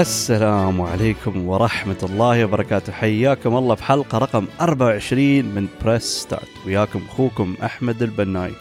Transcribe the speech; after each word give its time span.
السلام 0.00 0.80
عليكم 0.80 1.48
ورحمة 1.48 1.96
الله 2.02 2.44
وبركاته. 2.44 2.92
حياكم 2.92 3.56
الله 3.56 3.74
بحلقة 3.74 4.18
رقم 4.18 4.46
24 4.60 5.44
من 5.44 5.68
Press 5.84 6.02
Start 6.02 6.48
وياكم 6.66 7.02
أخوكم 7.08 7.54
أحمد 7.64 8.02
البناي. 8.02 8.52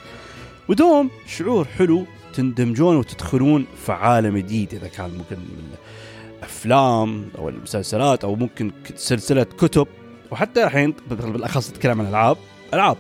ودوم 0.70 1.10
شعور 1.28 1.66
حلو 1.66 2.06
تندمجون 2.34 2.96
وتدخلون 2.96 3.66
في 3.86 3.92
عالم 3.92 4.38
جديد 4.38 4.74
إذا 4.74 4.88
كان 4.88 5.10
ممكن 5.10 5.36
من 5.36 5.76
أفلام 6.44 7.26
أو 7.38 7.50
المسلسلات 7.50 8.24
أو 8.24 8.36
ممكن 8.36 8.72
سلسلة 8.96 9.44
كتب. 9.44 9.88
وحتى 10.32 10.64
الحين 10.64 10.94
بالأخص 11.10 11.70
نتكلم 11.70 12.02
عن 12.02 12.08
ألعاب 12.08 12.38
ألعاب. 12.74 12.98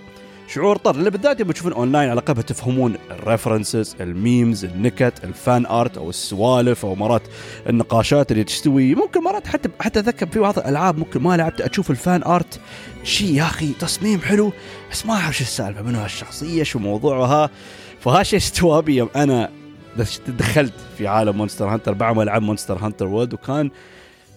شعور 0.47 0.77
طر 0.77 1.09
بالذات 1.09 1.39
يبغى 1.39 1.53
تشوفون 1.53 1.73
أونلاين 1.73 2.09
على 2.09 2.19
الأقل 2.19 2.43
تفهمون 2.43 2.95
ال 3.11 3.19
references 3.19 3.95
ال 4.01 4.12
memes 4.12 4.65
النكت 4.65 5.13
ال 5.23 5.34
fan 5.34 5.65
art 5.65 5.97
أو 5.97 6.09
السوالف 6.09 6.85
أو 6.85 6.95
مرات 6.95 7.21
النقاشات 7.69 8.31
اللي 8.31 8.43
تستوي. 8.43 8.95
ممكن 8.95 9.23
مرات 9.23 9.47
حتى 9.47 9.69
حتى 9.79 9.99
أتذكر 9.99 10.27
في 10.27 10.39
بعض 10.39 10.59
الألعاب 10.59 10.97
ممكن 10.97 11.21
ما 11.21 11.37
لعبت 11.37 11.61
أشوف 11.61 11.91
ال 11.91 11.99
fan 11.99 12.23
art 12.23 12.59
شيء 13.03 13.33
يا 13.33 13.43
أخي 13.43 13.73
تصميم 13.79 14.19
حلو 14.19 14.51
بس 14.91 15.05
ما 15.05 15.13
أعرف 15.13 15.37
شو 15.37 15.43
السالفة 15.43 15.81
منو 15.81 15.99
هالشخصية 15.99 16.63
شو 16.63 16.79
موضوعها؟ 16.79 17.49
فهالشيء 17.99 18.39
استوى 18.39 18.83
يوم 18.87 19.09
أنا 19.15 19.49
دخلت 20.27 20.73
في 20.97 21.07
عالم 21.07 21.37
Monster 21.37 21.67
Hunter 21.67 21.93
بعد 21.93 22.15
ما 22.15 22.23
العب 22.23 22.41
Monster 22.41 22.77
Hunter 22.77 23.07
World 23.07 23.33
وكان 23.33 23.71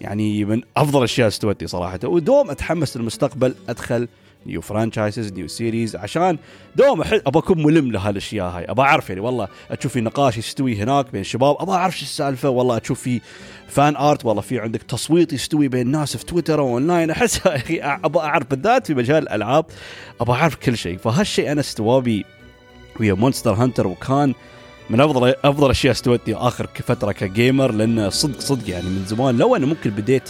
يعني 0.01 0.45
من 0.45 0.61
أفضل 0.77 0.99
الأشياء 0.99 1.27
استوتني 1.27 1.67
صراحة. 1.67 1.99
ودوم 2.03 2.49
أتحمس 2.49 2.97
للمستقبل 2.97 3.55
أدخل 3.69 4.07
new 4.45 4.61
franchises 4.61 5.33
new 5.33 5.47
series 5.47 5.95
عشان 5.95 6.37
دوم 6.75 7.01
احس 7.01 7.21
ابى 7.27 7.39
أكون 7.39 7.63
ملم 7.63 7.91
لهالأشياء 7.91 8.49
هاي. 8.49 8.65
ابى 8.65 8.81
أعرف 8.81 9.09
يعني 9.09 9.21
والله 9.21 9.47
أشوف 9.71 9.93
في 9.93 10.01
نقاش 10.01 10.37
يستوي 10.37 10.75
هناك 10.75 11.11
بين 11.11 11.21
الشباب 11.21 11.55
ابى 11.59 11.71
أعرف 11.71 11.97
شو 11.97 12.03
السالفة. 12.03 12.49
والله 12.49 12.77
أشوف 12.77 13.01
في 13.01 13.21
fan 13.67 13.95
art 13.95 14.25
والله 14.25 14.41
في 14.41 14.59
عندك 14.59 14.83
تصويت 14.83 15.33
يستوي 15.33 15.67
بين 15.67 15.81
الناس 15.81 16.17
في 16.17 16.25
تويتر 16.25 16.59
واونلاين 16.59 17.11
أحس 17.19 17.47
أخي 17.47 17.79
ابى 17.81 18.19
أعرف 18.19 18.47
بالذات 18.49 18.87
في 18.87 18.93
مجال 18.93 19.23
الألعاب 19.23 19.65
ابى 20.21 20.31
أعرف 20.31 20.55
كل 20.55 20.77
شيء. 20.77 20.97
فهالشيء 20.97 21.51
أنا 21.51 21.59
استوابي 21.59 22.25
ويا 22.99 23.13
Monster 23.13 23.53
Hunter 23.53 23.87
وكان 23.87 24.33
من 24.89 25.01
افضل 25.01 25.33
أفضل 25.43 25.69
أشياء 25.69 25.91
استوتني 25.91 26.35
آخر 26.35 26.67
فترة 26.67 27.11
ك 27.11 27.21
gamer 27.21 27.71
لأن 27.71 28.09
صدق 28.09 28.39
صدق 28.39 28.69
يعني 28.69 28.89
من 28.89 29.05
زمان 29.05 29.37
لو 29.37 29.55
أنا 29.55 29.65
ممكن 29.65 29.89
بديت 29.89 30.29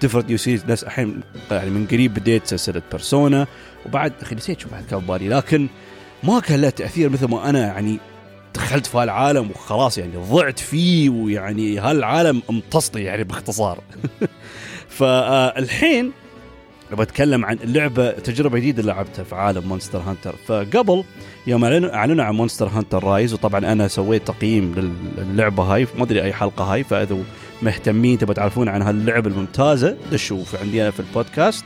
different 0.00 0.28
new 0.28 0.38
series 0.38 0.64
ناس 0.66 0.84
الحين 0.84 1.20
يعني 1.50 1.70
من 1.70 1.86
قريب 1.86 2.14
بديت 2.14 2.46
سلسلة 2.46 2.82
Persona 2.90 3.46
وبعد 3.86 4.12
أخي 4.22 4.34
نسيت 4.34 4.60
شو 4.60 4.68
بعد 4.68 4.84
كان 4.90 5.00
بالي 5.00 5.28
لكن 5.28 5.68
ما 6.22 6.40
كان 6.40 6.60
له 6.60 6.70
تأثير 6.70 7.08
مثل 7.08 7.28
ما 7.28 7.50
أنا 7.50 7.66
يعني 7.66 7.98
دخلت 8.54 8.86
في 8.86 8.98
هالعالم 8.98 9.50
وخلاص 9.50 9.98
يعني 9.98 10.16
ضعت 10.16 10.58
فيه 10.58 11.10
ويعني 11.10 11.78
هالعالم 11.78 12.42
امتصني 12.50 13.02
يعني 13.02 13.24
باختصار. 13.24 13.78
فالحين 14.98 16.12
بتكلم 16.92 17.44
عن 17.44 17.58
اللعبه 17.64 18.10
تجربة 18.10 18.58
جديدة 18.58 18.82
لعبتها 18.82 19.22
في 19.24 19.34
عالم 19.34 19.68
Monster 19.68 19.98
Hunter 19.98 20.34
فقبل 20.46 21.04
يوم 21.46 21.64
أعلنوا 21.64 22.24
عن 22.24 22.34
Monster 22.34 22.68
Hunter 22.68 23.04
Rise 23.04 23.34
وطبعا 23.34 23.72
أنا 23.72 23.88
سويت 23.88 24.26
تقييم 24.26 24.92
للعبه 25.18 25.62
هاي 25.62 25.86
ما 25.98 26.04
أدري 26.04 26.22
أي 26.22 26.32
حلقة 26.32 26.64
هاي 26.64 26.84
فإذا 26.84 27.18
مهتمين 27.62 28.18
تبغى 28.18 28.34
تعرفون 28.34 28.68
عن 28.68 28.82
هاللعبة 28.82 29.30
الممتازة 29.30 29.96
دشوا 30.12 30.44
عندي 30.62 30.82
أنا 30.82 30.90
في 30.90 31.00
البودكاست 31.00 31.64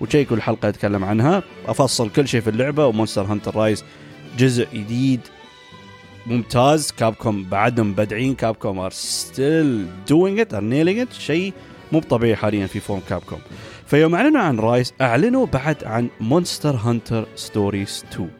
وتشيكوا 0.00 0.36
الحلقة 0.36 0.68
أتكلم 0.68 1.04
عنها. 1.04 1.42
أفصل 1.66 2.10
كل 2.10 2.28
شيء 2.28 2.40
في 2.40 2.50
اللعبة 2.50 2.86
و 2.86 2.91
Monster 2.91 3.22
Hunter 3.22 3.56
Rise 3.56 3.84
جزء 4.38 4.66
جديد 4.74 5.20
ممتاز. 6.26 6.92
Capcom 6.92 7.44
بعدهم 7.44 7.94
بدعين 7.94 8.34
Capcom 8.34 8.78
are 8.78 8.90
still 8.90 9.86
doing 10.08 10.40
it 10.40 10.54
are 10.54 10.62
nailing 10.62 10.98
it 10.98 11.12
شيء 11.12 11.52
مو 11.92 12.00
طبيعي 12.00 12.36
حاليا 12.36 12.66
في 12.66 12.80
form 12.80 13.00
Capcom 13.08 13.38
فيوم 13.90 14.14
أعلنوا 14.14 14.40
عن 14.40 14.58
Rise 14.58 14.92
أعلنوا 15.00 15.46
بعد 15.46 15.84
عن 15.84 16.08
Monster 16.20 16.76
Hunter 16.76 17.26
Stories 17.36 18.04
2 18.12 18.30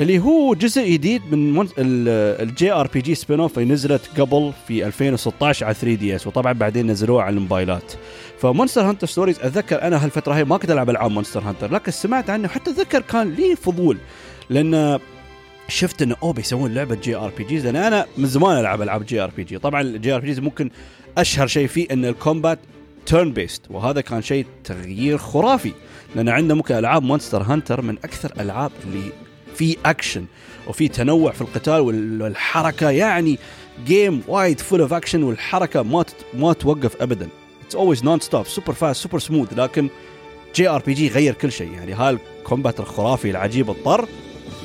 اللي 0.00 0.18
هو 0.18 0.54
جزء 0.54 0.90
جديد 0.90 1.22
من 1.34 1.68
ال 1.78 2.72
JRPG 2.72 3.00
spin-off 3.00 3.58
اللي 3.58 3.72
نزلت 3.74 4.20
قبل 4.20 4.52
في 4.68 4.86
2016 4.86 5.66
على 5.66 5.74
3 5.74 5.94
DS 5.94 6.26
وطبعا 6.26 6.52
بعدين 6.52 6.86
نزلوها 6.86 7.24
على 7.24 7.36
الموبايلات. 7.36 7.92
ف 8.40 8.45
Monster 8.45 8.80
Hunter 8.82 9.06
Stories 9.06 9.38
أتذكر 9.40 9.82
أنا 9.82 10.04
هالفترة 10.04 10.34
هي 10.34 10.44
ما 10.44 10.56
كنت 10.56 10.70
ألعب 10.70 10.90
ألعاب 10.90 11.10
Monster 11.10 11.40
Hunter 11.40 11.72
لكن 11.72 11.90
سمعت 11.92 12.30
عنه 12.30 12.48
حتى 12.48 12.70
أتذكر 12.70 13.00
كان 13.00 13.34
لي 13.34 13.56
فضول 13.56 13.98
لأن 14.50 14.98
شفت 15.68 16.02
إنه 16.02 16.16
أوه 16.22 16.32
بيسوون 16.32 16.74
لعبة 16.74 16.94
JRPGs 16.94 17.64
لأن 17.66 17.76
أنا 17.76 18.06
من 18.18 18.26
زمان 18.26 18.58
ألعب 18.60 18.82
ألعاب 18.82 19.06
JRPG 19.06 19.58
طبعا 19.58 19.80
ال 19.80 20.14
JRPGs 20.14 20.40
ممكن 20.40 20.70
أشهر 21.18 21.46
شيء 21.46 21.66
فيه 21.66 21.86
إن 21.90 22.04
ال 22.04 22.58
combat 23.06 23.32
turn-based 23.32 23.62
وهذا 23.70 24.00
كان 24.00 24.22
شيء 24.22 24.46
تغيير 24.64 25.18
خرافي 25.18 25.72
لأن 26.16 26.28
عندنا 26.28 26.54
ممكن 26.54 26.74
ألعاب 26.74 27.02
Monster 27.02 27.42
Hunter 27.42 27.82
من 27.82 27.98
أكثر 27.98 28.32
الالعاب 28.32 28.72
اللي 28.84 29.12
في 29.54 29.76
اكشن 29.86 30.24
وفي 30.68 30.88
تنوع 30.88 31.32
في 31.32 31.40
القتال 31.40 31.80
والحركة. 32.22 32.90
يعني 32.90 33.38
game 33.86 34.22
وايد 34.28 34.60
full 34.60 34.80
of 34.80 34.92
action 34.92 35.22
والحركة 35.22 35.82
ما 35.82 36.04
ما 36.34 36.52
توقف 36.52 37.02
ابدا. 37.02 37.28
it's 37.66 37.74
always 37.74 38.04
non-stop 38.04 38.46
super 38.46 38.72
fast 38.72 39.02
super 39.02 39.18
smooth 39.18 39.52
لكن 39.52 39.88
JRPG 40.54 41.08
غير 41.08 41.34
كل 41.34 41.52
شيء. 41.52 41.72
يعني 41.72 41.92
هال 41.92 42.14
combat 42.14 42.80
الخرافي 42.80 43.30
العجيب 43.30 43.70
انطر 43.70 44.08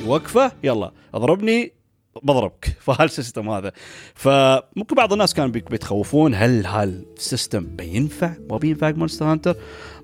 يوقفه 0.04 0.52
يلا 0.64 0.92
اضربني. 1.14 1.79
بضربك. 2.22 2.76
فهال 2.86 3.07
system 3.07 3.48
هذا. 3.48 3.72
فممكن 4.14 4.96
بعض 4.96 5.12
الناس 5.12 5.34
كانوا 5.34 5.50
بيتخوفون 5.50 6.34
هل 6.34 6.66
هال 6.66 6.91
system 6.91 7.66
بينفع؟ 7.66 8.32
ما 8.50 8.56
بينفع 8.56 8.90
Monster 8.90 9.24
Hunter 9.24 9.56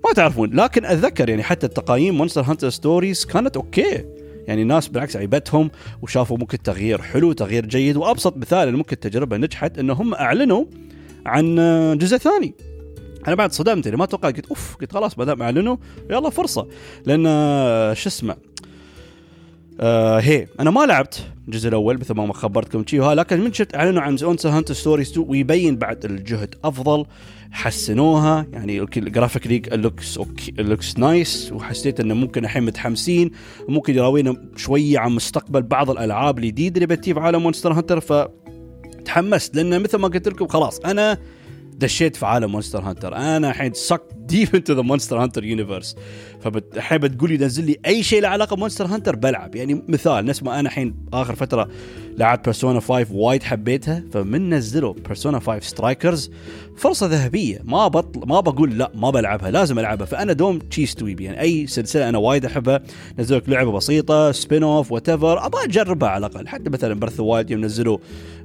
ما 0.04 0.12
تعرفون. 0.12 0.50
لكن 0.54 0.84
أتذكر 0.84 1.28
يعني 1.28 1.42
حتى 1.42 1.66
التقاييم 1.66 2.14
Monster 2.14 2.42
Hunter 2.42 2.70
Stories 2.70 3.24
كانت 3.24 3.56
okay. 3.56 4.04
يعني 4.46 4.62
الناس 4.62 4.88
بالعكس 4.88 5.16
عيبتهم 5.16 5.70
وشافوا 6.02 6.38
ممكن 6.38 6.62
تغيير 6.62 7.02
حلو 7.02 7.32
تغيير 7.32 7.66
جيد. 7.66 7.96
وأبسط 7.96 8.36
مثال 8.36 8.76
ممكن 8.76 8.92
التجربه 8.92 9.36
نجحت 9.36 9.78
إنه 9.78 9.92
هم 9.92 10.14
أعلنوا 10.14 10.64
عن 11.26 11.54
جزء 11.98 12.16
ثاني. 12.16 12.54
أنا 13.26 13.34
بعد 13.34 13.52
صدمت 13.52 13.86
يعني 13.86 13.98
ما 13.98 14.06
توقعت. 14.06 14.36
قلت 14.36 14.46
أوف 14.46 14.76
قلت 14.76 14.92
خلاص 14.92 15.18
ما 15.18 15.24
دام 15.24 15.42
أعلنوا 15.42 15.76
يلا 16.10 16.30
فرصة. 16.30 16.68
لأن 17.06 17.24
شو 17.94 18.08
اسمه؟ 18.08 18.36
آه 19.80 20.20
هي. 20.20 20.46
أنا 20.60 20.70
ما 20.70 20.86
لعبت 20.86 21.26
الجزء 21.48 21.68
الأول 21.68 21.98
مثل 21.98 22.14
ما 22.14 22.32
خبرتكم 22.32 22.84
شيء 22.86 23.02
لكن 23.02 23.40
من 23.40 23.52
شفت 23.52 23.74
اعلنوا 23.74 24.02
عن 24.02 24.18
Monster 24.22 24.48
Hunter 24.48 24.74
Stories 24.74 25.10
2 25.10 25.26
ويبين 25.28 25.76
بعد 25.76 26.04
الجهد 26.04 26.54
أفضل. 26.64 27.04
حسنوها. 27.50 28.46
يعني 28.52 28.80
ال 28.96 29.02
graphic 29.02 29.46
like 29.46 29.72
looks 29.72 30.18
okay 30.18 30.54
looks 30.58 30.98
nice 30.98 31.52
وحسيت 31.52 32.00
إنه 32.00 32.14
ممكن 32.14 32.44
الحين 32.44 32.62
متحمسين. 32.62 33.30
وممكن 33.68 33.94
يراوينا 33.94 34.36
شوية 34.56 34.98
عن 34.98 35.12
مستقبل 35.12 35.62
بعض 35.62 35.90
الألعاب 35.90 36.38
الجديده 36.38 36.74
اللي 36.74 36.86
بتجي 36.86 37.14
في 37.14 37.20
عالم 37.20 37.42
Monster 37.42 37.72
Hunter 37.72 38.00
ف 38.00 38.12
تحمست. 39.04 39.56
لأن 39.56 39.82
مثل 39.82 39.98
ما 39.98 40.08
قلت 40.08 40.28
لكم 40.28 40.46
خلاص 40.46 40.78
أنا 40.78 41.18
دشيت 41.78 42.16
في 42.16 42.26
عالم 42.26 42.52
Monster 42.52 42.80
Hunter 42.80 43.16
أنا 43.16 43.50
الحين 43.50 43.72
sucked 43.74 44.02
deep 44.16 44.48
into 44.54 44.72
the 44.72 44.82
Monster 44.82 45.22
Hunter 45.22 45.44
universe 45.44 45.96
فالحين 46.50 46.98
بتقول 46.98 47.30
لي 47.30 47.36
نزل 47.36 47.64
لي 47.64 47.76
أي 47.86 48.02
شيء 48.02 48.22
له 48.22 48.28
علاقة 48.28 48.56
ب 48.56 48.60
Monster 48.60 48.86
Hunter 48.86 49.16
بلعب. 49.16 49.54
يعني 49.54 49.82
مثال 49.88 50.24
نفس 50.24 50.42
ما 50.42 50.60
أنا 50.60 50.68
الحين 50.68 50.94
آخر 51.12 51.34
فترة 51.34 51.68
لعبت 52.18 52.44
Persona 52.44 52.80
5 52.80 53.06
وايد 53.12 53.42
حبيتها 53.42 54.02
فمن 54.12 54.54
نزلوا 54.54 54.94
Persona 55.06 55.38
5 55.38 55.60
Strikers 55.60 56.30
فرصة 56.76 57.06
ذهبية. 57.06 57.60
ما 57.64 57.88
بطل 57.88 58.28
ما 58.28 58.40
بقول 58.40 58.78
لا 58.78 58.90
ما 58.94 59.10
بلعبها 59.10 59.50
لازم 59.50 59.78
ألعبها. 59.78 60.06
فأنا 60.06 60.32
دوم 60.32 60.58
this 60.58 60.94
type 60.94 61.20
يعني 61.20 61.40
أي 61.40 61.66
سلسلة 61.66 62.08
أنا 62.08 62.18
وايد 62.18 62.44
أحبها. 62.44 62.82
نزلوا 63.18 63.40
لك 63.40 63.48
لعبة 63.48 63.72
بسيطة 63.72 64.32
spin-off 64.32 64.92
whatever 64.92 65.46
أبغى 65.46 65.64
أجربها 65.64 66.08
على 66.08 66.26
الأقل. 66.26 66.48
حتى 66.48 66.70
مثلا 66.70 66.94
Breath 66.94 67.20
Wild 67.20 67.50
يوم 67.50 67.64
نزلوا 67.64 67.98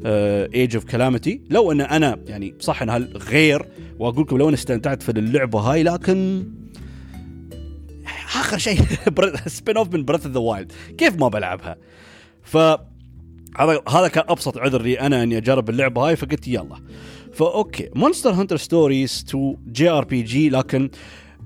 Age 0.06 0.76
of 0.76 0.86
Calamity 0.86 1.42
لو 1.50 1.72
أن 1.72 1.82
أنا 1.82 2.18
يعني 2.28 2.56
صح 2.60 2.82
انها 2.82 2.98
غير 2.98 3.66
واقول 4.00 4.22
لكم 4.24 4.38
لو 4.38 4.48
أنا 4.48 4.56
استمتعت 4.56 5.04
في 5.04 5.10
اللعبة 5.10 5.60
هاي 5.60 5.84
لكن 5.84 6.44
آخر 8.36 8.58
شيء 8.58 8.82
spin-off 9.48 9.94
من 9.94 10.06
Breath 10.06 10.26
of 10.26 10.34
the 10.34 10.40
Wild 10.40 10.72
كيف 10.98 11.16
ما 11.16 11.28
بلعبها؟ 11.28 11.78
ف 12.44 12.58
هذا 13.58 13.82
هذا 13.90 14.08
كان 14.08 14.24
أبسط 14.30 14.58
عذر 14.58 14.82
لي 14.82 15.00
أنا 15.00 15.24
إني 15.24 15.38
أجرب 15.38 15.70
اللعبة 15.70 16.02
هاي 16.02 16.16
فقلت 16.16 16.48
يلا. 16.48 16.78
ف 17.34 17.45
okay 17.45 17.90
Monster 17.96 18.32
Hunter 18.32 18.58
Stories 18.58 19.26
2 19.30 19.58
JRPG 19.72 20.50
لكن 20.50 20.90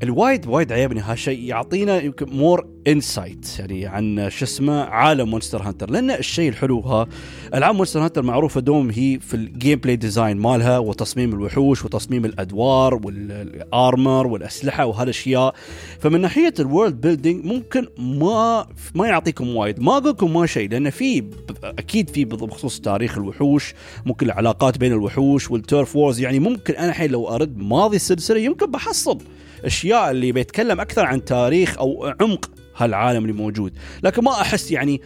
الوايد 0.03 0.47
وايد 0.47 0.71
عيبني 0.71 1.00
هالشيء 1.01 1.39
يعطينا 1.39 2.01
يمكن 2.01 2.30
more 2.30 2.68
insight 2.88 3.60
يعني 3.59 3.86
عن 3.86 4.30
شو 4.30 4.45
اسمه 4.45 4.83
عالم 4.83 5.30
Monster 5.30 5.62
Hunter 5.62 5.89
لأن 5.89 6.12
الشيء 6.12 6.50
الحلو 6.50 6.80
ها 6.80 7.07
ألعاب 7.53 7.75
Monster 7.75 8.04
Hunter 8.04 8.22
معروفة 8.24 8.62
دوم 8.62 8.89
هي 8.89 9.19
في 9.19 9.33
ال 9.33 9.80
gameplay 9.80 9.95
design 9.95 10.38
مالها 10.38 10.77
وتصميم 10.77 11.33
الوحوش 11.33 11.86
وتصميم 11.86 12.25
الأدوار 12.25 12.95
وال 12.95 13.33
armor 13.33 14.27
والأسلحة 14.27 14.86
وهالأشياء. 14.86 15.56
فمن 16.00 16.21
ناحية 16.21 16.53
ال 16.60 16.67
world 16.67 17.01
building 17.01 17.45
ممكن 17.45 17.88
ما 17.98 18.68
ما 18.95 19.07
يعطيكم 19.07 19.56
وايد. 19.56 19.80
ما 19.80 19.98
أقول 19.98 20.09
لكم 20.09 20.33
ما 20.33 20.45
شيء 20.45 20.69
لأن 20.69 20.89
في 20.89 21.24
أكيد 21.63 22.09
في 22.09 22.25
بخصوص 22.25 22.80
تاريخ 22.80 23.18
الوحوش 23.18 23.74
ممكن 24.06 24.25
العلاقات 24.25 24.77
بين 24.77 24.91
الوحوش 24.91 25.51
وال 25.51 25.66
turf 25.66 25.95
wars 25.95 26.19
يعني 26.19 26.39
ممكن 26.39 26.74
أنا 26.74 26.89
الحين 26.89 27.12
لو 27.12 27.27
أرد 27.27 27.57
ماضي 27.57 27.95
السلسله 27.95 28.39
يمكن 28.39 28.71
بحصل 28.71 29.18
اشياء 29.65 30.12
اللي 30.12 30.31
بيتكلم 30.31 30.79
أكثر 30.81 31.06
عن 31.06 31.25
تاريخ 31.25 31.77
أو 31.77 32.13
عمق 32.21 32.51
هالعالم 32.77 33.21
اللي 33.25 33.33
موجود. 33.33 33.73
لكن 34.03 34.23
ما 34.23 34.31
أحس 34.31 34.71
يعني 34.71 35.01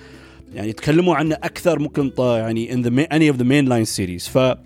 يعني 0.53 0.73
تكلموا 0.73 1.15
عنه 1.15 1.35
أكثر 1.35 1.79
ممكن 1.79 2.11
يعني 2.17 2.71
in 2.71 2.85
the 2.85 3.07
any 3.13 3.35
of 3.35 3.39
the 3.39 3.45
mainline 3.45 3.97
series. 3.97 4.29
ف 4.29 4.57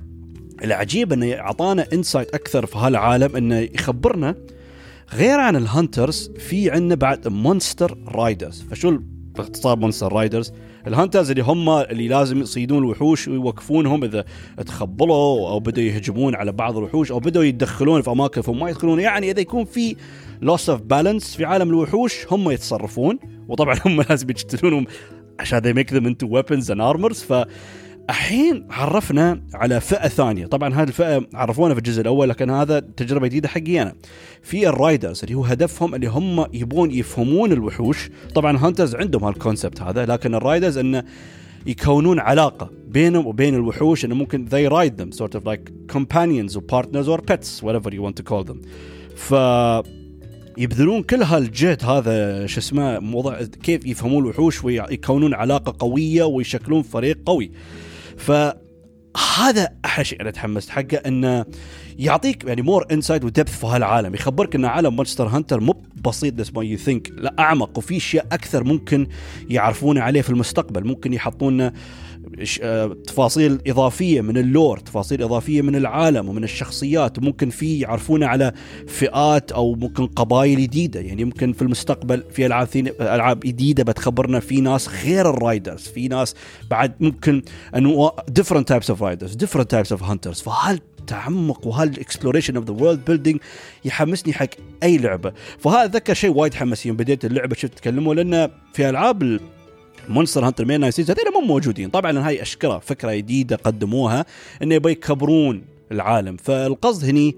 العجيب 0.63 1.13
إنه 1.13 1.33
أعطانا 1.33 1.87
insight 1.93 2.29
أكثر 2.29 2.65
في 2.65 2.77
هالعالم 2.77 3.35
إنه 3.35 3.59
يخبرنا 3.59 4.35
غير 5.13 5.39
عن 5.39 5.55
ال 5.55 5.65
hunters 5.65 6.31
في 6.37 6.71
عندنا 6.71 6.95
بعد 6.95 7.27
monster 7.27 7.97
riders 8.07 8.61
فشو 8.71 8.99
باختصار 9.35 9.79
monster 9.79 10.13
riders 10.13 10.53
ال 10.87 10.92
hunters 10.93 11.29
اللي 11.31 11.43
هم 11.43 11.69
اللي 11.69 12.07
لازم 12.07 12.41
يصيدون 12.41 12.77
الوحوش 12.77 13.27
ويوقفونهم 13.27 14.03
إذا 14.03 14.25
تخبلوا 14.65 15.49
أو 15.49 15.59
بدوا 15.59 15.83
يهجمون 15.83 16.35
على 16.35 16.51
بعض 16.51 16.77
الوحوش 16.77 17.11
أو 17.11 17.19
بدوا 17.19 17.43
يتدخلون 17.43 18.01
في 18.01 18.11
أماكن 18.11 18.41
فهم 18.41 18.59
ما 18.59 18.69
يدخلون. 18.69 18.99
يعني 18.99 19.31
إذا 19.31 19.39
يكون 19.39 19.65
في 19.65 19.95
loss 20.41 20.69
of 20.69 20.81
balance 20.81 21.35
في 21.35 21.45
عالم 21.45 21.69
الوحوش 21.69 22.13
هم 22.31 22.51
يتصرفون 22.51 23.19
وطبعا 23.47 23.75
هم 23.85 24.01
لازم 24.09 24.29
يقتلونهم 24.29 24.85
عشان 25.39 25.59
they 25.59 25.77
make 25.77 25.89
them 25.89 26.05
into 26.05 26.27
weapons 26.27 26.69
and 26.69 26.79
armors. 26.79 27.17
ف 27.17 27.45
الحين 28.09 28.67
عرفنا 28.69 29.41
على 29.53 29.81
فئة 29.81 30.07
ثانية. 30.07 30.45
طبعا 30.45 30.73
هذه 30.73 30.87
الفئة 30.87 31.27
عرفونا 31.33 31.73
في 31.73 31.77
الجزء 31.77 32.01
الأول 32.01 32.29
لكن 32.29 32.49
هذا 32.49 32.79
تجربة 32.79 33.27
جديدة 33.27 33.47
حقي 33.47 33.81
أنا. 33.81 33.95
في 34.41 34.69
ال 34.69 34.77
riders 34.77 35.23
اللي 35.23 35.35
هو 35.35 35.43
هدفهم 35.45 35.95
اللي 35.95 36.07
هم 36.07 36.45
يبون 36.53 36.91
يفهمون 36.91 37.51
الوحوش. 37.51 38.09
طبعا 38.35 38.57
hunters 38.57 38.95
عندهم 38.95 39.23
هال 39.23 39.36
concept 39.36 39.81
هذا 39.81 40.05
لكن 40.05 40.35
ال 40.35 40.41
riders 40.41 40.77
إنه 40.77 41.03
يكونون 41.65 42.19
علاقة 42.19 42.69
بينهم 42.87 43.27
وبين 43.27 43.55
الوحوش 43.55 44.05
إنه 44.05 44.15
ممكن 44.15 44.47
they 44.47 44.69
ride 44.71 45.01
them 45.01 45.17
sort 45.17 45.39
of 45.39 45.43
like 45.45 45.93
companions 45.95 46.55
or 46.55 46.61
partners 46.61 47.07
or 47.07 47.21
pets 47.31 47.63
whatever 47.63 47.89
you 47.93 48.01
want 48.01 48.15
to 48.15 48.23
call 48.23 48.43
them. 48.43 48.57
ف 49.15 49.33
يبذلون 50.57 51.03
كل 51.03 51.23
هالجهد 51.23 51.83
هذا 51.85 52.45
شو 52.45 52.59
اسمه 52.59 52.99
موضوع 52.99 53.43
كيف 53.43 53.85
يفهمون 53.85 54.23
الوحوش 54.23 54.63
ويكونون 54.63 55.33
علاقة 55.33 55.75
قوية 55.79 56.23
ويشكلون 56.23 56.81
فريق 56.81 57.19
قوي. 57.25 57.51
فهذا 58.17 59.69
أحلى 59.85 60.05
شيء 60.05 60.21
أنا 60.21 60.31
تحمست 60.31 60.69
حقه 60.69 60.97
إنه 60.97 61.45
يعطيك 61.99 62.43
يعني 62.43 62.61
more 62.61 62.85
insight 62.91 63.23
و 63.23 63.29
depth 63.29 63.59
في 63.59 63.67
هالعالم. 63.67 64.15
يخبرك 64.15 64.55
ان 64.55 64.65
عالم 64.65 64.95
Monster 64.95 65.27
Hunter 65.27 65.59
مو 65.59 65.83
بسيط 66.05 66.33
بس 66.33 66.53
ما 66.53 66.63
you 66.63 66.77
think 66.77 67.11
لا 67.11 67.35
أعمق 67.39 67.77
وفي 67.77 67.97
أشياء 67.97 68.25
أكثر 68.31 68.63
ممكن 68.63 69.07
يعرفون 69.49 69.97
عليه 69.97 70.21
في 70.21 70.29
المستقبل 70.29 70.87
ممكن 70.87 71.13
يحطون 71.13 71.71
تفاصيل 73.07 73.59
إضافية 73.67 74.21
من 74.21 74.37
ال 74.37 74.45
lore 74.45 74.77
تفاصيل 74.77 75.23
إضافية 75.23 75.61
من 75.61 75.75
العالم 75.75 76.29
ومن 76.29 76.43
الشخصيات. 76.43 77.17
وممكن 77.17 77.49
في 77.49 77.79
يعرفون 77.79 78.23
على 78.23 78.51
فئات 78.87 79.51
أو 79.51 79.75
ممكن 79.75 80.07
قبائل 80.07 80.61
جديدة. 80.61 80.99
يعني 80.99 81.25
ممكن 81.25 81.53
في 81.53 81.61
المستقبل 81.61 82.23
في 82.31 82.45
ألعاب 82.45 82.67
ألعاب 83.01 83.39
جديدة 83.39 83.83
بتخبرنا 83.83 84.39
في 84.39 84.61
ناس 84.61 84.89
غير 85.05 85.29
ال 85.29 85.37
riders 85.37 85.81
في 85.81 86.07
ناس 86.07 86.35
بعد 86.69 86.93
ممكن 86.99 87.41
انواع 87.75 88.15
different 88.39 88.65
types 88.73 88.93
of 88.93 88.97
riders 88.99 89.35
different 89.45 89.67
types 89.67 89.97
of 89.97 90.01
hunters. 90.01 90.43
فهل 90.43 90.79
التعمق 90.99 91.67
وهال 91.67 91.86
exploration 91.86 92.55
of 92.55 92.65
the 92.65 92.71
world 92.71 93.05
building 93.05 93.39
يحمسني 93.85 94.33
حق 94.33 94.47
أي 94.83 94.97
لعبة؟ 94.97 95.33
فهذا 95.59 95.85
ذكر 95.85 96.13
شيء 96.13 96.29
وايد 96.29 96.53
حمس 96.53 96.85
يوم 96.85 96.97
بديت 96.97 97.25
اللعبة 97.25 97.55
شفت 97.55 97.77
تكلموا 97.77 98.15
لأن 98.15 98.49
في 98.73 98.89
ألعاب 98.89 99.39
مونستر 100.09 100.45
هانتر 100.45 100.65
main 100.65 100.79
line 100.79 100.99
هذول 100.99 101.33
مو 101.33 101.39
موجودين. 101.39 101.89
طبعا 101.89 102.27
هاي 102.27 102.41
اشكره 102.41 102.79
فكرة 102.79 103.13
جديدة 103.15 103.55
قدموها 103.55 104.25
إنه 104.63 104.75
يبغى 104.75 104.91
يكبرون 104.91 105.63
العالم. 105.91 106.37
فالقصد 106.37 107.05
هني 107.05 107.35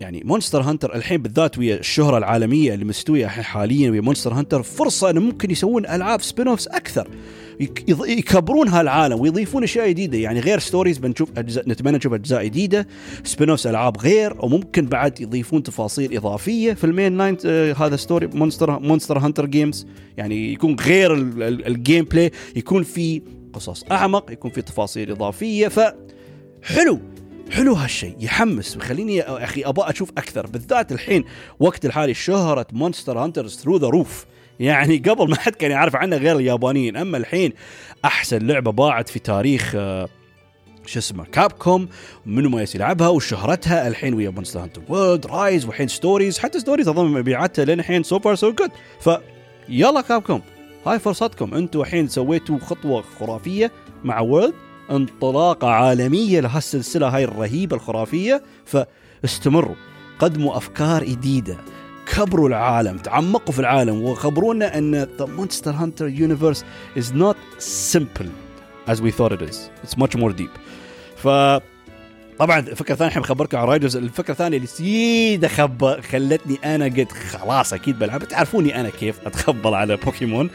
يعني 0.00 0.22
مونستر 0.24 0.60
هانتر 0.60 0.94
الحين 0.94 1.22
بالذات 1.22 1.58
ويا 1.58 1.76
الشهرة 1.76 2.18
العالمية 2.18 2.74
اللي 2.74 2.84
مستوية 2.84 3.26
حاليا 3.26 3.90
ويا 3.90 4.00
مونستر 4.00 4.32
هانتر 4.32 4.62
فرصة 4.62 5.10
انه 5.10 5.20
ممكن 5.20 5.50
يسوون 5.50 5.86
ألعاب 5.86 6.22
spin-offs 6.22 6.68
أكثر 6.68 7.08
يكبرون 7.88 8.68
هالعالم 8.68 9.20
ويضيفون 9.20 9.62
أشياء 9.62 9.88
جديدة. 9.88 10.18
يعني 10.18 10.40
غير 10.40 10.58
Stories 10.58 10.98
بنشوف 10.98 11.30
اجزاء 11.38 11.68
نتمنى 11.68 11.96
نشوف 11.96 12.12
أجزاء 12.12 12.44
جديدة 12.44 12.86
spin-offs 13.24 13.66
ألعاب 13.66 13.98
غير 13.98 14.36
وممكن 14.44 14.86
بعد 14.86 15.20
يضيفون 15.20 15.62
تفاصيل 15.62 16.16
إضافية 16.16 16.72
في 16.72 16.84
ال 16.84 16.91
main 16.91 17.18
line 17.18 17.36
آه 17.46 17.72
هذا 17.72 17.96
story 17.96 18.26
مونستر 18.26 18.78
مونستر 18.78 19.18
هانتر 19.18 19.46
games 19.46 19.86
يعني 20.16 20.52
يكون 20.52 20.76
غير 20.80 21.14
ال 21.66 22.04
gameplay 22.04 22.30
يكون 22.56 22.82
في 22.82 23.22
قصص 23.52 23.84
أعمق 23.90 24.32
يكون 24.32 24.50
في 24.50 24.62
تفاصيل 24.62 25.10
إضافية. 25.10 25.68
ف 25.68 25.80
حلو 26.62 27.00
حلو 27.52 27.74
هالشيء 27.74 28.16
يحمس. 28.20 28.76
ويخليني 28.76 29.16
يا 29.16 29.44
أخي 29.44 29.64
أبغى 29.64 29.90
أشوف 29.90 30.10
أكثر. 30.10 30.46
بالذات 30.46 30.92
الحين 30.92 31.24
وقت 31.60 31.84
الحالي 31.84 32.14
شهرة 32.14 32.66
مونستر 32.72 33.18
هانترز 33.18 33.56
through 33.56 33.76
the 33.76 33.86
roof 33.86 34.26
يعني 34.60 34.96
قبل 34.96 35.30
ما 35.30 35.36
حد 35.36 35.54
كان 35.54 35.70
يعرف 35.70 35.96
عنها 35.96 36.18
غير 36.18 36.36
اليابانيين. 36.36 36.96
أما 36.96 37.18
الحين 37.18 37.52
أحسن 38.04 38.46
لعبة 38.46 38.72
باعت 38.72 39.08
في 39.08 39.18
تاريخ 39.18 39.72
آه، 39.76 40.08
شو 40.86 40.98
اسمه 40.98 41.24
كاب 41.24 41.52
كوم 41.52 41.88
منو 42.26 42.48
ما 42.48 42.66
يلعبها 42.74 43.08
وشهرتها 43.08 43.88
الحين 43.88 44.14
ويا 44.14 44.30
مونستر 44.30 44.60
هانتر 44.60 44.82
وورلد 44.88 45.26
رايز 45.26 45.66
والحين 45.66 45.88
ستوريز 45.88 46.38
حتى 46.38 46.60
ستوريز 46.60 46.88
أظن 46.88 47.06
مبيعاتها 47.06 47.64
لين 47.64 47.80
الحين 47.80 48.02
so 48.02 48.18
far 48.18 48.34
so 48.34 48.52
good 48.52 48.70
ف 49.00 49.10
يلا 49.68 50.00
كاب 50.00 50.22
كوم 50.22 50.42
هاي 50.86 50.98
فرصتكم. 50.98 51.54
أنتم 51.54 51.80
الحين 51.80 52.08
سويتوا 52.08 52.58
خطوة 52.58 53.04
خرافية 53.20 53.72
مع 54.04 54.20
وورلد 54.20 54.54
انطلاقه 54.92 55.68
عالميه 55.68 56.40
لهالسلسله 56.40 57.08
هاي 57.08 57.24
الرهيبة 57.24 57.76
الخرافية 57.76 58.42
فاستمروا. 58.64 59.74
قدموا 60.18 60.56
أفكار 60.56 61.04
جديدة. 61.04 61.56
كبروا 62.06 62.48
العالم 62.48 62.98
تعمقوا 62.98 63.52
في 63.52 63.58
العالم 63.58 64.02
وخبرونا 64.02 64.78
إن 64.78 65.06
the 65.18 65.26
Monster 65.26 65.72
Hunter 65.72 66.08
universe 66.08 66.64
is 66.96 67.12
not 67.12 67.36
simple 67.58 68.28
as 68.86 69.00
we 69.00 69.10
thought 69.10 69.32
it 69.32 69.42
is. 69.42 69.70
It's 69.84 69.96
much 69.96 70.16
more 70.16 70.32
deep. 70.32 70.50
ف 71.16 71.28
طبعا 72.38 72.58
الفكرة 72.58 72.92
الثانية 72.92 73.08
الحين 73.08 73.22
بخبركم 73.22 73.58
عن 73.58 73.64
riders 73.64 73.96
الفكرة 73.96 74.32
الثانية 74.32 74.56
اللي 74.56 74.68
سيدة 74.68 75.48
خ 75.48 76.00
خلتني 76.00 76.74
أنا 76.74 76.84
قلت 76.84 77.12
خلاص 77.12 77.72
أكيد 77.72 77.98
بلعب. 77.98 78.24
تعرفوني 78.24 78.80
أنا 78.80 78.88
كيف 78.88 79.26
اتخبل 79.26 79.74
على 79.74 79.96
بوكيمون 79.96 80.50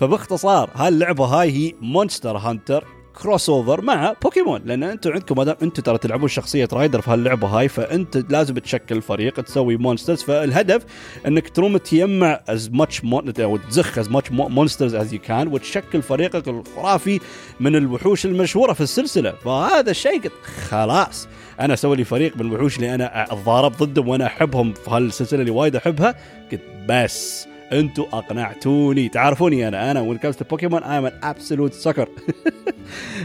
فباختصار 0.00 0.70
هاللعبه 0.74 1.24
هاي 1.24 1.50
هي 1.52 1.72
مونستر 1.80 2.36
هانتر 2.36 2.84
crossover 3.22 3.80
مع 3.80 4.14
بوكيمون 4.22 4.62
لأن 4.64 4.82
أنتم 4.82 5.12
عندكم 5.12 5.36
ما 5.36 5.44
دام 5.44 5.56
أنتم 5.62 5.82
ترى 5.82 5.98
تلعبون 5.98 6.28
شخصية 6.28 6.68
rider 6.72 7.00
في 7.00 7.10
هاللعبة 7.10 7.48
هاي 7.48 7.68
فأنت 7.68 8.16
لازم 8.16 8.54
تشكل 8.54 9.02
فريق 9.02 9.40
تسوي 9.40 9.76
monsters 9.76 10.22
فالهدف 10.22 10.84
إنك 11.26 11.48
تروم 11.48 11.76
تجمع 11.76 12.40
as 12.48 12.70
much 12.72 13.02
أو 13.40 13.56
تزخ 13.56 13.98
as 13.98 14.10
much 14.10 14.32
monsters 14.32 14.94
as 14.94 15.12
you 15.12 15.20
can 15.20 15.48
وتشكل 15.48 16.02
فريقك 16.02 16.48
الخرافي 16.48 17.20
من 17.60 17.76
الوحوش 17.76 18.26
المشهورة 18.26 18.72
في 18.72 18.80
السلسلة. 18.80 19.32
فهذا 19.44 19.90
الشيء 19.90 20.30
خلاص 20.68 21.28
أنا 21.60 21.74
أسوي 21.74 21.96
لي 21.96 22.04
فريق 22.04 22.36
من 22.36 22.46
الوحوش 22.46 22.76
اللي 22.76 22.94
أنا 22.94 23.32
أتضارب 23.32 23.72
ضدهم 23.72 24.08
وأنا 24.08 24.26
أحبهم 24.26 24.72
في 24.72 24.90
هالسلسلة 24.90 25.40
اللي 25.40 25.50
وايد 25.50 25.76
أحبها. 25.76 26.14
قلت 26.52 26.60
بس. 26.88 27.47
أنتوا 27.72 28.06
اقنعتوني. 28.12 29.08
تعرفوني 29.08 29.68
أنا 29.68 29.90
أنا 29.90 30.00
when 30.00 30.18
comes 30.18 30.36
بوكيمون 30.50 30.82
I 30.82 30.98
am 30.98 31.06
an 31.06 31.12
absolute 31.22 31.72
sucker 31.72 32.08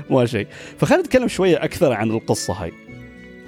ما 0.10 0.26
شيء. 0.26 0.48
فخلينا 0.78 1.04
نتكلم 1.04 1.28
شوية 1.28 1.64
أكثر 1.64 1.94
عن 1.94 2.12
القصة 2.12 2.54
هاي. 2.54 2.72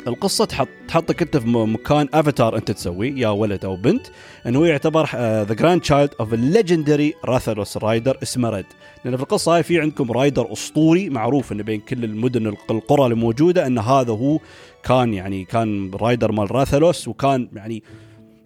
القصة 0.08 0.46
تحط 0.46 0.68
تحطك 0.88 1.22
أنت 1.22 1.38
في 1.38 1.48
مكان 1.48 2.08
افاتار 2.14 2.58
أنت 2.58 2.72
تسويه 2.72 3.14
يا 3.16 3.28
ولد 3.28 3.66
أو 3.66 3.76
بنت 3.76 4.08
إنه 4.48 4.68
يعتبر 4.68 5.10
the 5.44 5.54
grandchild 5.54 6.10
of 6.20 6.34
legendary 6.34 7.14
راثلوس 7.26 7.78
rider 7.78 8.18
اسمه 8.24 8.50
ريد 8.50 8.66
لأن 9.06 9.18
في 9.18 9.24
القصة 9.24 9.56
هاي 9.56 9.64
في 9.64 9.82
عندكم 9.82 10.12
rider 10.12 10.54
أسطوري 10.54 11.10
معروف 11.10 11.52
إنه 11.52 11.64
بين 11.64 11.80
كل 11.80 12.04
المدن 12.04 12.48
القرى 12.48 13.04
اللي 13.04 13.16
موجودة 13.16 13.68
إن 13.68 13.78
هذا 13.78 14.12
هو 14.12 14.40
كان 14.84 15.14
يعني 15.14 15.46
كان 15.46 15.92
rider 15.94 16.32
مال 16.32 16.52
راثلوس 16.52 17.08
وكان 17.08 17.50
يعني 17.56 17.84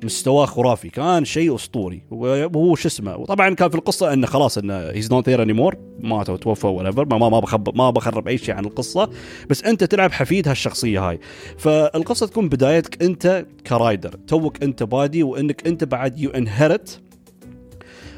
مستواه 0.04 0.46
خرافي. 0.46 0.90
كان 0.90 1.26
شيء 1.26 1.56
أسطوري. 1.56 2.02
وهو 2.12 2.76
شو 2.76 2.88
اسمه 2.88 3.18
وطبعا 3.18 3.54
كان 3.54 3.70
في 3.70 3.76
القصة 3.76 4.14
إنه 4.14 4.28
خلاص 4.28 4.58
إنه 4.58 4.74
he's 4.74 5.12
not 5.12 5.30
there 5.30 5.44
anymore 5.44 5.76
ماتوا 6.00 6.38
توفوا 6.38 6.70
ولا 6.70 6.92
ما 6.92 7.30
ما 7.30 7.40
بخرب 7.40 7.78
ما 7.78 7.90
بخرب 7.90 8.28
أي 8.28 8.38
شيء 8.38 8.56
عن 8.56 8.66
القصة. 8.66 9.10
بس 9.50 9.64
أنت 9.64 9.84
تلعب 9.84 10.12
حفيد 10.12 10.48
هالشخصية 10.48 11.10
هاي. 11.10 11.20
فالقصة 11.58 12.28
تكون 12.28 12.50
بدايتك 12.50 13.04
أنت 13.04 13.46
ك 13.68 13.75
rider. 13.75 14.16
توك 14.28 14.64
أنت 14.64 14.84
بادي 14.84 15.24
وإنك 15.24 15.68
أنت 15.68 15.84
بعد 15.84 16.20
you 16.20 16.30
inherit 16.30 17.02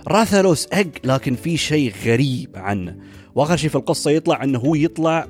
راثالوس 0.07 0.67
egg 0.73 0.89
لكن 1.03 1.35
في 1.35 1.57
شيء 1.57 1.93
غريب 2.05 2.49
عنه. 2.55 2.95
وآخر 3.35 3.57
شيء 3.57 3.69
في 3.69 3.75
القصة 3.75 4.11
يطلع 4.11 4.43
إنه 4.43 4.59
هو 4.59 4.75
يطلع 4.75 5.27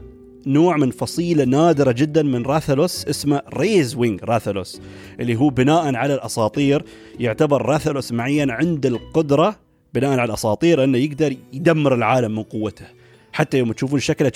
نوع 0.48 0.78
من 0.78 0.92
فصيلة 0.92 1.44
نادرة 1.44 1.92
جدا 1.92 2.24
من 2.24 2.46
راثلوس 2.46 3.06
اسمه 3.08 3.42
ريز 3.54 3.96
وينج 3.96 4.24
راثلوس 4.24 4.82
اللي 5.20 5.36
هو 5.36 5.50
بناء 5.50 5.96
على 5.96 6.14
الأساطير 6.14 6.84
يعتبر 7.20 7.62
راثلوس 7.62 8.12
معين 8.12 8.50
عند 8.50 8.86
القدرة 8.86 9.56
بناء 9.94 10.12
على 10.12 10.24
الأساطير 10.24 10.84
أنه 10.84 10.98
يقدر 10.98 11.36
يدمر 11.54 11.96
العالم 11.96 12.36
من 12.36 12.44
قوته. 12.44 12.86
حتى 13.34 13.58
يوم 13.58 13.72
تشوفون 13.72 14.00
شكله 14.00 14.32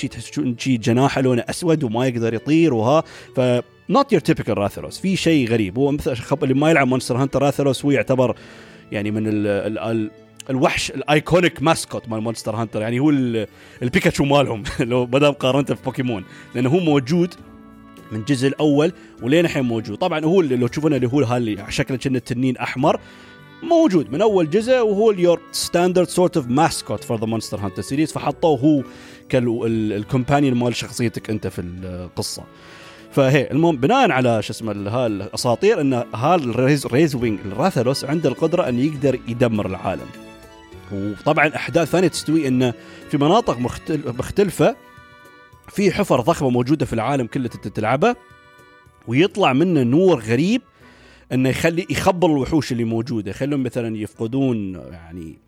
شي 0.58 0.78
جناحه 0.78 1.22
لونه 1.22 1.44
أسود 1.50 1.84
وما 1.84 2.08
يقدر 2.08 2.34
يطير 2.34 2.74
وها 2.74 3.04
ف 3.36 3.40
not 3.90 4.12
your 4.12 4.22
typical 4.22 4.58
راثلوس. 4.58 5.00
في 5.00 5.16
شيء 5.16 5.50
غريب 5.50 5.78
هو 5.78 5.92
مثل 5.92 6.16
اللي 6.44 6.54
ما 6.54 6.70
يلعب 6.70 6.88
مونستر 6.88 7.18
هانتر 7.18 7.42
راثلوس 7.42 7.86
هو 7.86 7.92
يعتبر 7.92 8.36
يعني 8.92 9.12
من 9.12 9.28
ال 9.28 9.48
ال 9.48 9.80
ال 9.80 10.12
الوحش 10.50 10.92
ال 10.92 11.02
iconic 11.02 11.64
mascot 11.64 12.10
مال 12.10 12.22
مونستر 12.22 12.56
هانتر 12.56 12.82
يعني 12.82 13.00
هو 13.00 13.10
البيكاتشو 13.82 14.24
مالهم. 14.24 14.64
لو 14.80 15.06
ما 15.06 15.20
دام 15.20 15.34
قارنته 15.34 15.76
في 15.76 15.84
بوكيمون. 15.84 16.24
لأنه 16.56 16.70
هو 16.70 16.80
موجود 16.80 17.34
من 18.12 18.20
الجزء 18.20 18.48
الأول 18.48 18.92
ولين 19.22 19.46
الحين 19.46 19.64
موجود. 19.64 19.98
طبعا 19.98 20.26
هو 20.26 20.42
اللي 20.42 20.56
لو 20.56 20.68
تشوفونه 20.68 20.96
اللي 20.96 21.08
هو 21.08 21.22
هاللي 21.22 21.66
شكله 21.70 21.98
كأنه 21.98 22.20
تنين 22.20 22.58
أحمر 22.58 23.00
موجود 23.64 24.12
من 24.12 24.22
أول 24.22 24.50
جزء 24.50 24.80
وهو 24.80 25.12
ال 25.12 25.18
your 25.18 25.42
standard 25.52 26.08
sort 26.08 26.38
of 26.38 26.48
mascot 26.48 27.04
for 27.04 27.20
the 27.20 27.26
مونستر 27.26 27.60
هانتر 27.60 27.82
series 27.82 28.12
فحطوه 28.12 28.60
هو 28.60 28.84
كال 29.30 29.53
companion 29.53 30.58
مال 30.58 30.76
شخصيتك 30.76 31.30
أنت 31.30 31.48
في 31.48 31.62
القصة. 31.62 32.44
فهي 33.12 33.52
المهم 33.52 33.78
بناء 33.78 34.12
على 34.12 34.42
شو 34.42 34.54
اسمه 34.54 34.72
الأساطير 35.06 35.82
إن 35.82 36.04
هالريز 36.16 36.88
ريز 36.88 37.16
وينج 37.16 37.40
الراثلوس 37.46 38.06
عنده 38.06 38.30
القدرة 38.30 38.70
انه 38.70 38.82
يقدر 38.82 39.20
يدمر 39.28 39.66
العالم. 39.66 40.25
وطبعا 40.92 41.56
أحداث 41.56 41.90
ثانية 41.90 42.08
تستوي 42.08 42.48
انه 42.48 42.74
في 43.12 43.18
مناطق 43.18 43.58
مختلفة 44.08 44.76
في 45.70 45.92
حفر 45.92 46.22
ضخمة 46.22 46.50
موجودة 46.50 46.86
في 46.86 46.94
العالم 46.94 47.28
كله 47.28 47.48
تلعبها 47.48 48.16
ويطلع 49.08 49.54
منه 49.54 49.84
نور 49.84 50.20
غريب 50.20 50.62
إنه 51.32 51.50
يخلي 51.50 51.86
يخبل 51.90 52.28
الوحوش 52.28 52.72
اللي 52.72 52.84
موجودة. 52.84 53.32
يخليهم 53.32 53.64
مثلا 53.64 53.98
يفقدون 53.98 54.74
يعني 54.74 55.45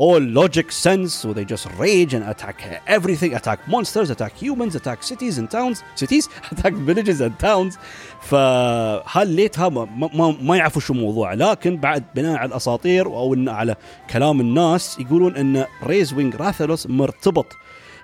all 0.00 0.22
logic 0.40 0.72
sense 0.72 1.12
so 1.12 1.34
they 1.34 1.44
just 1.44 1.66
rage 1.84 2.14
and 2.14 2.24
attack 2.32 2.56
everything. 2.86 3.34
Attack 3.34 3.58
monsters 3.68 4.08
attack 4.08 4.32
humans 4.44 4.74
attack 4.74 5.02
cities 5.02 5.36
and 5.38 5.50
towns. 5.50 5.82
Cities 5.94 6.26
attack 6.52 6.72
villages 6.72 7.20
and 7.20 7.38
towns. 7.38 7.78
فهال 8.20 9.28
light 9.28 9.61
ها 9.61 9.68
ما, 9.68 10.10
ما, 10.14 10.36
ما 10.42 10.56
يعرفوا 10.56 10.80
شو 10.80 10.92
الموضوع. 10.92 11.34
لكن 11.34 11.76
بعد 11.76 12.04
بناء 12.14 12.36
على 12.36 12.48
الأساطير 12.48 13.06
أو 13.06 13.36
على 13.48 13.76
كلام 14.10 14.40
الناس 14.40 14.98
يقولون 14.98 15.36
إن 15.36 15.64
ريز 15.84 16.12
وينج 16.14 16.36
راثلوس 16.36 16.86
مرتبط. 16.86 17.46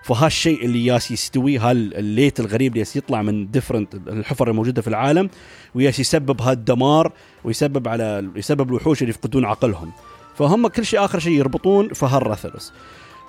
فهالشيء 0.02 0.64
اللي 0.64 0.86
ياس 0.86 1.10
يستوي 1.10 1.58
هال 1.58 1.81
light 1.81 2.40
الغريب 2.40 2.76
اللي 2.76 2.86
يطلع 2.96 3.22
من 3.22 3.50
different 3.50 3.94
الحفر 3.94 4.50
الموجودة 4.50 4.82
في 4.82 4.88
العالم 4.88 5.30
وياس 5.74 6.00
يسبب 6.00 6.42
هالدمار 6.42 7.12
ويسبب 7.44 7.88
على 7.88 8.30
يسبب 8.36 8.68
الوحوش 8.68 9.02
اللي 9.02 9.10
يفقدون 9.10 9.44
عقلهم. 9.44 9.92
فهم 10.38 10.68
كل 10.68 10.86
شيء 10.86 11.04
آخر 11.04 11.18
شيء 11.18 11.32
يربطون 11.32 11.88
في 11.88 12.06
هالراثلس 12.06 12.72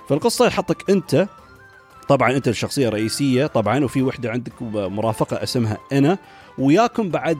فالقصة 0.08 0.46
يحطك 0.46 0.90
أنت 0.90 1.28
طبعا 2.08 2.32
أنت 2.32 2.48
الشخصية 2.48 2.88
الرئيسية 2.88 3.46
طبعا 3.46 3.84
وفي 3.84 4.02
وحدة 4.02 4.30
عندك 4.30 4.62
مرافقه 4.62 5.42
اسمها 5.42 5.78
أنا 5.92 6.18
وياكم 6.58 7.08
بعد 7.08 7.38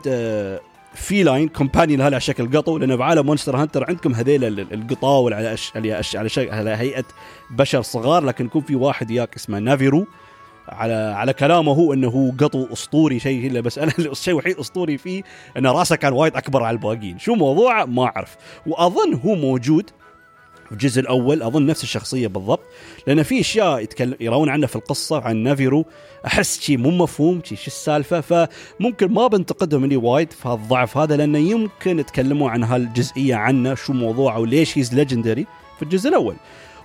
feline 0.94 1.48
companion 1.48 2.00
على 2.00 2.20
شكل 2.20 2.56
قطو 2.56 2.78
لأن 2.78 2.96
بعالم 2.96 3.26
مونستر 3.26 3.56
هانتر 3.56 3.84
عندكم 3.88 4.14
هذيل 4.14 4.60
القطاول 4.60 5.34
على 5.34 5.52
أش... 5.52 5.72
على 5.76 6.00
أش... 6.00 6.16
على. 6.16 6.30
على 6.50 6.70
هيئة 6.70 7.04
بشر 7.50 7.82
صغار 7.82 8.24
لكن 8.24 8.46
يكون 8.46 8.62
في 8.62 8.74
واحد 8.74 9.10
ياك 9.10 9.34
اسمه 9.36 9.58
نافيرو 9.58 10.06
على 10.72 10.94
على 10.94 11.32
كلامه 11.32 11.72
هو 11.72 11.92
إنه 11.92 12.08
هو 12.08 12.30
قطو 12.30 12.66
أسطوري 12.72 13.20
شيء 13.20 13.46
إلا 13.46 13.60
بس 13.60 13.78
أنا 13.78 13.92
الشيء 13.98 14.34
الوحيد 14.34 14.58
أسطوري 14.58 14.98
فيه 14.98 15.22
إن 15.56 15.66
راسه 15.66 15.96
كان 15.96 16.12
وايد 16.12 16.36
أكبر 16.36 16.62
على 16.62 16.74
الباقيين. 16.74 17.18
شو 17.18 17.34
موضوعه 17.34 17.84
ما 17.84 18.04
أعرف. 18.04 18.36
وأظن 18.66 19.14
هو 19.14 19.34
موجود 19.34 19.90
في 20.66 20.72
الجزء 20.72 21.00
الأول 21.00 21.42
أظن 21.42 21.66
نفس 21.66 21.82
الشخصية 21.82 22.26
بالضبط 22.26 22.60
لأن 23.06 23.22
في 23.22 23.40
أشياء 23.40 23.80
يتكلم 23.80 24.16
يرون 24.20 24.48
عنها 24.48 24.66
في 24.66 24.76
القصة 24.76 25.20
عن 25.20 25.36
نافيرو. 25.36 25.84
أحس 26.26 26.60
شيء 26.60 26.78
مو 26.78 26.90
مفهوم 26.90 27.40
شيء 27.44 27.58
شو 27.58 27.66
السالفة؟ 27.66 28.20
فممكن 28.20 29.12
ما 29.12 29.26
بنتقدهم 29.26 29.82
هني 29.82 29.96
وايد 29.96 30.32
في 30.32 30.48
هالضعف 30.48 30.96
هذا 30.96 31.16
لأنه 31.16 31.38
يمكن 31.38 31.98
يتكلموا 31.98 32.50
عن 32.50 32.64
هالجزئية 32.64 33.34
عنه 33.34 33.74
شو 33.74 33.92
موضوعه 33.92 34.38
وليش 34.38 34.78
he's 34.78 34.94
legendary 34.94 35.46
في 35.76 35.82
الجزء 35.82 36.08
الأول. 36.08 36.36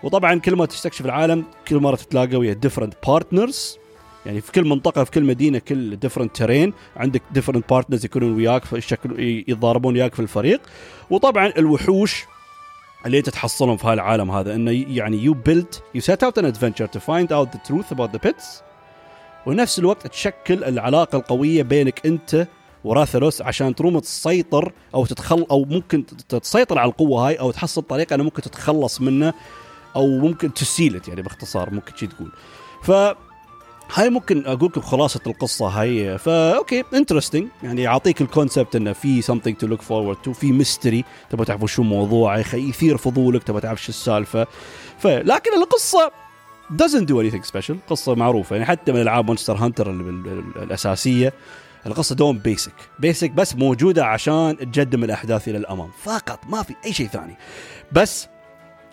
وطبعا 0.04 0.40
كل 0.40 0.56
ما 0.56 0.66
تستكشف 0.66 1.06
العالم 1.06 1.44
كل 1.68 1.76
مرة 1.76 1.96
تتلاقى 1.96 2.36
ويا 2.36 2.54
different 2.54 2.94
partners 3.08 3.78
يعني 4.26 4.42
في 4.42 4.52
كل 4.52 4.66
منطقة 4.66 5.04
في 5.04 5.12
كل 5.12 5.24
مدينة 5.24 5.60
كل 5.60 5.96
different 5.96 6.36
terrain 6.36 6.74
عندك 6.96 7.22
different 7.32 7.70
partners 7.70 8.06
يكونون 8.06 8.36
وياك 8.36 8.66
في 8.66 8.78
الشكل 8.78 9.20
يتضاربون 9.20 9.94
وياك 9.94 10.14
في 10.16 10.20
الفريق. 10.20 10.62
وطبعا 11.10 11.54
الوحوش 11.58 12.26
اللي 13.06 13.22
تتحصلهم 13.22 13.78
في 13.78 13.88
هالعالم 13.88 14.32
هذا 14.32 14.56
إنه 14.56 14.72
يعني 14.72 15.18
you 15.18 15.34
build 15.34 15.76
you 15.96 16.02
set 16.02 16.24
out 16.24 16.38
on 16.38 16.46
adventure 16.46 16.86
to 16.86 17.00
find 17.00 17.34
out 17.34 17.54
the 17.54 17.62
truth 17.64 17.92
about 17.92 18.12
the 18.12 18.20
beasts 18.24 18.62
ونفس 19.46 19.80
الوقت 19.80 20.08
تشكل 20.08 20.64
العلاقة 20.64 21.18
القوية 21.18 21.64
بينك 21.64 22.06
أنت 22.06 22.48
وراثلوس 22.84 23.42
عشان 23.42 23.76
تروم 23.76 24.00
تسيطر 24.00 24.72
أو 24.96 25.06
تتخل 25.06 25.46
أو 25.52 25.66
ممكن 25.66 26.06
تسيطر 26.30 26.80
على 26.80 26.90
القوة 26.90 27.28
هاي 27.28 27.36
أو 27.36 27.52
تحصل 27.52 27.82
طريقة 27.82 28.14
انه 28.14 28.24
ممكن 28.24 28.42
تتخلص 28.42 29.02
منه 29.02 29.34
أو 29.96 30.20
ممكن 30.20 30.54
ت 30.54 30.61
seal 30.61 30.92
it 30.92 31.08
يعني 31.08 31.22
باختصار 31.22 31.74
ممكن 31.74 31.96
شي 31.96 32.08
تقول. 32.08 32.32
ف 32.84 32.92
هاي 33.94 34.10
ممكن 34.10 34.46
أقول 34.46 34.70
لكم 34.70 34.82
خلاصة 34.82 35.20
القصة 35.28 35.68
هاي. 35.68 36.18
فا 36.18 36.58
okay 36.58 36.84
interesting 36.94 37.48
يعني 37.64 37.82
يعطيك 37.82 38.22
ال 38.22 38.28
concept 38.28 38.76
إنه 38.76 38.94
في 38.94 39.22
something 39.22 39.58
to 39.60 39.68
look 39.68 39.82
forward 39.82 40.18
to 40.18 40.34
في 40.34 40.52
mystery 40.52 41.06
تبغى 41.30 41.46
تعرفوا 41.46 41.68
شو 41.68 41.82
الموضوع 41.82 42.38
يثير 42.54 42.98
فضولك 42.98 43.44
تبغى 43.44 43.62
تعرف 43.62 43.84
شو 43.84 43.90
السالفة. 43.90 44.48
فلكن 45.00 45.52
القصة 45.58 46.12
doesn't 46.74 47.06
do 47.06 47.14
anything 47.14 47.48
special. 47.48 47.76
قصة 47.90 48.16
معروفة. 48.16 48.56
يعني 48.56 48.66
حتى 48.68 48.92
من 48.92 49.02
ألعاب 49.02 49.26
Monster 49.26 49.56
Hunter 49.56 49.92
الأساسية 50.64 51.34
القصة 51.86 52.16
دوم 52.16 52.38
basic 52.38 52.74
basic 53.00 53.32
بس 53.32 53.56
موجودة 53.56 54.06
عشان 54.06 54.72
تقدم 54.74 55.04
الأحداث 55.04 55.48
إلى 55.48 55.58
الأمام. 55.58 55.90
فقط 56.04 56.40
ما 56.50 56.64
في 56.64 56.76
أي 56.86 56.94
شيء 56.94 57.08
ثاني. 57.08 57.38
بس 57.92 58.28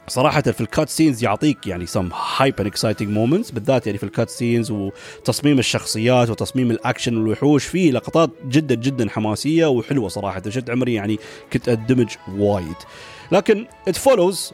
صراحة 0.08 0.42
في 0.42 0.60
ال 0.60 0.88
cutscenes 0.88 1.24
يعطيك 1.24 1.66
يعني 1.66 1.86
some 1.86 2.10
hype 2.36 2.54
and 2.58 2.66
exciting 2.66 3.08
moments 3.08 3.50
بالذات 3.50 3.86
يعني 3.86 3.98
في 3.98 4.04
ال 4.04 4.30
cutscenes 4.30 4.70
وتصميم 4.70 5.58
الشخصيات 5.58 6.30
وتصميم 6.30 6.70
الأكشن 6.70 7.16
والوحوش 7.16 7.64
في 7.64 7.90
لقطات 7.90 8.30
جدا 8.48 8.74
جدا 8.74 9.10
حماسية 9.10 9.66
وحلوة 9.66 10.08
صراحة. 10.08 10.42
شفت 10.48 10.70
عمري 10.70 10.94
يعني 10.94 11.18
كنت 11.52 11.68
اندمج 11.68 12.08
وايد. 12.28 12.76
لكن 13.32 13.66
it 13.88 13.96
follows 13.96 14.52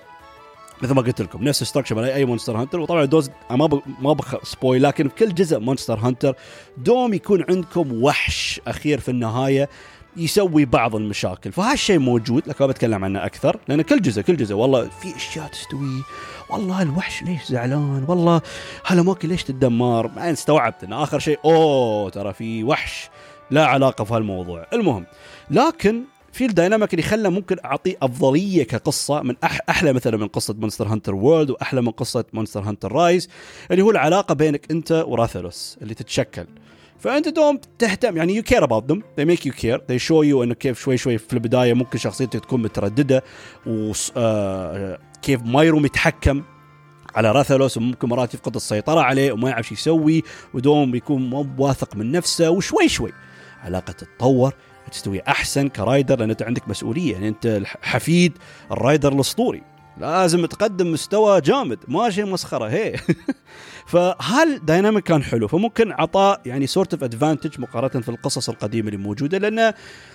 مثل 0.82 0.94
ما 0.94 1.02
قلت 1.02 1.22
لكم 1.22 1.44
نفس 1.44 1.64
structure 1.64 2.04
أي 2.04 2.24
Monster 2.24 2.56
Hunter 2.56 2.80
وطبعا 2.80 3.04
دوم. 3.04 3.80
ما 4.00 4.12
بخ 4.12 4.44
spoil 4.44 4.82
لكن 4.82 5.08
في 5.08 5.14
كل 5.14 5.34
جزء 5.34 5.58
Monster 5.58 5.98
Hunter 5.98 6.34
دوم 6.76 7.14
يكون 7.14 7.44
عندكم 7.48 8.02
وحش 8.02 8.60
أخير 8.66 9.00
في 9.00 9.08
النهاية. 9.08 9.68
يسوي 10.16 10.64
بعض 10.64 10.96
المشاكل. 10.96 11.52
فهالشيء 11.52 11.98
موجود 11.98 12.42
لكن 12.48 12.56
ما 12.64 12.66
بتكلم 12.66 13.04
عنه 13.04 13.26
أكثر 13.26 13.56
لأن 13.68 13.82
كل 13.82 14.02
جزء 14.02 14.22
كل 14.22 14.36
جزء 14.36 14.54
والله 14.54 14.88
في 14.88 15.16
أشياء 15.16 15.46
تستوي. 15.46 16.02
والله 16.50 16.82
الوحش 16.82 17.22
ليش 17.22 17.44
زعلان؟ 17.44 18.04
والله 18.08 18.40
هالأماكن 18.86 19.28
ليش 19.28 19.44
تدمر 19.44 20.06
بعدين 20.06 20.32
استوعبت 20.32 20.84
إن 20.84 20.92
آخر 20.92 21.18
شيء 21.18 21.38
أوه 21.44 22.10
ترى 22.10 22.32
في 22.32 22.64
وحش 22.64 23.08
له 23.50 23.66
علاقة 23.66 24.04
في 24.04 24.14
هالموضوع. 24.14 24.66
المهم 24.72 25.06
لكن 25.50 26.02
في 26.32 26.44
ال 26.44 26.50
dynamic 26.50 26.94
اللي 26.94 27.02
خلى 27.02 27.30
ممكن 27.30 27.56
اعطيه 27.64 27.96
أفضلية 28.02 28.62
كقصة 28.64 29.22
من 29.22 29.34
أح 29.44 29.60
أحلى 29.68 29.92
مثلا 29.92 30.16
من 30.16 30.28
قصة 30.28 30.54
Monster 30.54 30.88
Hunter 30.88 31.14
World 31.14 31.50
وأحلى 31.50 31.82
من 31.82 31.90
قصة 31.90 32.24
Monster 32.32 32.60
Hunter 32.60 32.92
Rise 32.92 33.28
اللي 33.70 33.82
هو 33.82 33.90
العلاقة 33.90 34.34
بينك 34.34 34.70
أنت 34.70 35.04
وراثلوس 35.06 35.78
اللي 35.82 35.94
تتشكل. 35.94 36.46
فأنت 36.98 37.28
دوم 37.28 37.60
تهتم 37.78 38.16
يعني 38.16 38.36
you 38.36 38.42
care 38.42 38.64
about 38.64 38.90
them 38.90 39.02
they 39.18 39.24
make 39.24 39.46
you 39.46 39.52
care 39.52 39.82
they 39.88 39.98
show 39.98 40.22
you 40.22 40.42
إنه 40.42 40.54
كيف 40.54 40.80
شوي 40.80 40.96
شوي 40.96 41.18
في 41.18 41.32
البداية 41.32 41.74
ممكن 41.74 41.98
شخصيتك 41.98 42.40
تكون 42.40 42.62
مترددة 42.62 43.22
وكيف 43.66 45.42
ما 45.42 45.78
يروم 45.78 46.07
يتحكم 46.07 46.42
على 47.14 47.32
راثلوس 47.32 47.76
وممكن 47.76 48.08
مرات 48.08 48.34
يفقد 48.34 48.54
السيطرة 48.56 49.00
عليه 49.00 49.32
وما 49.32 49.50
يعرف 49.50 49.66
شو 49.66 49.74
يسوي 49.74 50.22
ودوم 50.54 50.94
يكون 50.94 51.30
مو 51.30 51.46
واثق 51.58 51.96
من 51.96 52.12
نفسه 52.12 52.50
وشوي 52.50 52.88
شوي. 52.88 53.12
علاقة 53.62 53.92
تتطور 53.92 54.54
تستوي 54.92 55.22
أحسن 55.28 55.68
ك 55.68 55.77
rider 55.77 56.18
لأن 56.18 56.30
أنت 56.30 56.42
عندك 56.42 56.68
مسؤولية 56.68 57.12
يعني 57.12 57.28
أنت 57.28 57.62
حفيد 57.82 58.38
ال 58.70 58.77
rider 58.77 59.12
الأسطوري. 59.12 59.62
لازم 59.98 60.46
تقدم 60.46 60.92
مستوى 60.92 61.40
جامد 61.40 61.78
ما 61.88 62.10
شيء 62.10 62.26
مسخرة 62.26 62.64
هي. 62.64 62.96
فهال 63.86 64.66
dynamic 64.66 65.04
كان 65.04 65.22
حلو؟ 65.22 65.48
فممكن 65.48 65.92
عطاء 65.92 66.40
يعني 66.46 66.66
sort 66.66 66.94
of 66.94 67.04
advantage 67.04 67.60
مقارنة 67.60 68.02
في 68.02 68.08
القصص 68.08 68.48
القديمة 68.48 68.88
اللي 68.88 68.98
موجودة 68.98 69.38
لأن 69.38 69.72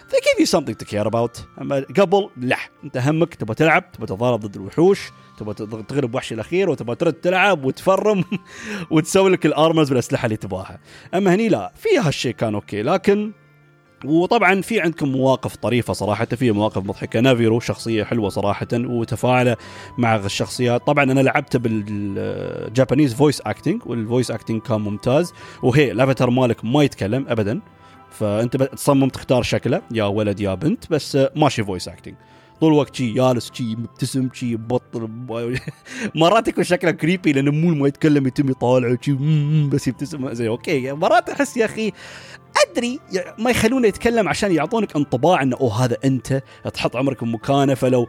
they 0.10 0.18
give 0.18 0.44
you 0.44 0.60
something 0.60 0.76
to 0.84 0.92
care 0.92 1.08
about. 1.08 1.42
أما 1.62 1.86
قبل 1.98 2.30
لا. 2.38 2.58
أنت 2.84 2.98
همك 2.98 3.36
تبغى 3.36 3.56
تلعب 3.56 3.92
تبغى 3.92 4.08
تضارب 4.08 4.40
ضد 4.40 4.56
الوحوش 4.56 5.00
تبغى 5.38 5.54
تغلب 5.84 6.16
وحش 6.16 6.34
الأخير 6.34 6.70
وتبغى 6.70 6.96
ترد 6.96 7.14
تلعب 7.14 7.66
وتفرم 7.66 8.24
وتسوي 8.92 9.30
لك 9.30 9.46
ال 9.46 9.52
armors 9.52 9.90
بالأسلحة 9.90 10.26
اللي 10.26 10.38
تبغاها. 10.38 10.80
أما 11.14 11.36
هني 11.36 11.50
لا 11.50 11.72
في 11.76 11.90
هالشيء 12.00 12.34
كان 12.34 12.56
okay 12.56 12.82
لكن 12.84 13.32
وطبعا 14.06 14.62
في 14.62 14.82
عندكم 14.82 15.10
مواقف 15.10 15.56
طريفة 15.56 15.94
صراحة 15.94 16.26
في 16.26 16.52
مواقف 16.52 16.78
مضحكة. 16.78 17.20
نافيرو 17.20 17.60
شخصية 17.60 18.04
حلوة 18.04 18.30
صراحة 18.30 18.68
وتفاعله 18.74 19.58
مع 19.98 20.16
الشخصيات. 20.16 20.88
طبعا 20.88 21.04
أنا 21.04 21.20
لعبته 21.20 21.60
بال 21.60 21.91
Japanese 21.91 23.14
voice 23.14 23.42
acting 23.42 23.82
وال 23.86 23.99
voice 23.99 24.32
acting 24.32 24.62
كان 24.62 24.82
ممتاز. 24.82 25.34
وهي 25.64 25.92
الافاتار 25.92 26.30
مالك 26.30 26.66
ما 26.66 26.84
يتكلم 26.84 27.26
ابدا. 27.30 27.62
فأنت 28.12 28.58
تصمم 28.58 29.10
تختار 29.10 29.44
شكله. 29.44 29.82
يا 29.92 30.04
ولد 30.04 30.40
يا 30.40 30.56
بنت 30.56 30.92
بس 30.92 31.18
ماشي 31.36 31.64
voice 31.64 31.88
acting 31.88 32.16
طول 32.62 32.74
الوقت 32.74 32.96
شي 32.96 33.14
جالس 33.14 33.52
شي 33.54 33.76
مبتسم 33.76 34.30
شي 34.34 34.56
بطل 34.56 35.10
مرات 36.16 36.48
يكون 36.48 36.64
شكله 36.64 36.92
creepy 36.92 37.34
لأنه 37.34 37.52
مو 37.52 37.70
ما 37.76 37.88
يتكلم 37.88 38.28
يتم 38.28 38.50
يطالع 38.50 38.98
بس 39.70 39.88
يبتسم. 39.88 40.34
زي 40.34 40.48
okay. 40.48 40.92
مرات 40.92 41.30
أحس 41.30 41.58
يا 41.58 41.66
أخي 41.66 41.92
ادري 42.72 43.00
ما 43.38 43.50
يخلونه 43.52 43.88
يتكلم 43.88 44.30
عشان 44.30 44.52
يعطونك 44.52 44.96
انطباع 44.96 45.42
إنه 45.42 45.58
أوه 45.58 45.86
هذا 45.86 45.98
أنت. 46.06 46.42
تحط 46.74 46.96
عمرك 46.96 47.24
بمكانه 47.24 47.74
فلو 47.74 48.08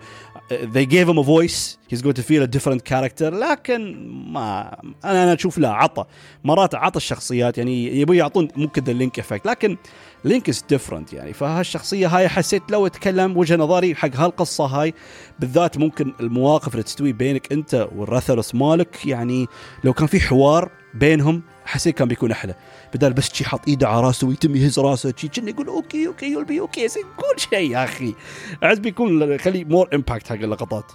they 0.51 0.85
gave 0.87 1.09
him 1.09 1.19
a 1.19 1.23
voice. 1.23 1.79
He's 1.89 2.03
going 2.03 2.15
to 2.15 2.23
feel 2.23 2.43
a 2.43 2.47
different 2.47 2.85
character. 2.85 3.23
لكن 3.23 4.09
ما 4.33 4.77
أنا 5.05 5.25
أنا 5.25 5.33
أشوف 5.33 5.59
لا 5.59 5.73
عطى. 5.73 6.05
مرات 6.45 6.75
عطى 6.75 6.97
الشخصيات 6.97 7.59
يعني 7.59 8.01
يبغوا 8.01 8.17
يعطون 8.17 8.49
ممكن 8.57 8.85
the 8.85 8.93
Link 8.93 9.19
effect 9.19 9.47
لكن 9.47 9.77
Link 10.25 10.49
is 10.49 10.65
different 10.69 11.13
يعني. 11.13 11.33
فهالشخصية 11.33 12.07
هاي 12.07 12.29
حسيت 12.29 12.63
لو 12.71 12.87
أتكلم 12.87 13.37
وجهه 13.37 13.57
نظري 13.57 13.95
حق 13.95 14.17
هالقصة 14.17 14.65
هاي 14.65 14.95
بالذات 15.39 15.79
ممكن 15.79 16.13
المواقف 16.21 16.73
اللي 16.73 16.83
تستوي 16.83 17.13
بينك 17.13 17.53
أنت 17.53 17.89
والراثلوس 17.97 18.55
مالك 18.55 19.07
يعني 19.07 19.47
لو 19.85 19.93
كان 19.93 20.07
في 20.07 20.21
حوار 20.21 20.71
بينهم 20.95 21.43
حسيت 21.65 21.99
كان 21.99 22.09
بيكون 22.09 22.31
أحلى. 22.31 22.55
بدل 22.95 23.13
بس 23.13 23.35
شي 23.35 23.45
حط 23.45 23.69
إيده 23.69 23.89
على 23.89 24.01
راسه 24.01 24.27
ويتم 24.27 24.57
يهز 24.57 24.79
راسه 24.79 25.15
شي 25.17 25.29
كأنه 25.29 25.51
يقول 25.51 25.67
okay 25.67 26.07
okay 26.07 26.33
you'll 26.33 26.45
be 26.45 26.61
okay 26.61 26.87
قول 27.19 27.41
شيء 27.41 27.71
يا 27.71 27.85
أخي. 27.85 28.15
عاد 28.63 28.83
بيكون 28.83 29.39
خلي 29.39 29.65
more 29.65 29.89
impact 29.95 30.27
حق 30.27 30.35
اللقطات. 30.35 30.93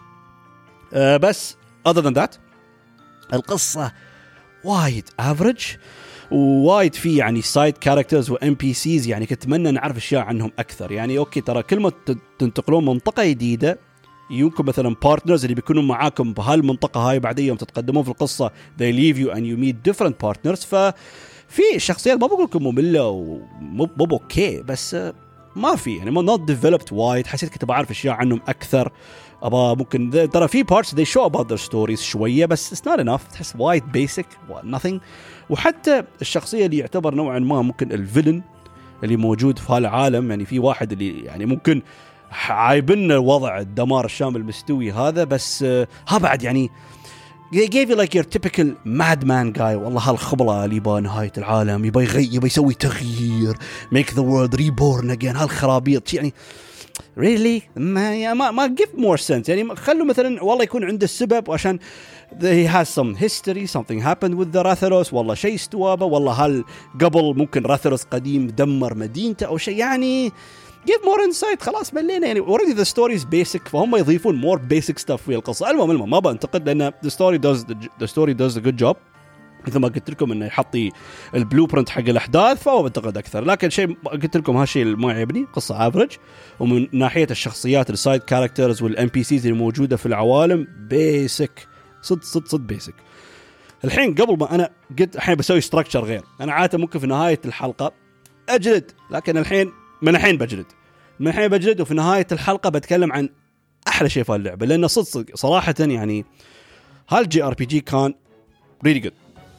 أه 0.93 1.17
بس 1.17 1.57
other 1.87 2.01
than 2.01 2.13
that 2.13 2.35
القصة 3.33 3.91
وايد 4.63 5.09
average 5.19 5.65
ووايد 6.31 6.95
في 6.95 7.15
يعني 7.17 7.41
side 7.41 7.77
characters 7.77 8.25
و 8.25 8.29
NPCs 8.29 9.07
يعني 9.07 9.25
كنت 9.25 9.43
اتمنى 9.43 9.71
نعرف 9.71 9.97
أشياء 9.97 10.21
عنهم 10.21 10.51
أكثر. 10.59 10.91
يعني 10.91 11.17
okay 11.17 11.41
ترى 11.41 11.63
كل 11.63 11.79
ما 11.79 11.91
تنتقلون 12.39 12.85
منطقة 12.85 13.25
جديدة 13.25 13.79
يجوكم 14.29 14.65
مثلا 14.65 14.95
partners 15.03 15.43
اللي 15.43 15.55
بيكونوا 15.55 15.83
معاكم 15.83 16.33
بهالمنطقة 16.33 16.99
هاي 16.99 17.19
بعدين 17.19 17.45
يوم 17.45 17.57
تتقدمون 17.57 18.03
في 18.03 18.09
القصة. 18.09 18.51
They 18.79 18.93
leave 18.93 19.17
you 19.17 19.33
and 19.33 19.41
you 19.41 19.57
meet 19.63 19.91
different 19.91 20.13
partners. 20.25 20.65
ف 20.65 20.75
في 21.47 21.61
شخصيات 21.77 22.21
ما 22.21 22.27
بقول 22.27 22.43
لكم 22.43 22.63
مملة 22.63 23.07
ومو 23.07 23.89
مو 23.97 24.07
okay 24.11 24.61
بس 24.61 24.97
ما 25.55 25.75
في. 25.75 25.95
يعني 25.97 26.11
not 26.11 26.41
developed 26.41 26.83
وايد 26.91 27.27
حسيت 27.27 27.49
كنت 27.49 27.65
بعرف 27.65 27.91
أشياء 27.91 28.15
عنهم 28.15 28.41
أكثر. 28.47 28.91
أبغى 29.43 29.75
ممكن 29.75 30.29
ترى 30.33 30.47
في 30.47 30.63
parts 30.63 30.95
they 30.95 31.19
show 31.19 31.29
about 31.29 31.45
their 31.45 31.69
stories 31.69 32.01
شوية 32.01 32.45
بس 32.45 32.73
it's 32.73 32.91
not 32.91 32.99
enough. 32.99 33.31
تحس 33.33 33.53
وايد 33.59 33.91
basic 33.91 34.25
nothing. 34.71 34.99
وحتى 35.49 36.03
الشخصية 36.21 36.65
اللي 36.65 36.77
يعتبر 36.77 37.15
نوعا 37.15 37.39
ما 37.39 37.61
ممكن 37.61 37.91
الفيلن 37.91 38.41
اللي 39.03 39.17
موجود 39.17 39.59
في 39.59 39.73
هالعالم. 39.73 40.29
يعني 40.29 40.45
في 40.45 40.59
واحد 40.59 40.91
اللي 40.91 41.23
يعني 41.23 41.45
ممكن 41.45 41.81
عايبنا 42.31 43.17
وضع 43.17 43.59
الدمار 43.59 44.05
الشامل 44.05 44.35
المستوي 44.35 44.91
هذا 44.91 45.23
بس 45.23 45.63
ها 46.07 46.17
بعد 46.17 46.43
يعني 46.43 46.71
they 47.53 47.67
gave 47.67 47.89
you 47.89 47.95
like 47.95 48.13
your 48.13 48.23
typical 48.23 48.75
madman 48.85 49.53
guy. 49.53 49.75
والله 49.75 50.01
هالخبلة 50.09 50.65
اللي 50.65 50.75
يبغى 50.75 51.01
نهاية 51.01 51.31
العالم 51.37 51.85
يبغى 51.85 52.03
يغير 52.03 52.33
يبغى 52.33 52.47
يسوي 52.47 52.73
تغيير 52.73 53.53
make 53.95 54.09
the 54.13 54.21
world 54.21 54.59
reborn 54.59 55.17
again 55.17 55.35
هالخرابيط 55.35 56.13
يعني. 56.13 56.33
Really 57.17 57.61
ما 57.75 58.33
ما 58.33 58.51
ما 58.51 58.75
give 58.75 58.99
more 58.99 59.21
sense. 59.21 59.49
يعني 59.49 59.75
خلوا 59.75 60.05
مثلا 60.05 60.43
والله 60.43 60.63
يكون 60.63 60.83
عنده 60.83 61.03
السبب 61.03 61.51
عشان 61.51 61.79
he 62.41 62.67
has 62.67 62.87
some 62.89 63.15
history 63.15 63.65
something 63.65 64.01
happened 64.01 64.35
with 64.35 64.51
the 64.51 64.63
Rathalos 64.63 65.13
والله 65.13 65.33
شيء 65.33 65.55
استوى 65.55 65.97
والله 66.01 66.31
هل 66.31 66.63
قبل 67.01 67.33
ممكن 67.37 67.63
راثلوس 67.63 68.03
قديم 68.03 68.47
دمر 68.47 68.95
مدينته 68.95 69.45
أو 69.45 69.57
شيء؟ 69.57 69.77
يعني 69.77 70.31
give 70.85 71.05
more 71.05 71.23
insight 71.23 71.61
خلاص 71.61 71.93
ملينا 71.93 72.27
يعني 72.27 72.39
already 72.39 72.73
the 72.73 72.83
story 72.83 73.15
is 73.15 73.23
basic 73.23 73.67
فهم 73.67 73.95
يضيفون 73.95 74.35
more 74.35 74.57
basic 74.57 74.99
stuff 74.99 75.21
في 75.21 75.35
القصة. 75.35 75.71
المهم 75.71 75.91
المهم 75.91 76.09
ما 76.09 76.19
بنتقد 76.19 76.69
لأن 76.69 76.91
the 77.03 77.09
story 77.09 77.37
does 77.37 77.65
the 77.99 78.05
story 78.05 78.33
does 78.33 78.57
a 78.57 78.61
good 78.61 78.75
job 78.75 78.95
مثل 79.67 79.79
ما 79.79 79.87
قلت 79.87 80.09
لكم 80.09 80.31
إنه 80.31 80.45
يعطي 80.45 80.91
ال 81.35 81.65
blueprint 81.65 81.89
حق 81.89 81.99
الأحداث 81.99 82.63
فهو 82.63 82.83
بنتقد 82.83 83.17
أكثر. 83.17 83.43
لكن 83.43 83.69
شيء 83.69 83.97
قلت 84.05 84.37
لكم 84.37 84.57
هالشيء 84.57 84.83
اللي 84.83 84.97
ما 84.97 85.13
يعجبني 85.13 85.45
قصة 85.53 85.87
average 85.87 86.11
ومن 86.59 86.87
ناحية 86.91 87.27
الشخصيات 87.31 87.89
ال 87.89 88.21
side 88.21 88.81
characters 88.81 89.07
وال 89.07 89.23
NPCs 89.23 89.45
اللي 89.47 89.57
موجودة 89.57 89.97
في 89.97 90.05
العوالم 90.05 90.67
basic 90.89 91.67
صد 92.01 92.23
صد 92.23 92.47
صد 92.47 92.67
basic 92.67 92.95
الحين 93.85 94.15
قبل 94.15 94.37
ما 94.37 94.55
أنا 94.55 94.69
قلت 94.99 95.15
الحين 95.15 95.35
بسوي 95.35 95.61
structure 95.61 96.03
غير. 96.03 96.23
أنا 96.41 96.53
عادة 96.53 96.77
ممكن 96.77 96.99
في 96.99 97.07
نهاية 97.07 97.39
الحلقة 97.45 97.91
أجلد 98.49 98.91
لكن 99.11 99.37
الحين 99.37 99.71
من 100.01 100.15
الحين 100.15 100.37
بجلد. 100.37 100.65
من 101.19 101.27
الحين 101.27 101.47
بجلد 101.47 101.81
وفي 101.81 101.93
نهاية 101.93 102.27
الحلقة 102.31 102.69
بتكلم 102.69 103.11
عن 103.11 103.29
أحلى 103.87 104.09
شيء 104.09 104.23
في 104.23 104.35
اللعبه 104.35 104.65
لأن 104.65 104.87
صدق 104.87 105.35
صراحة 105.35 105.75
يعني 105.79 106.25
هال 107.09 107.43
JRPG 107.43 107.79
كان 107.81 108.13
really 108.85 108.99
good 108.99 109.13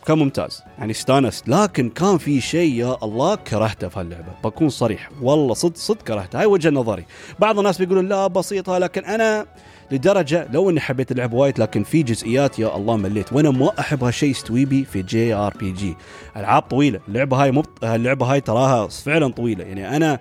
كان 0.09 0.18
ممتاز. 0.18 0.62
يعني 0.79 0.90
استانست. 0.90 1.49
لكن 1.49 1.90
كان 1.90 2.18
في 2.18 2.40
شيء 2.40 2.73
يا 2.75 2.97
الله 3.03 3.35
كرهته 3.35 3.88
في 3.88 4.01
هاللعبة. 4.01 4.33
بكون 4.44 4.68
صريح. 4.68 5.11
والله 5.23 5.55
صدق 5.55 5.77
صدق 5.77 6.03
كرهته. 6.03 6.40
هاي 6.40 6.47
وجهة 6.47 6.71
نظري. 6.71 7.05
بعض 7.38 7.59
الناس 7.59 7.79
بيقولون 7.79 8.09
لا 8.09 8.27
بسيطة 8.27 8.79
لكن 8.79 9.05
أنا 9.05 9.47
لدرجة 9.90 10.49
لو 10.53 10.71
إني 10.71 10.81
حبيت 10.81 11.12
اللعبه 11.12 11.37
وايد 11.37 11.61
لكن 11.61 11.83
في 11.83 12.03
جزئيات 12.03 12.59
يا 12.59 12.77
الله 12.77 12.97
مليت. 12.97 13.33
وأنا 13.33 13.51
ما 13.51 13.81
أحب 13.81 14.05
هالشيء 14.05 14.33
ستويبي 14.33 14.85
في 14.85 15.03
JRPG. 15.03 15.96
ألعاب 16.37 16.62
طويلة. 16.62 17.01
اللعبة 17.09 17.42
هاي 17.42 17.51
مبط... 17.51 17.85
اللعبة 17.85 18.33
هاي 18.33 18.40
تراها 18.40 18.88
فعلا 18.88 19.33
طويلة. 19.33 19.64
يعني 19.64 19.97
أنا 19.97 20.18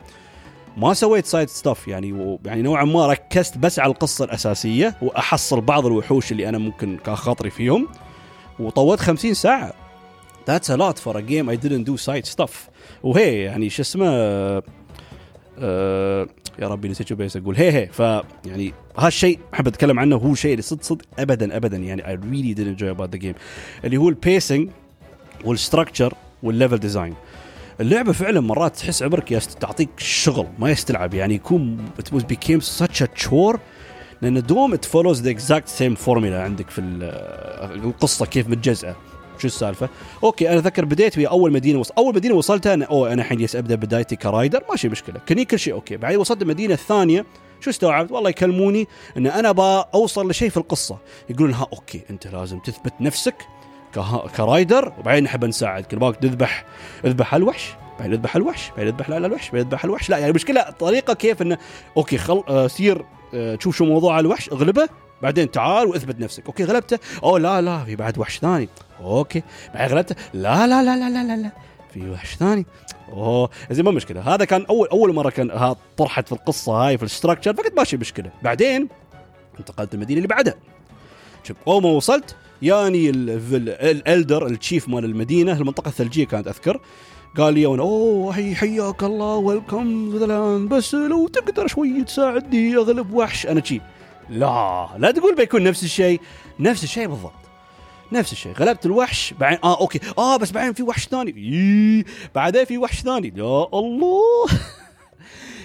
ما 0.78 0.94
سويت 0.94 1.26
side 1.26 1.50
stuff 1.50 1.88
يعني 1.88 2.14
و... 2.14 2.40
يعني 2.46 2.62
نوعا 2.62 2.84
ما 2.86 3.08
ركزت 3.08 3.58
بس 3.58 3.80
على 3.80 3.92
القصة 3.92 4.26
الأساسية 4.26 4.96
وأحصل 5.02 5.62
بعض 5.62 5.86
الوحوش 5.86 6.32
اللي 6.32 6.50
أنا 6.50 6.58
ممكن 6.58 6.98
كان 7.06 7.16
خاطري 7.16 7.50
فيهم. 7.50 7.88
وطولت 8.60 9.00
50 9.00 9.34
ساعة. 9.34 9.74
That's 10.50 10.70
a 10.70 10.78
lot 10.78 10.98
for 11.00 11.18
a 11.18 11.22
game 11.22 11.50
I 11.50 11.56
didn't 11.56 11.84
do 11.84 11.98
side 11.98 12.26
stuff. 12.36 12.52
وهي 13.04 13.42
يعني 13.42 13.70
شو 13.70 13.82
اسمه 13.82 14.08
آه 15.60 16.28
يا 16.60 16.68
ربي 16.68 16.90
نسيت 16.90 17.08
شو 17.08 17.16
بيس 17.16 17.38
أقول. 17.38 17.56
هي 17.56 17.72
هي 17.72 17.88
فيعني 17.88 18.74
هالشيء 18.98 19.40
أحب 19.54 19.68
أتكلم 19.68 20.00
عنه 20.00 20.16
هو 20.16 20.36
شيء 20.36 20.52
اللي 20.52 20.62
صدق 20.62 20.84
صدق 20.84 21.06
ابدا 21.20 21.58
ابدا 21.58 21.78
يعني 21.78 22.04
I 22.04 22.20
really 22.20 22.58
did 22.60 22.80
enjoy 22.80 22.98
about 22.98 23.18
the 23.18 23.24
game. 23.24 23.36
اللي 23.86 23.98
هو 23.98 24.10
ال 24.10 24.18
pacing 24.18 24.70
وال 25.46 25.58
structure 25.58 26.14
وال 26.44 26.53
level 26.53 26.78
design 26.78 27.14
اللعبة 27.82 28.12
فعلا 28.12 28.42
مرات 28.42 28.76
تحس 28.76 29.04
عمرك 29.04 29.34
تعطيك 29.34 29.90
شغل 29.98 30.48
ما 30.60 30.72
يستلعب. 30.72 31.14
يعني 31.14 31.36
يكون 31.36 31.78
it 32.00 32.16
was 32.16 32.22
became 32.22 32.62
such 32.62 33.02
a 33.02 33.08
chore 33.24 33.58
لأن 34.22 34.42
دوم 34.42 34.76
it 34.76 34.80
follows 34.80 35.18
the 35.18 35.30
exact 35.38 35.70
same 35.80 36.06
formula 36.06 36.34
عندك 36.34 36.70
في 36.70 36.82
القصة 37.84 38.26
كيف 38.26 38.48
متجزئة. 38.48 38.96
شو 39.38 39.48
السالفة؟ 39.48 39.90
okay 40.24 40.50
أنا 40.50 40.58
اذكر 40.58 40.86
بديت 40.86 41.14
في 41.14 41.28
أول 41.28 41.52
مدينة 41.52 41.80
وص... 41.80 41.92
أول 41.92 42.16
مدينة 42.16 42.36
وصلتها 42.36 42.74
أنا 42.74 42.86
أوه 42.86 43.14
أنا 43.14 43.22
الحين 43.22 43.48
أبدأ 43.56 43.76
بدايتي 43.76 44.16
ك 44.16 44.24
rider 44.24 44.64
ماشي 44.70 44.90
مشكلة. 44.90 45.20
كني 45.30 45.46
كل 45.46 45.60
شيء 45.60 45.74
okay. 45.74 45.98
بعدين 45.98 46.20
وصلت 46.20 46.42
المدينة 46.42 46.74
الثانية 46.74 47.26
شو 47.60 47.70
استوعبت؟ 47.70 48.12
والله 48.12 48.30
يكلموني 48.30 48.88
إن 49.18 49.28
أنا 49.28 49.50
أبغى 49.50 49.86
أوصل 49.94 50.30
لشيء 50.30 50.50
في 50.50 50.58
القصة. 50.58 50.98
يقولون 51.30 51.54
ها 51.54 51.68
okay 51.74 52.02
أنت 52.10 52.28
لازم 52.28 52.60
تثبت 52.60 52.94
نفسك 53.00 53.36
ك 54.38 54.47
rider 54.47 54.94
وبعدين 55.00 55.24
نحب 55.24 55.46
نساعدك. 55.46 55.94
نبغاك 55.94 56.16
تذبح 56.16 56.66
اذبح 57.06 57.36
الوحش 57.36 57.76
بعدين 58.00 58.14
يذبح 58.14 58.36
الوحش 58.36 58.70
بعدين 58.70 58.88
يذبح 58.88 59.10
الوحش 59.10 59.46
بعدين 59.46 59.68
يذبح 59.68 59.84
الوحش. 59.84 60.10
لا 60.10 60.18
يعني 60.18 60.30
المشكلة 60.30 60.62
الطريقة 60.62 61.14
كيف 61.14 61.42
إنه 61.42 61.58
okay 61.98 62.18
خل 62.18 62.44
آه 62.48 62.68
سير 62.68 63.06
آه 63.34 63.56
تشوف 63.56 63.78
شو 63.78 63.86
موضوع 63.86 64.20
الوحش 64.20 64.50
اغلبه 64.50 64.90
بعدين 65.22 65.52
تعال 65.52 65.88
واثبت 65.88 66.20
نفسك. 66.20 66.46
okay 66.46 66.64
غلبته. 66.64 67.00
اوه 67.24 67.40
لا 67.40 67.62
لا 67.62 67.84
في 67.84 67.96
بعد 67.96 68.18
وحش 68.18 68.40
ثاني. 68.40 68.70
okay 69.02 69.44
بعدين 69.74 69.98
غلبته. 69.98 70.16
لا 70.34 70.68
لا 70.68 70.84
لا 70.84 70.98
لا 70.98 71.10
لا 71.10 71.24
لا, 71.24 71.42
لا. 71.42 71.52
في 71.94 72.10
وحش 72.10 72.36
ثاني. 72.36 72.66
أوه 73.10 73.50
زين 73.72 73.86
ما 73.86 73.92
مشكلة. 73.92 74.22
هذا 74.36 74.46
كان 74.46 74.66
أول 74.70 74.88
أول 74.88 75.14
مرة 75.14 75.30
كان 75.30 75.76
طرحت 75.98 76.28
في 76.28 76.32
القصة 76.32 76.72
هاي 76.72 76.98
في 76.98 77.04
الستراكشر 77.04 77.54
فقلت 77.54 77.78
ماشي 77.78 77.98
مشكلة. 77.98 78.32
بعدين 78.44 78.88
انتقلت 79.60 79.94
المدينة 79.94 80.18
اللي 80.18 80.28
بعدها. 80.28 80.56
أول 81.68 81.84
ما 81.84 81.90
وصلت 81.90 82.36
ياني 82.62 83.10
الإلدر 83.10 84.48
التشيف 84.48 84.90
مال 84.90 85.06
المدينة 85.06 85.52
المنطقة 85.52 85.90
الثلجية 85.90 86.26
كانت 86.26 86.48
أذكر 86.48 86.80
قال 87.38 87.54
لي 87.54 87.66
أوه 87.66 88.34
حي 88.34 88.56
حياك 88.56 89.04
الله 89.04 89.36
ويلكم 89.36 90.68
بس 90.68 90.96
لو 90.96 91.28
تقدر 91.28 91.68
شوي 91.68 92.04
تساعدني 92.04 92.76
أغلب 92.76 93.14
وحش 93.14 93.48
أنا 93.48 93.64
شي. 93.64 93.82
لا 94.30 94.90
لا 94.98 95.12
تقول 95.12 95.36
بيكون 95.36 95.64
نفس 95.64 95.84
الشيء. 95.84 96.22
نفس 96.60 96.84
الشيء 96.84 97.08
بالضبط. 97.08 97.32
نفس 98.12 98.32
الشيء. 98.32 98.54
غلبت 98.54 98.86
الوحش 98.86 99.34
بعدين 99.40 99.60
آه 99.64 99.80
okay. 99.80 100.00
آه 100.18 100.38
بس 100.38 100.52
بعدين 100.52 100.74
في 100.74 100.84
وحش 100.84 101.08
ثاني. 101.08 101.32
إيه 101.38 102.06
بعدين 102.36 102.66
في 102.66 102.78
وحش 102.78 103.02
ثاني. 103.02 103.34
يا 103.38 103.68
الله. 103.74 104.46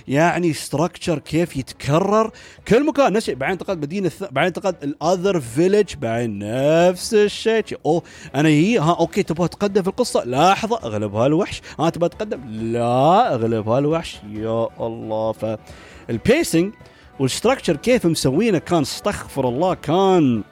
يعني 0.09 0.53
structure 0.53 1.19
كيف 1.19 1.57
يتكرر. 1.57 2.31
كل 2.69 2.87
مكان 2.87 3.13
نفس 3.13 3.23
الشيء 3.23 3.35
بعدين 3.35 3.53
انتقلت 3.53 3.79
مدينة. 3.79 4.11
بعدين 4.21 4.47
انتقلت 4.47 4.85
ال 4.85 4.94
other 4.94 5.41
village 5.41 5.95
بعدين 5.95 6.39
نفس 6.39 7.15
الشيء. 7.15 7.65
أوه 7.87 8.03
أنا 8.35 8.49
هي 8.49 8.79
ها 8.79 8.97
okay 9.01 9.23
تبغى 9.23 9.49
تقدم 9.49 9.83
في 9.83 9.89
القصة؟ 9.89 10.25
لحظة 10.25 10.79
أغلب 10.85 11.15
هالوحش. 11.15 11.63
ها 11.81 11.91
تبغى 11.91 12.09
تقدم؟ 12.09 12.41
لا 12.49 13.35
أغلب 13.35 13.69
هالوحش. 13.69 14.21
يا 14.33 14.69
الله 14.81 15.33
فال 15.33 15.68
pacing 15.68 16.73
وال 17.21 17.31
structure 17.31 17.77
كيف 17.77 18.07
مسوينه 18.07 18.59
كان 18.59 18.81
استغفر 18.81 19.49
الله 19.49 19.75
كان 19.75 20.43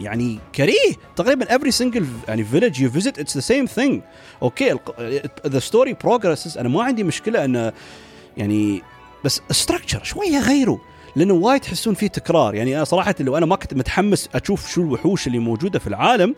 يعني 0.00 0.38
كريه. 0.54 0.94
تقريبا 1.16 1.46
every 1.46 1.72
single 1.72 2.04
يعني 2.28 2.46
village 2.52 2.74
you 2.74 3.00
visit 3.00 3.12
it's 3.18 3.34
the 3.34 3.44
same 3.52 3.78
thing. 3.78 4.00
okay 4.42 4.74
the 5.46 5.60
story 5.70 5.94
progresses. 6.06 6.58
أنا 6.58 6.68
ما 6.68 6.82
عندي 6.82 7.04
مشكلة 7.04 7.44
انه 7.44 7.72
يعني 8.36 8.82
بس 9.24 9.42
structure 9.50 10.04
شوية 10.04 10.38
غيره 10.38 10.80
لأنه 11.16 11.34
وايد 11.34 11.60
تحسون 11.60 11.94
فيه 11.94 12.06
تكرار. 12.06 12.54
يعني 12.54 12.76
أنا 12.76 12.84
صراحة 12.84 13.14
لو 13.20 13.36
أنا 13.36 13.46
ما 13.46 13.56
كنت 13.56 13.74
متحمس 13.74 14.28
أشوف 14.34 14.70
شو 14.70 14.82
الوحوش 14.82 15.26
اللي 15.26 15.38
موجودة 15.38 15.78
في 15.78 15.86
العالم 15.86 16.34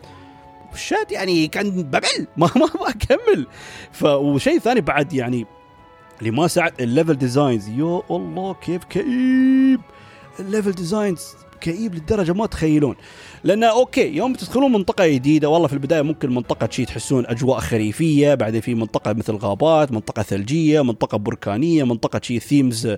شات 0.75 1.11
يعني 1.11 1.47
كان 1.47 1.83
بمل 1.83 2.27
ما 2.37 2.49
ما 2.55 2.89
أكمل. 2.89 3.47
ف 3.91 4.03
وشيء 4.03 4.59
ثاني 4.59 4.81
بعد 4.81 5.13
يعني 5.13 5.45
اللي 6.19 6.31
ما 6.31 6.47
ساعد 6.47 6.81
ال 6.81 6.86
level 6.86 7.13
designs 7.15 7.69
يا 7.69 8.01
الله 8.11 8.53
كيف 8.53 8.83
كئيب. 8.83 9.81
ال 10.39 10.44
level 10.44 10.71
designs 10.71 11.21
كئيب 11.61 11.95
للدرجة 11.95 12.33
ما 12.33 12.45
تخيلون. 12.45 12.95
لأن 13.43 13.63
okay 13.63 14.15
يوم 14.15 14.33
تدخلون 14.33 14.71
منطقة 14.71 15.07
جديدة 15.07 15.49
والله 15.49 15.67
في 15.67 15.73
البداية 15.73 16.01
ممكن 16.01 16.35
منطقة 16.35 16.69
شي 16.71 16.85
تحسون 16.85 17.25
أجواء 17.25 17.59
خريفية 17.59 18.33
بعدين 18.33 18.61
في 18.61 18.75
منطقة 18.75 19.13
مثل 19.13 19.35
غابات 19.35 19.91
منطقة 19.91 20.23
ثلجية 20.23 20.83
منطقة 20.83 21.17
بركانية 21.17 21.83
منطقة 21.83 22.21
شي 22.23 22.39
themes 22.39 22.97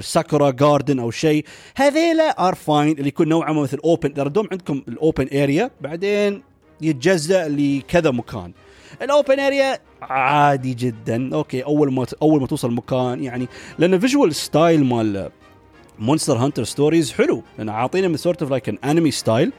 sakura 0.00 0.50
garden 0.50 0.98
أو 0.98 1.10
شيء 1.10 1.44
هذيلا 1.76 2.48
are 2.48 2.54
fine 2.54 2.98
اللي 2.98 3.08
يكون 3.08 3.28
نوعا 3.28 3.52
ما 3.52 3.62
مثل 3.62 3.78
open 3.84 4.32
dome 4.32 4.48
عندكم 4.52 4.82
ال 4.88 4.96
open 4.96 5.28
area 5.42 5.70
بعدين 5.80 6.42
يتجزأ 6.80 7.48
لكذا 7.48 8.10
مكان. 8.10 8.52
ال 9.02 9.10
open 9.10 9.40
area 9.40 9.78
عادي 10.02 10.74
جدا. 10.74 11.34
okay 11.34 11.64
أول 11.64 11.92
ما 11.92 12.06
أول 12.22 12.40
ما 12.40 12.46
توصل 12.46 12.72
مكان 12.72 13.24
يعني 13.24 13.48
لأن 13.78 13.94
ال 13.94 14.00
visual 14.00 14.34
style 14.34 14.84
مال 14.84 15.30
Monster 15.98 16.36
Hunter 16.36 16.64
Stories 16.64 17.12
حلو. 17.12 17.42
لأن 17.58 17.68
عاطينا 17.68 18.08
من 18.08 18.16
sort 18.16 18.42
of 18.42 18.50
like 18.50 18.68
an 18.68 18.78
anime 18.84 19.10
style 19.10 19.52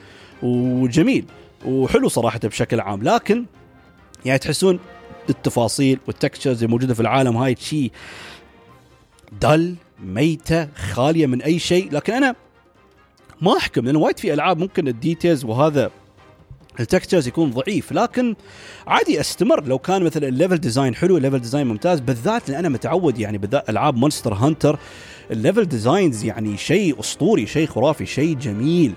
وجميل 0.43 1.25
وحلو 1.65 2.07
صراحة 2.07 2.39
بشكل 2.43 2.79
عام. 2.79 3.03
لكن 3.03 3.45
يعني 4.25 4.39
تحسون 4.39 4.79
التفاصيل 5.29 5.99
وال 6.07 6.19
textures 6.19 6.63
الموجوده 6.63 6.93
في 6.93 6.99
العالم 6.99 7.37
هاي 7.37 7.55
شيء 7.59 7.91
dull 9.41 9.75
ميتة 10.03 10.67
خالية 10.75 11.25
من 11.25 11.41
أي 11.41 11.59
شيء. 11.59 11.91
لكن 11.91 12.13
أنا 12.13 12.35
ما 13.41 13.57
أحكم 13.57 13.85
لأن 13.85 13.95
وايد 13.95 14.19
في 14.19 14.33
ألعاب 14.33 14.57
ممكن 14.57 14.87
ال 14.87 14.95
details 14.95 15.45
وهذا 15.45 15.91
ال 16.79 16.85
textures 16.85 17.27
يكون 17.27 17.51
ضعيف. 17.51 17.91
لكن 17.91 18.35
عادي 18.87 19.19
أستمر. 19.19 19.63
لو 19.63 19.79
كان 19.79 20.03
مثلا 20.03 20.27
ال 20.27 20.32
level 20.32 20.57
design 20.57 20.95
حلو 20.95 21.17
ال 21.17 21.21
level 21.21 21.39
design 21.39 21.67
ممتاز 21.67 21.99
بالذات 21.99 22.49
لأن 22.49 22.59
أنا 22.59 22.69
متعود 22.69 23.19
يعني 23.19 23.37
بالذات 23.37 23.69
ألعاب 23.69 23.97
Monster 23.97 24.33
Hunter 24.33 24.79
ال 25.31 25.37
level 25.37 25.65
designs 25.65 26.25
يعني 26.25 26.57
شيء 26.57 26.99
أسطوري 26.99 27.47
شيء 27.47 27.67
خرافي 27.67 28.05
شيء 28.05 28.35
جميل. 28.35 28.93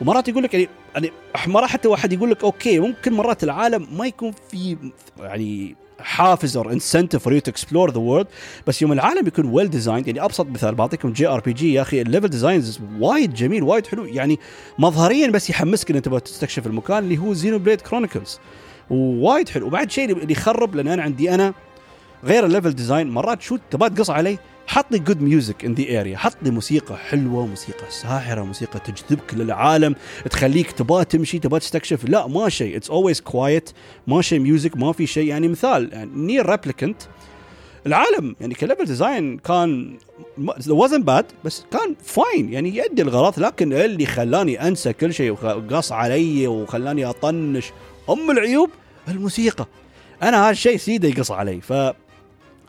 ومرات 0.00 0.28
يقول 0.28 0.42
لك 0.42 0.54
يعني 0.54 0.68
يعني 0.94 1.10
مرات 1.46 1.68
حتى 1.68 1.88
واحد 1.88 2.12
يقول 2.12 2.30
لك 2.30 2.44
okay 2.44 2.78
ممكن 2.78 3.12
مرات 3.12 3.44
العالم 3.44 3.86
ما 3.92 4.06
يكون 4.06 4.32
في 4.50 4.76
يعني 5.20 5.76
حافز 6.00 6.56
or 6.56 6.72
incentive 6.72 7.22
for 7.22 7.32
you 7.32 7.40
to 7.40 7.50
explore 7.50 7.90
the 7.90 7.98
world 7.98 8.26
بس 8.66 8.82
يوم 8.82 8.92
العالم 8.92 9.26
يكون 9.26 9.46
well 9.46 9.70
designed 9.70 10.06
يعني 10.06 10.24
أبسط 10.24 10.46
مثال 10.46 10.74
بعطيكم 10.74 11.12
JRPG 11.12 11.72
يا 11.72 11.82
أخي 11.82 12.02
ال 12.02 12.06
level 12.06 12.28
designs 12.28 12.80
وايد 13.00 13.34
جميل 13.34 13.62
وايد 13.62 13.86
حلو 13.86 14.04
يعني 14.04 14.38
مظهريا 14.78 15.30
بس 15.30 15.50
يحمسك 15.50 15.90
إن 15.90 16.02
تبغى 16.02 16.20
تستكشف 16.20 16.66
المكان 16.66 16.98
اللي 16.98 17.18
هو 17.18 17.32
Xenoblade 17.32 17.80
Chronicles 17.80 18.38
ووايد 18.90 19.48
حلو. 19.48 19.66
وبعد 19.66 19.90
شيء 19.90 20.12
اللي 20.12 20.32
يخرب 20.32 20.74
لأن 20.74 20.88
أنا 20.88 21.02
عندي 21.02 21.34
أنا 21.34 21.54
غير 22.24 22.46
ال 22.46 22.50
level 22.50 22.72
design 22.72 23.10
مرات 23.10 23.42
شو 23.42 23.58
تبغى 23.70 23.90
تقص 23.90 24.10
علي 24.10 24.38
حط 24.66 24.86
لي 24.90 24.98
good 24.98 25.20
music 25.20 25.64
in 25.64 25.74
the 25.74 26.00
area 26.00 26.16
حط 26.16 26.36
لي 26.42 26.50
موسيقى 26.50 26.96
حلوة 26.96 27.46
موسيقى 27.46 27.90
ساحرة 27.90 28.42
موسيقى 28.42 28.80
تجذبك 28.80 29.34
للعالم 29.34 29.94
تخليك 30.30 30.72
تبغى 30.72 31.04
تمشي 31.04 31.38
تبغى 31.38 31.60
تستكشف. 31.60 32.04
لا 32.04 32.26
ما 32.26 32.48
شيء. 32.48 32.76
it's 32.76 32.90
always 32.90 33.20
quiet 33.20 33.70
ما 34.06 34.22
شيء 34.22 34.38
music 34.38 34.76
ما 34.76 34.92
في 34.92 35.06
شيء. 35.06 35.26
يعني 35.26 35.48
مثال 35.48 35.90
يعني 35.92 36.10
Nier 36.14 36.46
Replicant 36.50 37.02
العالم 37.86 38.36
يعني 38.40 38.54
ك 38.54 38.59
level 38.59 38.84
design 38.84 39.38
كان 39.38 39.98
wasn't 40.68 41.02
bad 41.02 41.26
بس 41.44 41.64
كان 41.70 41.94
fine 42.04 42.52
يعني 42.52 42.76
يؤدي 42.76 43.02
الغرض 43.02 43.40
لكن 43.40 43.72
اللي 43.72 44.06
خلاني 44.06 44.68
أنسى 44.68 44.92
كل 44.92 45.14
شيء 45.14 45.30
وقص 45.30 45.92
علي 45.92 46.46
وخلاني 46.46 47.04
أطنش 47.04 47.72
أم 48.10 48.30
العيوب 48.30 48.70
الموسيقى. 49.08 49.66
أنا 50.22 50.44
هذا 50.44 50.50
الشيء 50.50 50.76
سيده 50.76 51.08
يقص 51.08 51.30
علي. 51.30 51.60
ف 51.60 51.72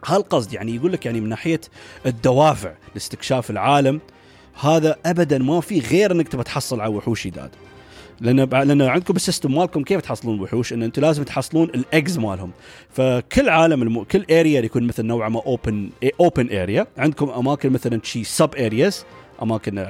هالقصد 0.06 0.54
يعني 0.54 0.76
يقول 0.76 0.92
لك 0.92 1.06
يعني 1.06 1.22
من 1.22 1.30
ناحية 1.30 1.62
الدوافع 2.06 2.74
لاستكشاف 2.94 3.50
العالم 3.50 4.00
هذا 4.62 4.96
ابدا 5.06 5.38
ما 5.38 5.62
في 5.62 5.80
غير 5.80 6.12
إنك 6.12 6.28
تبى 6.28 6.44
تحصل 6.44 6.82
على 6.82 6.94
وحوش 6.94 7.28
جداد 7.28 7.50
لأن 8.22 8.40
لأن 8.40 8.82
عندكم 8.82 9.16
ال 9.16 9.21
system 9.21 9.56
مالكم 9.56 9.84
كيف 9.84 10.02
تحصلون 10.02 10.40
وحوش؟ 10.42 10.74
إن 10.74 10.84
أنتم 10.84 11.02
لازم 11.02 11.24
تحصلون 11.24 11.70
ال 11.70 11.79
eggs 11.79 12.18
مالهم. 12.18 12.52
فكل 12.90 13.50
عالم 13.50 13.82
المو... 13.82 14.06
كل 14.06 14.26
area 14.32 14.62
يكون 14.62 14.84
مثل 14.84 15.06
نوعا 15.06 15.30
ما 15.30 15.42
open 15.46 15.90
open 16.20 16.58
area 16.58 16.88
عندكم 16.98 17.30
أماكن 17.30 17.70
مثلا 17.70 18.00
شي 18.04 18.24
sub 18.24 18.56
areas 18.56 19.06
أماكن 19.42 19.86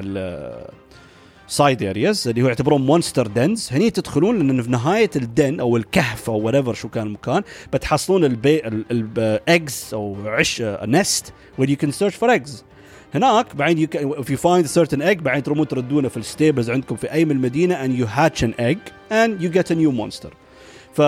side 1.48 1.84
areas 1.84 2.28
اللي 2.28 2.42
هو 2.42 2.48
يعتبرون 2.48 2.82
monster 2.82 3.28
dens 3.28 3.70
هني 3.72 3.90
تدخلون 3.90 4.38
لأن 4.38 4.62
في 4.62 4.70
نهاية 4.72 5.10
ال 5.16 5.27
den 5.27 5.60
أو 5.60 5.78
الكهف 5.78 6.30
أو 6.30 6.40
whatever 6.40 6.74
شو 6.74 6.90
كان 6.90 7.08
المكان 7.08 7.44
بتحصلون 7.74 8.26
البي 8.26 8.62
ال 8.92 9.12
eggs 9.12 9.90
أو 9.94 10.18
عش 10.26 10.62
nest 10.86 11.34
where 11.58 11.70
you 11.70 11.76
can 11.76 11.92
search 11.92 12.16
for 12.16 12.34
eggs 12.34 12.64
هناك 13.14 13.56
بعدين 13.56 13.88
if 13.88 14.26
you 14.30 14.38
find 14.38 14.66
a 14.66 14.70
certain 14.70 15.02
egg 15.02 15.22
بعدين 15.22 15.44
ترمون 15.44 15.68
تردونه 15.68 16.10
في 16.10 16.18
ال 16.18 16.24
stables 16.24 16.70
عندكم 16.70 16.96
في 16.96 17.12
أي 17.12 17.26
من 17.26 17.32
المدينة 17.32 17.88
and 17.88 17.92
you 17.92 18.08
hatch 18.08 18.44
an 18.44 18.54
egg 18.60 18.92
and 19.12 19.44
you 19.44 19.50
get 19.58 19.72
a 19.72 19.76
new 19.76 19.92
monster. 19.92 20.30
ف 20.94 21.02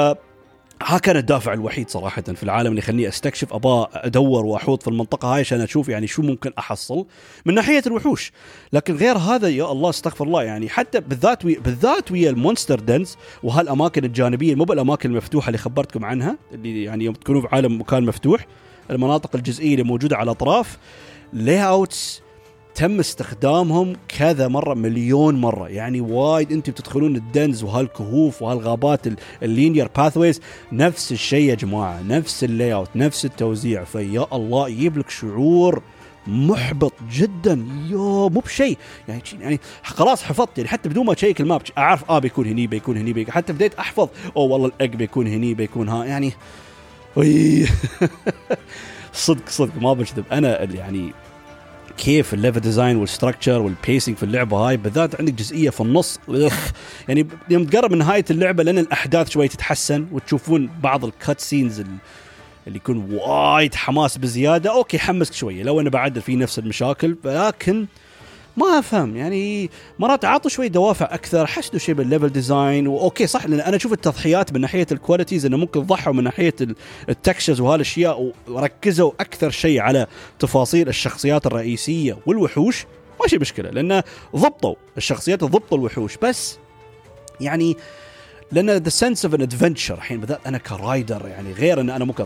ها 0.84 0.98
كان 0.98 1.18
الدافع 1.18 1.54
الوحيد 1.54 1.90
صراحة 1.90 2.22
في 2.22 2.44
العالم 2.44 2.70
اللي 2.70 2.80
يخليني 2.80 3.08
أستكشف 3.08 3.54
ابى 3.54 3.86
أدور 3.94 4.46
وأحوط 4.46 4.84
في 4.84 4.90
المنطقة 4.90 5.34
هاي 5.34 5.40
عشان 5.40 5.62
أشوف 5.62 5.90
يعني 5.90 6.08
شو 6.08 6.22
ممكن 6.22 6.52
أحصل 6.60 7.06
من 7.46 7.54
ناحية 7.54 7.82
الوحوش، 7.88 8.32
لكن 8.74 8.96
غير 8.96 9.18
هذا 9.18 9.48
يا 9.50 9.72
الله 9.72 9.90
استغفر 9.90 10.26
الله 10.26 10.44
يعني 10.44 10.70
حتى 10.70 11.00
بالذات 11.00 11.46
وي 11.46 11.56
بالذات 11.56 12.12
ويا 12.12 12.30
ال 12.30 12.36
monster 12.36 12.80
dens 12.80 13.18
وهالأماكن 13.44 14.06
الجانبية 14.06 14.56
مو 14.56 14.64
بالأماكن 14.64 15.10
المفتوحة 15.10 15.48
اللي 15.48 15.58
خبرتكم 15.58 16.06
عنها 16.06 16.38
اللي 16.52 16.84
يعني 16.84 17.06
يوم 17.06 17.16
تكونوا 17.16 17.42
في 17.42 17.48
عالم 17.52 17.82
مكان 17.82 18.04
مفتوح 18.04 18.48
المناطق 18.92 19.36
الجزئية 19.36 19.72
اللي 19.72 19.84
موجودة 19.84 20.18
على 20.18 20.24
الأطراف 20.24 20.78
layouts 21.34 22.22
تم 22.76 23.00
استخدامهم 23.00 23.94
كذا 24.08 24.48
مرة 24.48 24.74
مليون 24.74 25.36
مرة. 25.36 25.70
يعني 25.70 26.02
وايد 26.02 26.52
أنتم 26.52 26.72
بتدخلون 26.72 27.16
ال 27.16 27.25
dens 27.25 27.64
وهالكهوف 27.64 28.42
وهالغابات 28.42 29.00
ال 29.44 29.50
linear 29.50 29.90
pathways 29.98 30.42
نفس 30.72 31.12
الشيء 31.12 31.50
يا 31.50 31.56
جماعة 31.56 32.02
نفس 32.02 32.44
ال 32.44 32.74
layout 32.74 32.90
نفس 32.96 33.26
التوزيع. 33.26 33.84
فيا 33.84 34.28
الله 34.34 34.70
يجيب 34.70 34.98
لك 34.98 35.10
شعور 35.10 35.82
محبط 36.28 36.94
جدا. 37.12 37.66
يو 37.90 38.30
مو 38.30 38.40
بشيء. 38.40 38.78
يعني 39.08 39.22
يعني 39.40 39.60
خلاص 39.84 40.24
حفظت. 40.24 40.58
يعني 40.58 40.70
حتى 40.70 40.90
بدون 40.90 41.06
ما 41.06 41.14
أشيك 41.14 41.42
ال 41.42 41.47
map 41.47 41.62
أعرف 41.78 42.12
آه 42.12 42.20
بيكون 42.20 42.48
هني 42.48 42.68
بيكون 42.68 42.98
هني 42.98 43.14
بيكون. 43.14 43.34
حتى 43.34 43.54
بديت 43.54 43.74
أحفظ 43.76 44.10
أوه 44.38 44.52
والله 44.52 44.68
الاج 44.68 44.96
بيكون 44.96 45.28
هني 45.28 45.54
بيكون 45.54 45.90
ها. 45.90 46.06
يعني 46.06 46.34
صدق 49.14 49.50
صدق 49.50 49.82
ما 49.82 49.94
بكذب. 49.94 50.26
أنا 50.32 50.64
يعني 50.64 51.14
كيف 51.98 52.34
ال 52.34 52.38
level 52.38 52.60
design 52.60 52.98
وال 52.98 53.09
structure 53.09 53.62
وال 53.62 53.75
pacing 53.75 54.16
في 54.18 54.24
اللعبة 54.24 54.58
هاي 54.58 54.78
بالذات 54.78 55.20
عندك 55.20 55.34
جزئية 55.34 55.70
في 55.70 55.82
النص. 55.82 56.20
يعني 57.08 57.28
يوم 57.50 57.66
تقرب 57.66 57.92
من 57.92 57.98
نهاية 57.98 58.26
اللعبة 58.32 58.64
لأن 58.64 58.78
الأحداث 58.78 59.30
شوي 59.30 59.48
تتحسن 59.48 60.08
وتشوفون 60.12 60.70
بعض 60.84 61.06
ال 61.06 61.14
cut 61.14 61.40
scenes 61.40 61.80
اللي 62.68 62.78
يكون 62.78 63.14
وايد 63.14 63.76
حماس 63.76 64.18
بزيادة. 64.18 64.72
okay 64.72 65.00
حمسك 65.00 65.34
شوية 65.34 65.64
لو 65.64 65.80
أنا 65.80 65.90
بعدل 65.90 66.22
فيه 66.22 66.36
نفس 66.36 66.60
المشاكل 66.60 67.16
لكن 67.26 67.86
ما 68.58 68.80
أفهم 68.80 69.16
يعني 69.16 69.70
مرات 70.00 70.26
عطوا 70.26 70.50
شوي 70.50 70.70
دوافع 70.70 71.06
أكثر 71.06 71.48
حسنوا 71.48 71.80
شيء 71.80 71.96
بال 71.96 72.05
level 72.05 72.30
design 72.30 72.88
و 72.88 72.96
okay 72.96 73.28
صح 73.28 73.46
لأن 73.46 73.60
أنا 73.60 73.76
أشوف 73.76 73.94
التضحيات 73.94 74.54
من 74.54 74.62
ناحية 74.62 74.88
ال 74.92 74.97
qualities 74.97 75.46
إنه 75.46 75.58
ممكن 75.58 75.80
ضحوا 75.80 76.14
من 76.14 76.24
ناحية 76.24 76.56
ال 77.10 77.15
textures 77.15 77.60
وهالأشياء 77.60 78.32
وركزوا 78.48 79.12
أكثر 79.20 79.50
شيء 79.50 79.80
على 79.80 80.08
تفاصيل 80.40 80.88
الشخصيات 80.88 81.46
الرئيسية 81.46 82.18
والوحوش. 82.26 82.86
ماشي 83.22 83.38
مشكلة 83.38 83.70
لأن 83.70 84.02
ضبطوا 84.36 84.76
الشخصيات 84.98 85.44
ضبطوا 85.44 85.78
الوحوش 85.78 86.18
بس 86.18 86.58
يعني 87.42 87.78
لأن 88.52 88.70
the 88.70 88.90
sense 88.90 89.26
of 89.26 89.36
an 89.36 89.42
adventure 89.42 89.94
الحين 89.96 90.20
بالذات 90.20 90.40
أنا 90.48 90.58
ك 90.58 90.69
rider 90.69 91.28
يعني 91.28 91.54
غير 91.54 91.82
أن 91.82 91.90
أنا 91.90 92.06
ممكن 92.06 92.26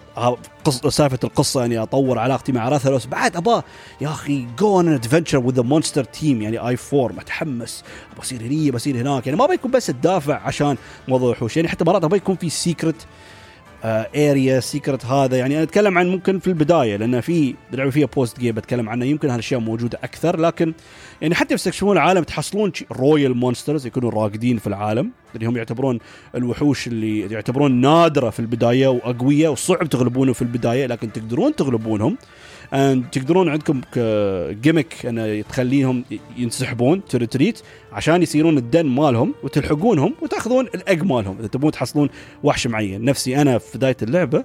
قص... 0.66 0.88
سالفة 0.88 1.20
القصة 1.24 1.62
يعني 1.62 1.80
أطور 1.80 2.20
علاقتي 2.20 2.52
مع 2.52 2.70
راثلوس. 2.70 3.06
بعد 3.06 3.36
أبغى 3.36 3.64
يا 4.02 4.08
أخي 4.08 4.48
go 4.58 4.82
on 4.82 4.94
adventure 4.94 5.38
with 5.38 5.62
monster 5.62 6.04
team 6.04 6.42
يعني 6.42 6.58
اي 6.58 6.78
4 6.94 7.16
متحمس 7.16 7.84
بصير 8.20 8.42
هني 8.42 8.72
بصير 8.72 8.96
هناك. 8.96 9.28
يعني 9.28 9.40
ما 9.40 9.46
بيكون 9.46 9.72
بس 9.72 9.86
تدافع 9.86 10.36
عشان 10.36 10.78
موضوع 11.08 11.30
الوحوش. 11.30 11.58
يعني 11.58 11.68
حتى 11.68 11.84
مرات 11.84 12.04
أبغى 12.04 12.18
يكون 12.18 12.36
في 12.36 12.50
secret 12.50 13.08
area 13.84 14.60
uh, 14.60 14.64
secret 14.64 15.06
هذا. 15.06 15.38
يعني 15.38 15.56
أنا 15.56 15.64
أتكلم 15.64 15.98
عن 15.98 16.08
ممكن 16.08 16.40
في 16.40 16.48
البداية 16.48 16.96
لأن 16.98 17.22
في 17.22 17.56
لعبه 17.72 17.90
فيها 17.90 18.08
post 18.08 18.40
game 18.40 18.56
بتكلم 18.56 18.90
عنها 18.90 19.08
يمكن 19.08 19.30
هالأشياء 19.30 19.60
موجودة 19.60 20.00
أكثر 20.04 20.40
لكن 20.40 20.74
يعني 21.22 21.36
حتى 21.36 21.56
تستكشفون 21.56 21.98
العالم 21.98 22.24
تحصلون 22.24 22.72
royal 22.92 23.38
monsters 23.38 23.88
يكونوا 23.88 24.12
راقدين 24.12 24.58
في 24.58 24.68
العالم. 24.68 25.12
اللي 25.36 25.46
هم 25.46 25.58
يعتبرون 25.58 26.00
الوحوش 26.36 26.88
اللي 26.88 27.20
يعتبرون 27.20 27.72
نادرة 27.72 28.30
في 28.30 28.40
البداية 28.40 28.88
واقوياء 28.88 29.52
وصعب 29.52 29.90
تغلبونهم 29.90 30.34
في 30.34 30.42
البداية 30.42 30.86
لكن 30.86 31.12
تقدرون 31.12 31.56
تغلبونهم. 31.56 32.18
تقدرون 33.12 33.50
عندكم 33.50 33.82
gimmick 34.62 35.06
انه 35.06 35.42
تخليهم 35.42 36.04
ينسحبون 36.38 37.06
retreat 37.06 37.60
عشان 37.92 38.24
يصيرون 38.24 38.58
ال 38.58 38.65
den 38.65 38.86
مالهم 38.86 39.34
وتلحقونهم 39.44 40.14
وتأخذون 40.22 40.66
الاج 40.66 41.04
مالهم. 41.04 41.38
إذا 41.40 41.48
تبون 41.48 41.72
تحصلون 41.72 42.10
وحش 42.44 42.68
معين. 42.68 43.06
نفسي 43.06 43.42
أنا 43.42 43.58
في 43.58 43.78
بداية 43.78 43.98
اللعبة 44.02 44.44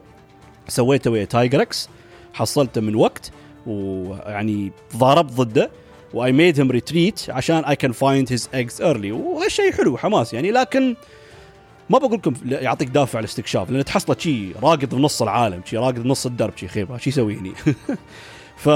سويته 0.69 1.11
ويا 1.11 1.25
تايجركس 1.25 1.89
حصلته 2.33 2.81
من 2.81 2.95
وقت 2.95 3.31
ويعني 3.67 4.73
ضاربت 4.97 5.33
ضده 5.33 5.71
و 6.15 6.33
I 6.33 6.38
made 6.38 6.61
him 6.61 6.71
retreat 6.71 7.21
عشان 7.29 7.65
I 7.65 7.77
can 7.77 7.93
find 7.93 8.33
his 8.33 8.49
eggs 8.55 8.83
early 8.83 9.13
وهالشيء 9.13 9.73
حلو 9.73 9.97
حماس 9.97 10.35
يعني. 10.35 10.51
لكن 10.51 10.97
ما 11.91 11.99
بقول 11.99 12.13
لكم 12.13 12.35
يعطيك 12.45 12.89
دافع 12.89 13.19
الاستكشاف 13.19 13.71
لأن 13.71 13.85
تحصله 13.85 14.17
شي 14.19 14.53
راقد 14.53 14.95
بنص 14.95 15.23
العالم 15.23 15.63
شي 15.65 15.77
راقد 15.77 16.03
بنص 16.03 16.27
الدرب 16.27 16.57
شي 16.57 16.69
خيبة 16.69 16.99
شي 16.99 17.11
يسوي 17.11 17.37
هني. 17.37 17.53
ف 18.65 18.71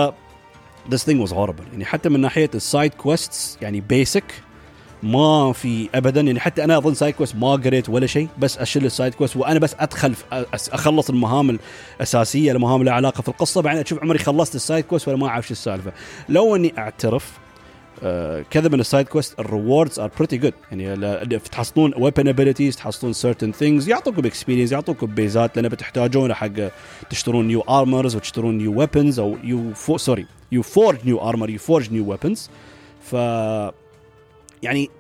this 0.91 1.05
thing 1.05 1.27
was 1.27 1.33
horrible. 1.33 1.71
يعني 1.73 1.85
حتى 1.85 2.09
من 2.09 2.21
ناحية 2.21 2.51
ال 2.55 2.63
side 2.63 2.95
quests 2.95 3.59
يعني 3.63 3.81
basic 3.81 4.25
ما 5.03 5.53
في 5.53 5.89
ابدا. 5.95 6.21
يعني 6.21 6.41
حتى 6.41 6.65
أنا 6.65 6.79
أظن 6.79 6.95
side 6.95 7.15
quest 7.15 7.37
ما 7.37 7.53
قريت 7.53 7.89
ولا 7.89 8.07
شيء 8.07 8.29
بس 8.39 8.59
اشيل 8.59 8.87
ال 8.87 8.92
side 8.92 9.15
quest 9.15 9.37
وأنا 9.37 9.59
بس 9.59 9.77
أدخل 9.79 10.15
أخلص 10.53 11.11
المهام 11.11 11.59
الأساسية 11.97 12.53
المهام 12.53 12.83
لها 12.83 12.93
علاقة 12.93 13.23
في 13.23 13.29
القصة 13.29 13.63
بعدين 13.63 13.83
أشوف 13.83 14.03
عمري 14.03 14.19
خلصت 14.19 14.55
ال 14.55 14.61
side 14.61 14.85
quest 14.85 15.09
ولا 15.09 15.17
ما 15.17 15.29
أعرف 15.29 15.47
شو 15.47 15.53
السالفة. 15.53 15.93
لو 16.29 16.57
إني 16.57 16.75
أعترف 16.79 17.33
كذا 18.51 18.69
من 18.69 18.81
ال 18.81 18.86
side 18.86 19.09
quest 19.09 19.41
ال 19.41 19.48
rewards 19.48 20.01
are 20.01 20.11
pretty 20.19 20.37
good 20.39 20.55
يعني 20.73 21.39
تحصلون 21.39 21.95
weapon 21.97 22.29
abilities 22.29 22.77
تحصلون 22.77 23.13
certain 23.13 23.53
things 23.53 23.89
يعطوكم 23.89 24.27
experience 24.27 24.73
يعطوكم 24.73 25.07
بيزات 25.07 25.57
لأن 25.57 25.69
بتحتاجون 25.69 26.35
حق 26.35 26.49
تشترون 27.11 27.47
new 27.47 27.61
armors 27.61 28.17
وتشترون 28.17 28.59
new 28.59 28.79
weapons 28.79 29.19
or 29.19 29.37
you 29.45 29.75
sorry 29.97 30.27
you 30.53 30.63
forge 30.63 30.99
new 31.05 31.29
armor 31.29 31.51
you 31.51 31.59
forge 31.59 31.93
new 31.93 32.11
weapons 32.11 32.51
ف 33.01 33.13
يعني 34.63 34.91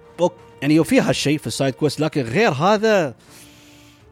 يعني 0.62 0.84
في 0.84 1.00
هالشيء 1.00 1.38
في 1.38 1.46
ال 1.46 1.52
side 1.52 1.74
quest 1.74 2.00
لكن 2.00 2.22
غير 2.22 2.50
هذا 2.50 3.14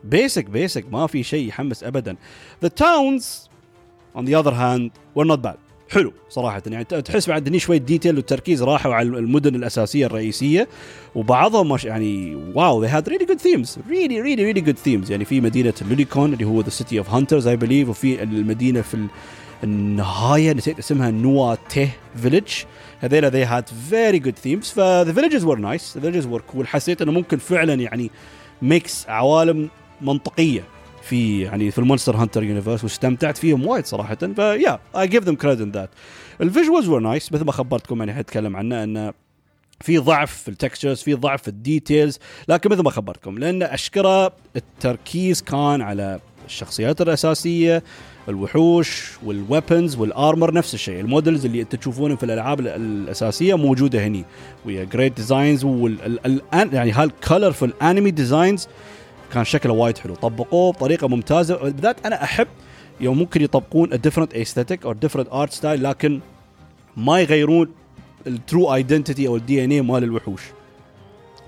basic 0.04 0.44
basic 0.44 0.84
ما 0.92 1.06
في 1.06 1.22
شيء 1.22 1.48
يحمس 1.48 1.84
ابدا. 1.84 2.16
the 2.62 2.68
towns 2.68 3.48
on 4.16 4.24
the 4.24 4.38
other 4.38 4.54
hand 4.54 4.90
were 5.18 5.26
not 5.26 5.38
bad 5.38 5.56
حلو 5.90 6.12
صراحة. 6.28 6.62
يعني 6.66 6.84
تحس 6.84 7.28
بعد 7.28 7.48
هني 7.48 7.58
شوية 7.58 7.78
detail 7.78 8.16
والتركيز 8.16 8.62
راحوا 8.62 8.94
على 8.94 9.08
المدن 9.08 9.54
الأساسية 9.54 10.06
الرئيسية 10.06 10.68
وبعضهم 11.14 11.68
مش 11.72 11.84
يعني 11.84 12.34
واو 12.54 12.86
they 12.86 12.90
had 12.90 13.04
really 13.08 13.26
good 13.26 13.40
themes 13.40 13.68
really 13.88 14.20
really 14.20 14.52
really 14.52 14.66
good 14.68 14.78
themes. 14.86 15.10
يعني 15.10 15.24
في 15.24 15.40
مدينة 15.40 15.74
لوليكون 15.90 16.32
اللي 16.32 16.44
هو 16.44 16.62
the 16.62 16.66
city 16.66 17.04
of 17.04 17.06
hunters 17.08 17.44
I 17.44 17.66
believe 17.66 17.88
وفي 17.88 18.22
المدينة 18.22 18.80
في 18.80 19.06
النهاية 19.64 20.52
نسيت 20.52 20.78
اسمها 20.78 21.10
نوا 21.10 21.54
تيه 21.68 21.96
village 22.16 22.48
هذيلا 23.00 23.30
they 23.30 23.48
had 23.48 23.64
very 23.90 24.26
good 24.26 24.36
themes. 24.46 24.66
ف 24.74 24.80
the 24.80 25.12
villages 25.12 25.44
were 25.44 25.58
nice 25.58 25.98
the 25.98 26.02
villages 26.02 26.26
were 26.26 26.54
cool. 26.54 26.64
حسيت 26.64 27.02
إنه 27.02 27.12
ممكن 27.12 27.38
فعلا 27.38 27.74
يعني 27.74 28.10
mix 28.62 29.08
عوالم 29.08 29.68
منطقية. 30.00 30.75
في 31.08 31.40
يعني 31.40 31.70
في 31.70 31.78
ال 31.78 31.83
Monster 31.83 32.16
Hunter 32.16 32.42
universe 32.42 32.84
واستمتعت 32.84 33.36
فيهم 33.36 33.66
وايد 33.66 33.86
صراحة 33.86 34.14
ف 34.14 34.78
yeah 34.96 35.08
I 35.08 35.12
give 35.12 35.24
them 35.24 35.34
credit 35.34 35.76
that 35.76 35.90
ال 36.40 36.46
visuals 36.46 36.88
were 36.88 37.00
nice 37.00 37.32
مثل 37.32 37.44
ما 37.44 37.52
خبرتكم 37.52 37.98
يعني 37.98 38.14
حتكلم 38.14 38.56
عنه 38.56 38.84
إنه 38.84 39.12
في 39.80 39.98
ضعف 39.98 40.42
في 40.42 40.48
ال 40.48 40.54
textures 40.54 41.02
في 41.02 41.14
ضعف 41.14 41.42
في 41.42 41.48
ال 41.48 41.57
details 41.57 42.18
لكن 42.48 42.70
مثل 42.70 42.82
ما 42.82 42.90
خبرتكم 42.90 43.38
لأن 43.38 43.62
أشكره 43.62 44.32
التركيز 44.56 45.42
كان 45.42 45.82
على 45.82 46.20
الشخصيات 46.46 47.00
الأساسية 47.00 47.82
الوحوش 48.28 49.10
وال 49.24 49.40
weapons 49.40 49.96
وال 49.96 50.13
armor 50.13 50.54
نفس 50.54 50.74
الشيء. 50.74 51.00
ال 51.00 51.07
models 51.07 51.46
اللي 51.46 51.60
انت 51.60 51.76
تشوفونهم 51.76 52.16
في 52.16 52.24
الألعاب 52.24 52.60
الأساسية 52.60 53.54
موجودة 53.54 54.06
هني. 54.06 54.24
ويا 54.64 54.84
great 54.84 55.16
designs 55.16 55.66
يعني 56.52 56.92
هال 56.92 57.10
colorful 57.10 57.82
anime 57.82 58.10
designs 58.10 58.68
كان 59.32 59.44
شكله 59.44 59.72
وايد 59.72 59.98
حلو. 59.98 60.14
طبقوه 60.14 60.72
بطريقة 60.72 61.08
ممتازة. 61.08 61.56
بالذات 61.56 62.06
أنا 62.06 62.24
أحب 62.24 62.48
يوم 63.00 63.18
ممكن 63.18 63.42
يطبقون 63.42 63.90
different 63.90 64.32
aesthetic 64.34 64.88
or 64.88 64.94
different 65.06 65.28
art 65.32 65.58
style 65.58 65.64
لكن 65.64 66.20
ما 66.96 67.20
يغيرون 67.20 67.68
ال 68.26 68.36
true 68.36 68.74
identity 68.74 69.28
أو 69.28 69.36
ال 69.36 69.64
DNA 69.64 69.80
مال 69.80 70.04
الوحوش. 70.04 70.42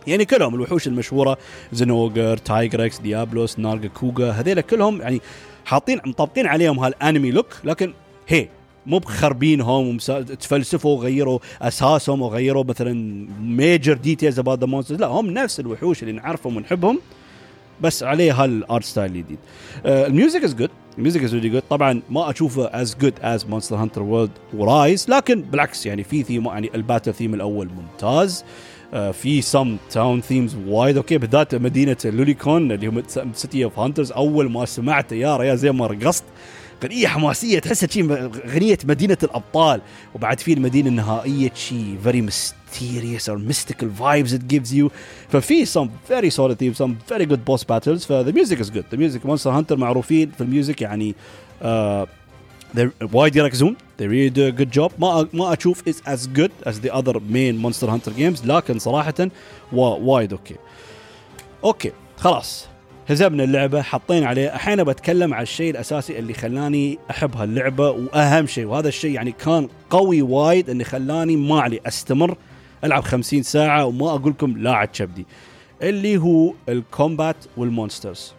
يعني 0.07 0.25
كلهم 0.25 0.55
الوحوش 0.55 0.87
المشهورة 0.87 1.39
زنوجر 1.73 2.37
تايجركس 2.37 2.99
ديابلوس 2.99 3.59
نارجا 3.59 3.89
كوغا 3.89 4.31
هذيلا 4.31 4.61
كلهم 4.61 5.01
يعني 5.01 5.21
حاطين 5.65 6.01
مطبقين 6.07 6.47
عليهم 6.47 6.79
هال 6.79 6.94
anime 6.94 7.31
look 7.31 7.47
لكن 7.65 7.93
هي 8.29 8.49
مو 8.87 8.99
بخربينهم 8.99 9.97
تفلسفوا 10.41 10.97
وغيروا 10.97 11.39
أساسهم 11.63 12.23
وغيروا 12.23 12.65
مثلا 12.65 13.27
major 13.41 13.95
details 13.95 14.39
about 14.39 14.59
the 14.59 14.67
monsters 14.67 15.01
لا 15.01 15.07
هم 15.07 15.31
نفس 15.31 15.61
الوحوش 15.61 16.03
اللي 16.03 16.13
نعرفهم 16.13 16.57
ونحبهم. 16.57 17.01
بس 17.83 18.03
عليه 18.03 18.43
هال 18.45 18.61
art 18.61 18.85
style 18.85 19.11
الجديد 19.11 19.39
ال 19.87 19.96
music 19.96 20.45
is 20.45 20.55
good 20.55 20.71
ال 20.99 21.03
music 21.03 21.23
is 21.23 21.35
really 21.35 21.49
good 21.49 21.63
طبعا 21.71 22.03
ما 22.11 22.31
أشوفه 22.31 22.71
as 22.73 22.97
good 23.01 23.15
as 23.23 23.47
Monster 23.47 23.77
Hunter 23.77 24.03
World 24.03 24.31
و 24.55 24.66
Rise 24.66 25.11
لكن 25.11 25.43
بالعكس 25.43 25.87
يعني 25.87 26.05
في 26.05 26.23
ثيم 26.23 26.45
يعني 26.47 26.71
ال 26.75 26.80
battle 26.80 27.15
theme 27.15 27.35
الأول 27.35 27.69
ممتاز. 27.69 28.45
uh, 28.93 28.97
في 28.97 29.43
some 29.43 29.77
town 29.91 30.21
themes 30.21 30.57
وايد. 30.67 30.97
okay 30.97 31.19
بالذات 31.19 31.55
مدينة 31.55 31.97
لوليكون 32.05 32.73
اللي 32.73 32.87
هم 32.87 33.03
city 33.33 33.65
of 33.65 33.79
hunters 33.79 34.13
أول 34.13 34.51
ما 34.51 34.65
سمعته 34.65 35.15
يا 35.15 35.37
ريال 35.37 35.59
زي 35.59 35.73
ما 35.73 35.87
رقصت. 35.87 36.25
اغنيه 36.85 37.07
حماسية 37.07 37.59
تحسها 37.59 37.89
شيء 37.89 38.13
اغنيه 38.47 38.79
مدينة 38.85 39.19
الأبطال. 39.23 39.81
وبعد 40.15 40.41
في 40.41 40.53
المدينة 40.53 40.89
النهائية 40.89 41.51
شيء 41.55 41.97
very 42.03 42.23
mysterious 42.69 43.29
or 43.29 43.39
mystical 43.39 43.89
vibes 43.89 44.33
it 44.33 44.47
gives 44.49 44.73
you 44.73 44.91
ففي 45.29 45.67
some 45.67 45.89
very 46.09 46.31
solid 46.31 46.59
themes 46.59 46.77
some 46.77 46.97
very 47.09 47.27
good 47.27 47.45
boss 47.45 47.65
battles 47.65 48.05
ف 48.05 48.13
the 48.13 48.33
music 48.33 48.59
is 48.59 48.71
good 48.71 48.85
the 48.91 48.97
music 48.97 49.25
monster 49.25 49.51
hunter 49.51 49.77
معروفين 49.77 50.31
في 50.31 50.41
ال 50.41 50.48
music 50.48 50.83
يعني 50.83 51.15
uh, 51.63 52.07
وايد 53.13 53.37
يركزون 53.37 53.77
they 53.99 54.07
really 54.07 54.31
do 54.31 54.47
a 54.47 54.61
good 54.61 54.81
job 54.81 54.93
ما 54.99 55.29
ما 55.33 55.53
أشوف 55.53 55.83
is 55.89 55.97
as 56.07 56.27
good 56.39 56.51
as 56.67 56.75
the 56.81 56.91
other 56.91 57.21
main 57.21 57.57
monster 57.57 57.87
hunter 57.87 58.11
games 58.11 58.47
لكن 58.47 58.79
صراحة 58.79 59.29
وايد 59.73 60.33
okay 60.33 60.57
okay 61.65 61.93
خلاص 62.17 62.69
هزمنا 63.09 63.45
اللعبة 63.45 63.83
حطينا 63.83 64.27
عليه 64.27 64.55
الحين 64.55 64.85
بتكلم 64.85 65.35
على 65.35 65.43
الشيء 65.43 65.71
الأساسي 65.71 66.19
اللي 66.19 66.35
خلاني 66.35 66.99
أحب 67.11 67.37
هاللعبة 67.37 67.91
وأهم 67.91 68.47
شيء 68.47 68.65
وهذا 68.65 68.89
الشيء 68.89 69.11
يعني 69.11 69.33
كان 69.33 69.69
قوي 69.91 70.23
وايد 70.23 70.71
اللي 70.71 70.85
خلاني 70.85 71.37
ما 71.37 71.61
علي 71.61 71.81
أستمر 71.87 72.37
ألعب 72.85 73.03
50 73.03 73.43
ساعة 73.43 73.87
وما 73.87 74.11
أقول 74.11 74.33
لكم 74.33 74.57
لاعب 74.59 74.89
كبدي 74.89 75.27
اللي 75.83 76.17
هو 76.17 76.55
ال 76.69 76.78
combat 76.78 77.37
وال 77.57 77.70
monsters. 77.70 78.33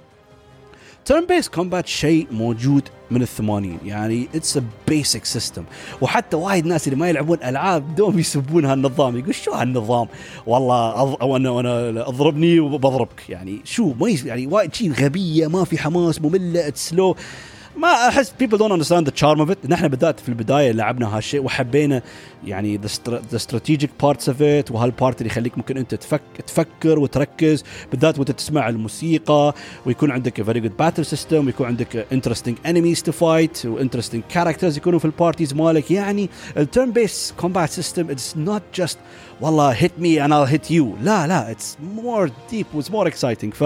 turn 1.06 1.26
based 1.26 1.50
combat 1.50 1.88
شيء 1.88 2.28
موجود 2.32 2.90
من 3.12 3.22
الثمانين. 3.22 3.78
يعني 3.86 4.28
it's 4.36 4.58
a 4.58 4.64
basic 4.88 5.26
system 5.26 5.64
وحتى 6.02 6.38
وايد 6.38 6.66
ناس 6.66 6.88
اللي 6.88 7.00
ما 7.00 7.10
يلعبون 7.10 7.38
ألعاب 7.44 7.96
دوم 7.96 8.20
يسبون 8.20 8.66
هالنظام. 8.66 9.18
يقول 9.18 9.36
شو 9.36 9.52
هالنظام؟ 9.52 10.08
والله 10.48 11.02
أض... 11.02 11.18
أو 11.22 11.36
أنا 11.36 12.08
أضربني 12.08 12.60
وبضربك. 12.60 13.30
يعني 13.30 13.62
شو؟ 13.64 13.94
ما. 14.00 14.10
يعني 14.26 14.48
وايد 14.48 14.74
شيء 14.74 14.92
غبية 14.92 15.48
ما 15.48 15.64
في 15.64 15.78
حماس 15.78 16.22
مملة 16.22 16.72
slow 16.76 17.16
ما 17.80 18.08
أحس 18.08 18.34
people 18.44 18.58
don't 18.58 18.72
understand 18.72 19.06
the 19.06 19.22
charm 19.22 19.40
of 19.40 19.50
it. 19.50 19.70
نحن 19.70 19.88
بالذات 19.88 20.20
في 20.20 20.30
البداية 20.30 20.72
لعبنا 20.72 21.18
هالشيء 21.18 21.44
وحبينا 21.44 22.02
يعني 22.46 22.80
the 23.34 23.40
strategic 23.40 23.90
parts 24.04 24.28
of 24.28 24.42
it 24.42 24.72
وهال 24.72 24.93
part 24.93 25.22
اللي 25.22 25.32
يخليك 25.32 25.58
ممكن 25.58 25.78
أنت 25.78 25.96
تفك 25.96 26.22
تفكر 26.48 27.00
وتركز. 27.00 27.64
بالذات 27.92 28.20
وأنت 28.20 28.32
تسمع 28.32 28.70
الموسيقى 28.70 29.54
ويكون 29.86 30.12
عندك 30.12 30.42
a 30.42 30.44
very 30.44 30.60
good 30.60 30.86
battle 30.86 31.10
system 31.10 31.34
ويكون 31.34 31.68
عندك 31.68 32.08
interesting 32.14 32.68
enemies 32.68 33.02
to 33.02 33.12
fight 33.12 33.66
و 33.66 33.88
interesting 33.88 34.36
characters 34.36 34.78
يكونوا 34.78 35.00
في 35.00 35.06
ال 35.06 35.12
parties 35.12 35.54
مالك. 35.54 35.92
يعني 35.92 36.30
ال 36.58 36.65
turn 36.65 36.92
based 36.92 37.34
combat 37.38 37.70
system 37.70 38.16
it's 38.16 38.50
not 38.50 38.82
just 38.82 38.98
والله 39.42 39.76
hit 39.76 39.92
me 40.02 40.20
and 40.20 40.32
I'll 40.32 40.54
hit 40.56 40.72
you. 40.72 40.86
لا 41.04 41.28
لا 41.28 41.56
it's 41.56 41.78
more 42.00 42.30
deep 42.52 42.80
it's 42.80 42.92
more 42.92 43.08
exciting. 43.08 43.54
ف 43.54 43.64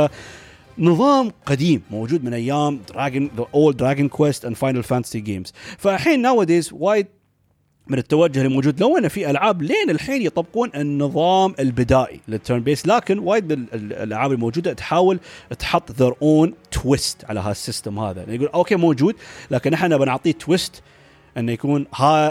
نظام 0.78 1.32
قديم 1.46 1.82
موجود 1.92 2.24
من 2.24 2.34
أيام 2.34 2.80
Dragon 2.90 3.30
the 3.38 3.46
old 3.54 3.78
Dragon 3.78 4.08
Quest 4.08 4.46
and 4.46 4.56
Final 4.56 4.84
Fantasy 4.84 5.20
games 5.20 5.54
فالحين 5.78 6.22
nowadays 6.22 6.70
وايد 6.74 7.08
من 7.88 7.98
التوجه 7.98 8.42
اللي 8.42 8.54
موجود. 8.54 8.80
لو 8.82 8.98
أن 8.98 9.08
في 9.08 9.30
ألعاب 9.30 9.62
لين 9.62 9.90
الحين 9.90 10.22
يطبقون 10.22 10.72
النظام 10.76 11.56
البدائي 11.60 12.20
لل 12.28 12.39
turn 12.39 12.60
based 12.60 12.88
لكن 12.88 13.20
وايد 13.20 13.54
من 13.54 13.66
الألعاب 13.74 14.32
الموجودة 14.32 14.74
تحاول 14.74 15.20
تحط 15.60 15.92
their 15.92 16.14
own 16.22 16.54
twist 16.72 17.26
على 17.26 17.40
هال 17.40 17.55
system 17.55 18.00
هذا. 18.00 18.22
يعني 18.22 18.36
يقول 18.36 18.48
okay 18.48 18.76
موجود 18.76 19.16
لكن 19.52 19.74
إحنا 19.74 19.98
بنعطيه 19.98 20.32
twist 20.32 20.84
انه 21.38 21.52
يكون 21.52 21.86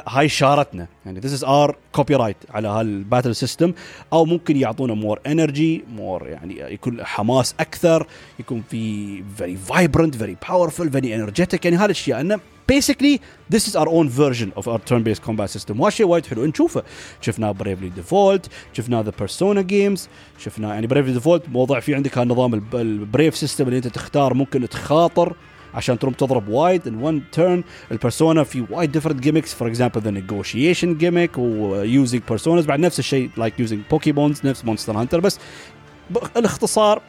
هاي 0.08 0.28
شارتنا. 0.28 0.86
يعني 1.06 1.20
this 1.20 1.32
is 1.32 1.44
our 1.44 1.76
copyright 1.92 2.36
على 2.50 2.68
هال 2.68 2.85
battle 2.85 3.36
system 3.36 3.72
أو 4.12 4.24
ممكن 4.24 4.56
يعطونا 4.56 4.94
more 4.94 5.20
energy 5.26 5.84
more 5.94 6.28
يعني 6.28 6.60
يكون 6.60 7.04
حماس 7.04 7.54
أكثر 7.60 8.06
يكون 8.40 8.62
في 8.70 9.22
very 9.36 9.56
vibrant 9.56 10.14
very 10.14 10.36
powerful 10.48 10.90
very 10.92 11.14
energetic 11.14 11.64
يعني 11.64 11.76
هالاشياء 11.76 12.20
انه 12.20 12.40
basically 12.72 13.18
this 13.54 13.66
is 13.68 13.74
our 13.76 13.88
own 13.88 14.08
version 14.08 14.48
of 14.56 14.64
our 14.68 14.78
turn 14.78 15.02
based 15.02 15.22
combat 15.22 15.50
system. 15.50 15.80
وهالشيء 15.80 16.06
وايد 16.06 16.26
حلو. 16.26 16.44
نشوفه. 16.46 16.82
شفناه 17.20 17.50
Bravely 17.50 17.88
Default 17.88 18.46
شفناه 18.72 19.00
the 19.00 19.12
Persona 19.18 19.62
games 19.62 20.08
شفناه 20.38 20.74
يعني 20.74 20.86
Bravely 20.86 21.12
Default 21.12 21.48
موضوع 21.48 21.80
في 21.80 21.94
عندك 21.94 22.18
هالنظام 22.18 22.62
ال 22.74 22.85
brave 22.85 23.36
system 23.36 23.64
اللي 23.64 23.76
أنت 23.76 23.88
تختار 23.88 24.34
ممكن 24.34 24.68
تخاطر. 24.68 25.36
عشان 25.74 25.98
تروم 25.98 26.14
تضرب 26.14 26.48
وايد 26.48 26.86
in 26.86 26.94
one 26.94 27.22
turn 27.32 27.64
ال 27.92 27.99
Persona 27.99 28.44
في 28.44 28.64
وايد 28.70 28.92
different 28.92 29.20
gimmicks 29.20 29.54
for 29.54 29.68
example 29.68 30.00
the 30.00 30.10
negotiation 30.10 30.98
gimmick 30.98 31.30
و 31.38 31.52
using 31.52 32.22
personas 32.28 32.66
بعد 32.66 32.78
نفس 32.78 32.98
الشيء 32.98 33.30
like 33.36 33.60
using 33.60 33.80
Pokemons 33.90 34.46
نفس 34.46 34.64
Monster 34.64 35.00
Hunter 35.00 35.20
بس 35.20 35.38
الاختصار 36.36 37.02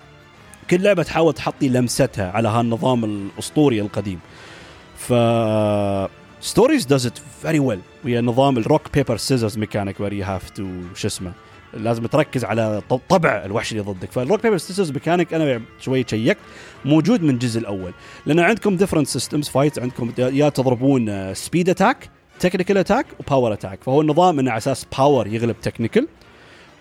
كل 0.69 0.83
لعبة 0.83 1.03
تحاول 1.03 1.33
تحطي 1.33 1.69
لمستها 1.69 2.31
على 2.31 2.47
هالنظام 2.47 3.05
الأسطوري 3.05 3.81
القديم. 3.81 4.19
ف 4.97 5.13
Stories 6.41 7.07
it 7.07 7.45
very 7.45 7.59
well. 7.59 7.79
وهي 8.05 8.21
نظام 8.21 8.57
ال 8.57 8.62
rock 8.62 8.81
paper 8.93 9.17
scissors 9.17 9.57
mechanic 9.57 9.99
where 9.99 10.13
you 10.13 10.25
have 10.25 10.49
to 10.49 10.67
شو 10.95 11.07
اسمه 11.07 11.31
لازم 11.77 12.05
تركز 12.05 12.45
على 12.45 12.81
طبع 13.09 13.45
الوحش 13.45 13.71
اللي 13.71 13.83
ضدك. 13.83 14.11
فال 14.11 14.22
rock 14.22 14.43
paper 14.43 14.57
scissors 14.57 14.91
mechanic 14.91 15.33
أنا 15.33 15.61
شوي 15.79 16.05
checked 16.09 16.39
موجود 16.85 17.23
من 17.23 17.29
الجزء 17.29 17.59
الأول. 17.59 17.93
لأن 18.25 18.39
عندكم 18.39 18.77
different 18.77 19.07
systems 19.07 19.49
fight 19.49 19.79
عندكم 19.79 20.11
يا 20.17 20.49
تضربون 20.49 21.33
speed 21.33 21.69
attack 21.69 22.09
technical 22.39 22.77
attack 22.77 23.05
و 23.19 23.25
power 23.25 23.53
attack 23.53 23.83
فهو 23.83 24.01
النظام 24.01 24.39
إنه 24.39 24.51
على 24.51 24.57
أساس 24.57 24.85
power 24.97 25.27
يغلب 25.27 25.55
technical 25.61 26.07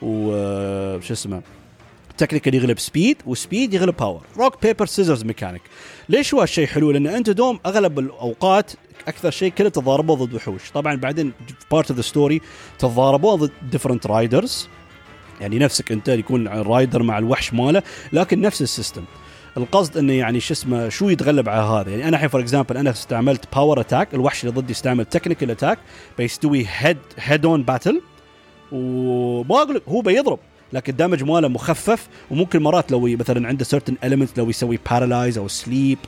وش 0.03 1.11
اسمه 1.11 1.43
technical 2.19 2.55
يغلب 2.55 2.79
speed 2.79 3.17
و 3.27 3.35
speed 3.35 3.75
يغلب 3.75 3.97
power 3.97 4.21
rock 4.37 4.63
paper 4.63 4.87
scissors 4.87 5.25
mechanic. 5.25 5.63
ليش 6.09 6.35
هو 6.35 6.41
هالشيء 6.41 6.67
حلو؟ 6.67 6.91
لأن 6.91 7.07
أنت 7.07 7.31
دوم 7.31 7.61
أغلب 7.67 7.99
الأوقات 7.99 8.73
أكثر 9.09 9.31
شيء 9.31 9.53
كله 9.53 9.69
تتضاربوا 9.69 10.17
ضد 10.17 10.35
وحوش. 10.35 10.71
طبعا 10.71 10.95
بعدين 10.95 11.33
part 11.71 11.91
of 11.91 11.97
the 11.97 12.03
story 12.03 12.41
تتضاربوا 12.79 13.37
ضد 13.37 13.51
different 13.71 14.07
riders 14.07 14.69
يعني 15.43 15.59
نفسك 15.59 15.93
انت 15.93 16.09
يكون 16.09 16.49
rider 16.49 17.03
مع 17.03 17.19
الوحش 17.19 17.55
ماله 17.55 17.83
لكن 18.13 18.41
نفس 18.41 18.63
ال 18.63 18.68
system. 18.68 19.05
القصد 19.57 19.97
إنه 19.97 20.13
يعني 20.13 20.41
شو 20.41 20.55
اسمه 20.55 20.89
شو 20.89 21.09
يتغلب 21.09 21.49
على 21.49 21.63
هذا؟ 21.63 21.91
يعني 21.91 22.09
أنا 22.09 22.17
الحين 22.17 22.29
for 22.29 22.41
example 22.41 22.77
أنا 22.77 22.91
استعملت 22.91 23.55
power 23.55 23.81
attack 23.81 24.15
الوحش 24.15 24.45
اللي 24.45 24.61
ضدي 24.61 24.73
استعمل 24.73 25.05
technical 25.05 25.51
attack 25.51 25.79
بيستوي 26.19 26.67
head 26.69 26.99
head 27.17 27.47
on 27.47 27.63
battle 27.63 28.03
وما 28.73 29.63
أقول 29.63 29.83
هو 29.89 30.01
بيضرب 30.01 30.39
لكن 30.73 30.93
ال 30.93 30.97
damage 30.97 31.23
ماله 31.23 31.49
مخفف 31.49 32.09
وممكن 32.31 32.63
مرات 32.63 32.93
لو 32.93 33.01
مثلا 33.01 33.49
عنده 33.49 33.65
certain 33.65 33.97
element 34.05 34.39
لو 34.39 34.51
يسوي 34.51 34.79
paralyze 34.91 35.39
أو 35.39 35.49
sleep 35.49 35.99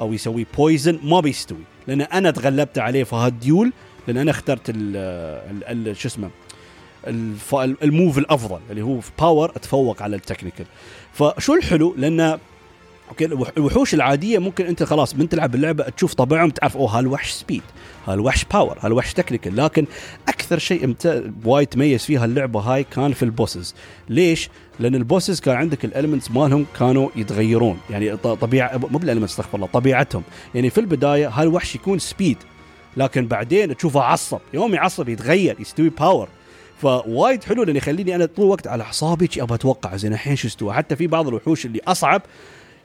أو 0.00 0.12
يسوي 0.12 0.46
poison 0.56 0.98
ما 1.04 1.20
بيستوي. 1.20 1.64
لأن 1.86 2.00
أنا 2.00 2.30
تغلبت 2.30 2.78
عليه 2.78 3.04
في 3.04 3.16
هال 3.16 3.35
duel 3.35 3.72
لأن 4.08 4.16
أنا 4.16 4.30
اخترت 4.30 4.62
ال 4.68 5.96
شو 5.96 6.08
اسمه 6.08 6.30
ال 7.82 7.89
move 7.89 8.18
الأفضل 8.18 8.58
اللي 8.70 8.82
هو 8.82 9.00
في 9.00 9.10
power 9.18 9.50
أتفوق 9.50 10.02
على 10.02 10.16
ال 10.16 10.20
technical. 10.20 10.66
فشو 11.12 11.54
الحلو؟ 11.54 11.94
لأن 11.98 12.38
okay 13.08 13.24
الوحوش 13.56 13.94
العادية 13.94 14.38
ممكن 14.38 14.66
أنت 14.66 14.82
خلاص 14.82 15.16
من 15.16 15.28
تلعب 15.28 15.54
اللعبة 15.54 15.84
تشوف 15.84 16.14
طبعهم 16.14 16.50
تعرف 16.50 16.76
أوه 16.76 16.98
هالوحش 16.98 17.30
speed 17.30 17.62
هالوحش 18.06 18.44
power 18.44 18.78
هالوحش 18.80 19.12
technical 19.12 19.56
لكن 19.56 19.86
أكثر 20.28 20.58
شيء 20.58 20.84
امت... 20.84 21.24
وايد 21.44 21.66
تميز 21.66 22.04
فيها 22.04 22.24
اللعبة 22.24 22.60
هاي 22.60 22.84
كان 22.84 23.12
في 23.12 23.22
ال 23.22 23.28
bosses. 23.28 23.74
ليش؟ 24.08 24.50
لأن 24.80 24.94
ال 24.94 25.01
bosses 25.01 25.40
كان 25.40 25.56
عندك 25.56 25.84
ال 25.84 25.89
elements 25.89 26.30
مالهم 26.30 26.66
كانوا 26.78 27.08
يتغيرون. 27.16 27.78
يعني 27.90 28.16
طبيعة 28.16 28.76
مو 28.76 28.98
بال 28.98 29.05
elements 29.05 29.32
استغفر 29.32 29.56
الله 29.56 29.66
طبيعتهم. 29.66 30.22
يعني 30.54 30.70
في 30.70 30.80
البداية 30.80 31.28
هالوحش 31.28 31.74
يكون 31.74 31.98
speed 31.98 32.38
لكن 32.96 33.26
بعدين 33.26 33.76
تشوفه 33.76 34.00
عصب. 34.00 34.38
يوم 34.54 34.74
يعصب 34.74 35.08
يتغير 35.08 35.56
يستوي 35.60 35.88
power 35.88 36.28
فوايد 36.82 37.44
حلو 37.44 37.62
لأن 37.62 37.76
يخليني 37.76 38.14
أنا 38.14 38.26
طول 38.26 38.44
الوقت 38.44 38.66
على 38.66 38.82
أعصابي 38.84 39.28
أبغى 39.38 39.54
أتوقع 39.54 39.96
زين 39.96 40.12
الحين 40.12 40.36
شو 40.36 40.48
استوى 40.48 40.72
حتى 40.72 40.96
في 40.96 41.06
بعض 41.06 41.28
الوحوش 41.28 41.66
اللي 41.66 41.80
أصعب 41.86 42.22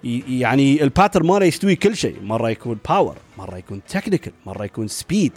يعني 0.04 0.84
ال 0.84 0.89
pattern 0.89 1.24
ماله 1.24 1.46
يستوي 1.46 1.76
كل 1.76 1.98
شيء. 1.98 2.16
مرة 2.22 2.50
يكون 2.50 2.78
power 2.90 3.16
مرة 3.38 3.58
يكون 3.58 3.82
technical 3.90 4.34
مرة 4.46 4.66
يكون 4.66 4.88
speed 4.88 5.32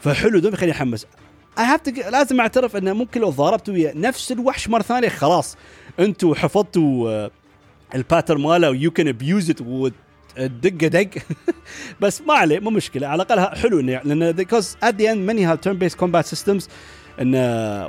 فحلو 0.00 0.38
دوم 0.38 0.52
يخليني 0.52 0.72
أحمس. 0.72 1.06
I 1.58 1.64
have 1.64 1.80
لازم 1.88 2.40
أعترف 2.40 2.76
إنه 2.76 2.92
ممكن 2.92 3.20
لو 3.20 3.30
ضاربت 3.30 3.68
ويا 3.68 3.92
نفس 3.96 4.32
الوحش 4.32 4.68
مرة 4.68 4.82
ثانية 4.82 5.08
خلاص. 5.08 5.56
أنتم 6.00 6.34
حفظتوا 6.34 7.10
آه، 7.10 7.30
ال 7.94 7.99
pattern 7.99 8.38
ماله 8.38 8.70
و 8.70 8.90
you 8.90 8.99
can 8.99 9.08
abuse 9.08 9.50
it 9.50 9.62
دقة 10.50 10.86
دق. 10.86 11.10
بس 12.00 12.20
ما 12.20 12.34
عليه 12.34 12.58
مو 12.58 12.70
مشكلة. 12.70 13.06
على 13.06 13.22
الأقل 13.22 13.56
حلو 13.56 13.80
إنه 13.80 14.00
لأن 14.04 14.32
because 14.32 14.76
at 14.82 15.00
the 15.00 15.12
end 15.12 15.26
many 15.26 15.44
have 15.44 15.58
turn 15.60 15.78
based 15.78 15.94
combat 15.94 16.26
systems 16.26 16.68
أن 17.20 17.34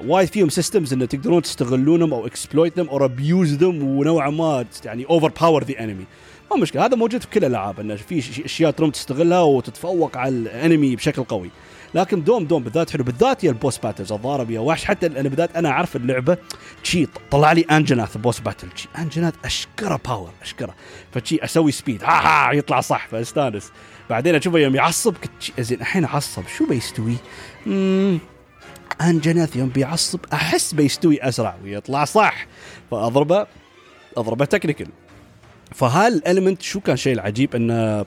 وايد 0.08 0.30
فيهم 0.30 0.50
systems 0.50 0.94
انه 0.94 1.06
تقدرون 1.06 1.42
تستغلونهم 1.42 2.14
أو 2.14 2.26
exploit 2.26 2.80
them 2.80 2.88
أو 2.90 3.06
abuse 3.06 3.54
them 3.54 3.84
ونوعا 3.84 4.30
ما 4.30 4.66
يعني 4.86 5.06
overpower 5.06 5.64
the 5.64 5.84
enemy 5.84 6.06
ما 6.52 6.58
مشكلة 6.58 6.86
هذا 6.86 6.96
موجود 6.96 7.22
في 7.22 7.28
كل 7.28 7.40
الألعاب 7.40 7.80
انه 7.80 7.96
في 7.96 8.46
أشياء 8.46 8.72
تروم 8.72 8.90
تستغلها 8.90 9.42
وتتفوق 9.42 10.18
على 10.18 10.36
ال 10.36 10.46
enemy 10.46 10.96
بشكل 10.96 11.24
قوي. 11.24 11.50
لكن 11.96 12.24
دوم 12.24 12.46
دوم 12.46 12.64
بالذات 12.64 12.90
حلو 12.90 13.04
بالذات 13.04 13.44
يا 13.44 13.50
ال 13.50 13.55
boss 13.55 13.78
battles 13.78 14.12
الضارب 14.12 14.52
يا 14.52 14.60
وحش 14.60 14.86
حتى 14.86 15.08
أنا 15.08 15.30
بالذات 15.30 15.56
أنا 15.56 15.70
أعرف 15.70 15.96
اللعبة 15.96 16.38
شي 16.84 17.08
طلع 17.32 17.52
لي 17.52 17.62
انجناث 17.62 18.18
بوس 18.18 18.40
باتل 18.40 18.68
شي 18.76 18.90
انجناث 18.98 19.34
أشكره 19.46 20.00
باور 20.06 20.32
أشكره. 20.42 20.76
فشي 21.12 21.44
أسوي 21.44 21.72
سبيد 21.72 22.04
ها 22.04 22.50
ها 22.50 22.54
يطلع 22.54 22.82
صح 22.82 23.08
فأستانس. 23.08 23.72
بعدين 24.10 24.36
أشوفه 24.36 24.60
يوم 24.60 24.76
يعصب 24.76 25.16
زين 25.60 25.82
الحين 25.82 26.06
عصب 26.06 26.44
شو 26.58 26.66
بيستوي؟ 26.66 27.16
انجنث 29.02 29.56
يوم 29.56 29.70
بيعصب 29.70 30.20
أحس 30.34 30.74
بيستوي 30.74 31.24
أسرع 31.24 31.56
ويطلع 31.64 32.06
صح 32.06 32.48
فأضربه 32.92 33.48
أضربه 34.18 34.46
تكنيكال 34.46 34.88
فهالالمنت 35.76 36.62
شو 36.62 36.80
كان 36.80 36.98
شيء 36.98 37.14
العجيب؟ 37.14 37.56
انه 37.56 38.06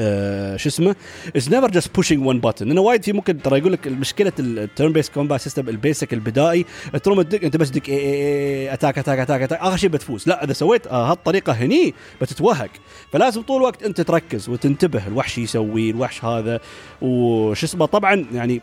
آه 0.00 0.56
شو 0.56 0.68
اسمه؟ 0.68 0.96
از 1.36 1.48
نيفر 1.54 1.70
جاست 1.70 1.94
بوشينج 1.94 2.26
ون 2.26 2.40
بutton 2.42 2.62
لأنه 2.62 2.80
وايد 2.80 3.04
في 3.04 3.12
ممكن 3.12 3.42
ترى 3.42 3.58
يقول 3.58 3.72
لك 3.72 3.88
مشكلة 3.88 4.32
التيرن 4.38 4.92
بيس 4.92 5.10
كومبات 5.10 5.40
سيستم 5.40 5.68
البيسك 5.68 6.12
البدائي. 6.12 6.64
تروم 7.02 7.22
تدق 7.22 7.44
أنت 7.44 7.56
بس 7.56 7.68
دق 7.68 7.82
A 7.88 7.94
A 7.94 8.68
A 8.68 8.72
attack 8.74 8.98
attack 8.98 9.18
attack 9.18 9.42
attack. 9.42 9.58
آخر 9.58 9.76
شيء 9.76 9.90
بتفوز. 9.90 10.28
لا 10.28 10.44
إذا 10.44 10.52
سويت 10.52 10.86
آه 10.86 11.10
هالطريقة 11.10 11.52
هني 11.52 11.94
بتتوهق. 12.20 12.70
فلازم 13.12 13.42
طول 13.42 13.56
الوقت 13.56 13.82
أنت 13.82 14.00
تركز 14.00 14.48
وتنتبه 14.48 15.06
الوحش 15.06 15.38
يسوي 15.38 15.90
الوحش 15.90 16.24
هذا. 16.24 16.60
وش 17.02 17.64
اسمه؟ 17.64 17.86
طبعا 17.86 18.26
يعني 18.34 18.60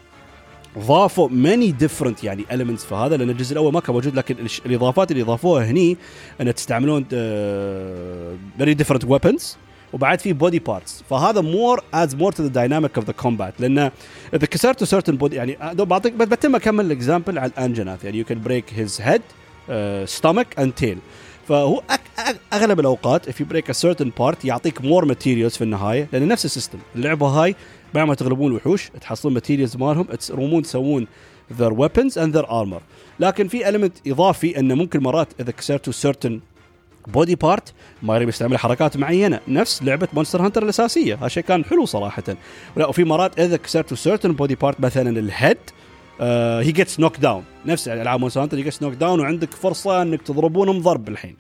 ضافوا 0.78 1.30
many 1.30 1.72
different 1.72 2.24
يعني 2.24 2.45
elements 2.51 2.86
في 2.86 2.95
هذا 2.95 3.17
لأن 3.17 3.30
الجزء 3.30 3.53
الأول 3.53 3.74
ما 3.74 3.80
كان 3.80 3.93
موجود 3.93 4.15
لكن 4.15 4.36
الإضافات 4.65 5.11
اللي 5.11 5.24
ضافوها 5.24 5.65
هني 5.65 5.97
أن 6.41 6.55
تستعملون 6.55 7.05
very 8.57 8.74
different 8.74 9.05
weapons 9.05 9.57
وبعد 9.93 10.20
في 10.20 10.34
body 10.34 10.60
parts 10.60 11.03
فهذا 11.09 11.41
more 11.41 11.84
adds 11.93 12.16
more 12.16 12.32
to 12.32 12.43
the 12.43 12.49
dynamic 12.49 12.97
of 12.97 13.05
the 13.05 13.14
combat 13.14 13.53
لأن 13.59 13.91
إذا 14.34 14.45
كسرتوا 14.45 14.88
certain 14.88 15.18
body 15.18 15.36
يعني 15.36 15.57
بعطيك 15.74 16.13
بتم 16.13 16.55
أكمل 16.55 16.86
ال 16.86 16.92
example 16.92 17.39
على 17.39 17.51
ال 17.51 17.57
Anjanath 17.57 18.03
يعني 18.05 18.17
you 18.18 18.26
can 18.26 18.41
break 18.41 18.66
his 18.74 19.01
head 19.01 19.22
stomach 20.07 20.60
and 20.60 20.74
tail 20.74 20.97
فهو 21.47 21.82
أغلب 22.53 22.80
الأوقات 22.80 23.30
if 23.30 23.34
you 23.34 23.45
break 23.53 23.70
a 23.70 23.74
certain 23.74 24.11
part 24.22 24.45
يعطيك 24.45 24.80
more 24.80 25.05
materials 25.05 25.57
في 25.57 25.61
النهاية 25.61 26.07
لأن 26.13 26.28
نفس 26.28 26.45
ال 26.45 26.50
system 26.50 26.80
اللعبة 26.95 27.28
هاي 27.28 27.55
بعد 27.94 28.08
ما 28.08 28.16
تغلبون 28.16 28.52
الوحوش 28.52 28.90
تحصلون 29.02 29.34
materials 29.34 29.78
مالهم 29.78 30.04
ترومون 30.04 30.62
تسوون 30.62 31.08
their 31.60 31.72
weapons 31.72 32.14
and 32.14 32.34
their 32.36 32.46
armor. 32.46 32.82
لكن 33.20 33.48
في 33.48 33.66
element 33.66 34.12
إضافي 34.12 34.60
إنه 34.60 34.76
ممكن 34.76 35.00
مرات 35.04 35.28
إذا 35.40 35.52
كسرتوا 35.52 35.94
certain 35.94 36.32
body 37.07 37.36
part 37.36 37.74
ما 38.04 38.16
يريد 38.16 38.30
يستعمل 38.30 38.58
حركات 38.58 38.98
معينة. 38.98 39.40
نفس 39.48 39.84
لعبة 39.84 40.08
Monster 40.14 40.45
Hunter 40.45 40.64
الأساسية. 40.64 41.16
هذا 41.16 41.28
شيء 41.28 41.44
كان 41.44 41.66
حلو 41.66 41.86
صراحة. 41.86 42.24
ولا 42.76 42.88
وفي 42.88 43.04
مرات 43.04 43.40
إذا 43.40 43.58
كسرتوا 43.58 43.98
certain 43.97 44.32
body 44.32 44.55
part 44.55 44.80
مثلا 44.80 45.20
ال 45.20 45.27
head 45.27 45.57
he 46.66 46.72
gets 46.72 46.99
knock 46.99 47.18
down 47.18 47.43
نفس 47.66 47.88
ألعاب 47.88 48.20
Monster 48.20 48.43
Hunter 48.43 48.57
he 48.57 48.64
gets 48.64 48.82
knock 48.84 48.93
down 48.93 49.20
وعندك 49.20 49.54
فرصة 49.54 50.02
إنك 50.02 50.22
تضربونهم 50.22 50.80
ضرب 50.80 51.10
الحين. 51.10 51.36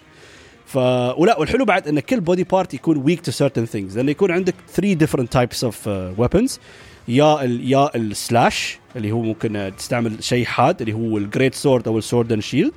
ف 0.69 0.77
ولا 1.17 1.39
والحلو 1.39 1.65
بعد 1.65 1.87
إن 1.87 1.99
كل 1.99 2.19
body 2.19 2.43
part 2.43 2.73
يكون 2.73 2.97
weak 2.97 3.21
to 3.21 3.31
certain 3.31 3.65
things 3.65 3.97
لأنه 3.97 4.11
يكون 4.11 4.31
عندك 4.31 4.55
3 4.73 4.93
different 4.93 5.33
types 5.33 5.63
of 5.63 5.87
weapons 5.87 6.59
يا 7.07 7.43
ال 7.43 7.71
يا 7.71 7.95
ال 7.95 8.09
slash 8.09 8.79
اللي 8.95 9.11
هو 9.11 9.21
ممكن 9.21 9.71
تستعمل 9.77 10.23
شيء 10.23 10.45
حاد 10.45 10.81
اللي 10.81 10.93
هو 10.93 11.17
ال 11.17 11.23
great 11.23 11.55
sword 11.55 11.87
أو 11.87 11.97
ال 11.97 12.03
sword 12.03 12.31
and 12.31 12.41
shield 12.41 12.73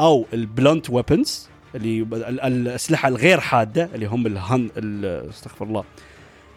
أو 0.00 0.26
ال 0.32 0.42
blunt 0.42 0.90
weapons 0.90 1.48
اللي 1.74 2.00
الأسلحة 2.28 3.08
الغير 3.08 3.40
حادة 3.40 3.88
اللي 3.94 4.06
هم 4.06 4.26
الهن 4.26 4.70
استغفر 5.30 5.64
الله 5.64 5.84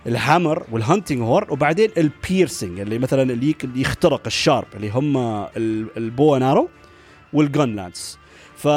ال 0.07 0.15
hammer 0.15 0.63
وال 0.71 0.82
hunting 0.82 1.21
horn 1.21 1.53
وبعدين 1.53 1.89
ال 1.97 2.06
piercing 2.06 2.79
اللي 2.79 2.97
مثلا 2.99 3.21
اللي 3.21 3.55
يخترق 3.75 4.21
ال 4.27 4.34
sharp 4.34 4.67
اللي 4.75 4.89
هم 4.89 5.17
ال 5.97 6.07
bow 6.07 6.37
and 6.37 6.47
arrow 6.47 6.63
وال 6.63 6.69
gunlance 7.33 8.17
ف 8.55 8.67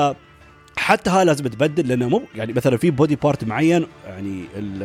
حتى 0.78 1.10
هاي 1.10 1.24
لازم 1.24 1.46
تبدل 1.46 1.88
لأنه 1.88 2.08
مو 2.08 2.22
يعني 2.34 2.52
مثلا 2.52 2.76
في 2.76 2.90
body 2.90 3.16
part 3.16 3.44
معين 3.44 3.86
يعني 4.06 4.44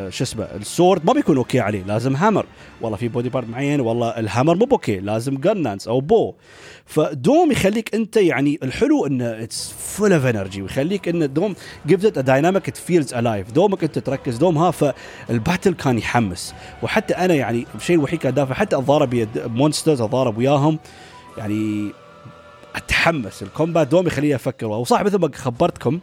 شو 0.10 0.24
اسمه 0.24 0.44
ال 0.44 0.54
sword 0.54 1.06
ما 1.06 1.14
بيكون 1.14 1.38
okay 1.38 1.60
عليه 1.60 1.84
لازم 1.84 2.16
hammer 2.16 2.46
والله 2.82 2.98
في 2.98 3.08
body 3.08 3.30
part 3.30 3.50
معين 3.50 3.82
والله 3.82 4.10
ال 4.10 4.16
hammer 4.16 4.56
مو 4.56 4.68
okay 4.72 5.00
لازم 5.00 5.38
gunlance 5.38 5.88
أو 5.88 6.02
bow 6.02 6.34
فدوم 6.86 7.52
يخليك 7.52 7.96
أنت 7.96 8.18
يعني 8.18 8.60
الحلو 8.64 9.06
انه 9.06 9.44
it's 9.44 9.74
full 9.80 10.14
of 10.14 10.26
energy 10.26 10.62
ويخليك 10.62 11.08
انه 11.08 11.26
دوم 11.26 11.56
gives 11.88 12.06
it 12.06 12.20
dynamic 12.20 12.68
it 12.68 12.78
feels 12.78 13.14
alive 13.14 13.52
دومك 13.52 13.84
أنت 13.84 14.00
تركز 14.00 14.38
دوم 14.38 14.58
ها 14.58 14.72
فال 14.72 14.97
battle 14.97 15.74
كان 15.74 15.98
يحمس. 15.98 16.54
وحتى 16.84 17.14
أنا 17.14 17.34
يعني 17.34 17.66
الشيء 17.76 17.96
الوحيد 17.96 18.20
كان 18.20 18.34
دافع 18.34 18.54
حتى 18.54 18.76
اتضارب 18.76 19.28
monsters 19.36 20.02
اتضارب 20.02 20.38
وياهم 20.38 20.80
يعني 21.38 21.92
أتحمس. 22.76 23.44
ال 23.44 23.50
combat 23.50 23.88
دوم 23.88 24.08
يخليني 24.08 24.36
أفكر. 24.36 24.66
وصح 24.66 25.02
مثل 25.02 25.18
ما 25.18 25.30
خبرتكم. 25.36 26.00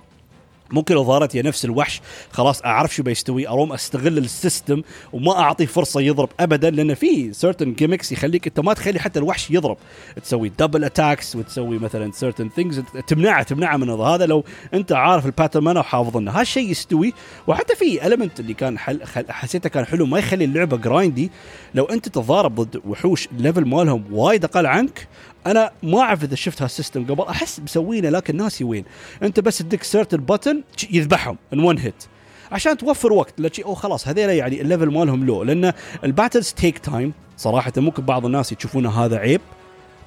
ممكن 0.72 0.94
لو 0.94 1.04
ظهرت 1.04 1.34
يا 1.34 1.42
نفس 1.42 1.64
الوحش 1.64 2.00
خلاص 2.32 2.62
أعرف 2.62 2.94
شو 2.94 3.02
بيستوي. 3.02 3.48
أروم 3.48 3.72
أستغل 3.72 4.18
ال 4.18 4.27
system 4.27 4.82
وما 5.12 5.38
اعطيه 5.38 5.66
فرصة 5.66 6.00
يضرب 6.00 6.28
ابدا 6.40 6.70
لأن 6.70 6.94
في 6.94 7.32
certain 7.32 7.72
gimmicks 7.72 8.12
يخليك 8.12 8.46
أنت 8.46 8.60
ما 8.60 8.74
تخلي 8.74 8.98
حتى 8.98 9.18
الوحش 9.18 9.50
يضرب. 9.50 9.76
تسوي 10.22 10.48
double 10.58 10.84
attacks 10.84 11.36
وتسوي 11.36 11.78
مثلا 11.78 12.12
certain 12.12 12.48
things 12.56 12.82
تمنعه 13.06 13.42
تمنعه 13.42 13.76
من 13.76 13.90
هذا. 13.90 14.26
لو 14.26 14.44
أنت 14.74 14.92
عارف 14.92 15.26
ال 15.26 15.31
pattern 15.31 15.64
مانا 15.64 15.80
وحافظ 15.80 16.16
إنه 16.16 16.30
هالشيء 16.30 16.70
يستوي. 16.70 17.12
وحتى 17.46 17.76
في 17.76 18.06
element 18.06 18.40
اللي 18.40 18.54
كان 18.54 18.78
حل 18.78 19.00
حسيته 19.28 19.68
كان 19.68 19.86
حلو 19.86 20.06
ما 20.06 20.18
يخلي 20.18 20.44
اللعبة 20.44 20.76
grindy 20.76 21.30
لو 21.74 21.84
أنت 21.84 22.08
تتضارب 22.08 22.60
ضد 22.60 22.80
وحوش 22.86 23.28
ال 23.32 23.38
level 23.38 23.64
مالهم 23.64 24.04
وايد 24.12 24.44
أقل 24.44 24.66
عنك 24.66 25.08
أنا 25.46 25.70
ما 25.82 26.00
أعرف 26.00 26.24
إذا 26.24 26.34
شفت 26.34 26.62
هال 26.62 26.73
system 26.73 27.06
قبل 27.06 27.24
أحس 27.24 27.60
مسوينه 27.60 28.08
لكن 28.08 28.36
ناسي 28.36 28.64
وين. 28.64 28.84
أنت 29.22 29.40
بس 29.40 29.58
تدق 29.58 29.82
certain 29.82 30.14
button 30.14 30.62
يذبحهم 30.90 31.38
in 31.52 31.60
one 31.60 31.78
hit 31.78 32.04
عشان 32.52 32.76
توفر 32.76 33.12
وقت 33.12 33.40
لا 33.40 33.50
أو 33.64 33.74
خلاص 33.74 34.08
هذيلا 34.08 34.32
يعني 34.32 34.60
ال 34.60 34.64
level 34.64 34.86
مالهم 34.86 35.26
low 35.26 35.42
لأن 35.42 35.72
ال 36.04 36.10
battles 36.10 36.52
take 36.52 36.78
time 36.78 37.12
صراحة 37.36 37.72
ممكن 37.76 38.04
بعض 38.04 38.26
الناس 38.26 38.52
يشوفون 38.52 38.86
هذا 38.86 39.16
عيب. 39.16 39.40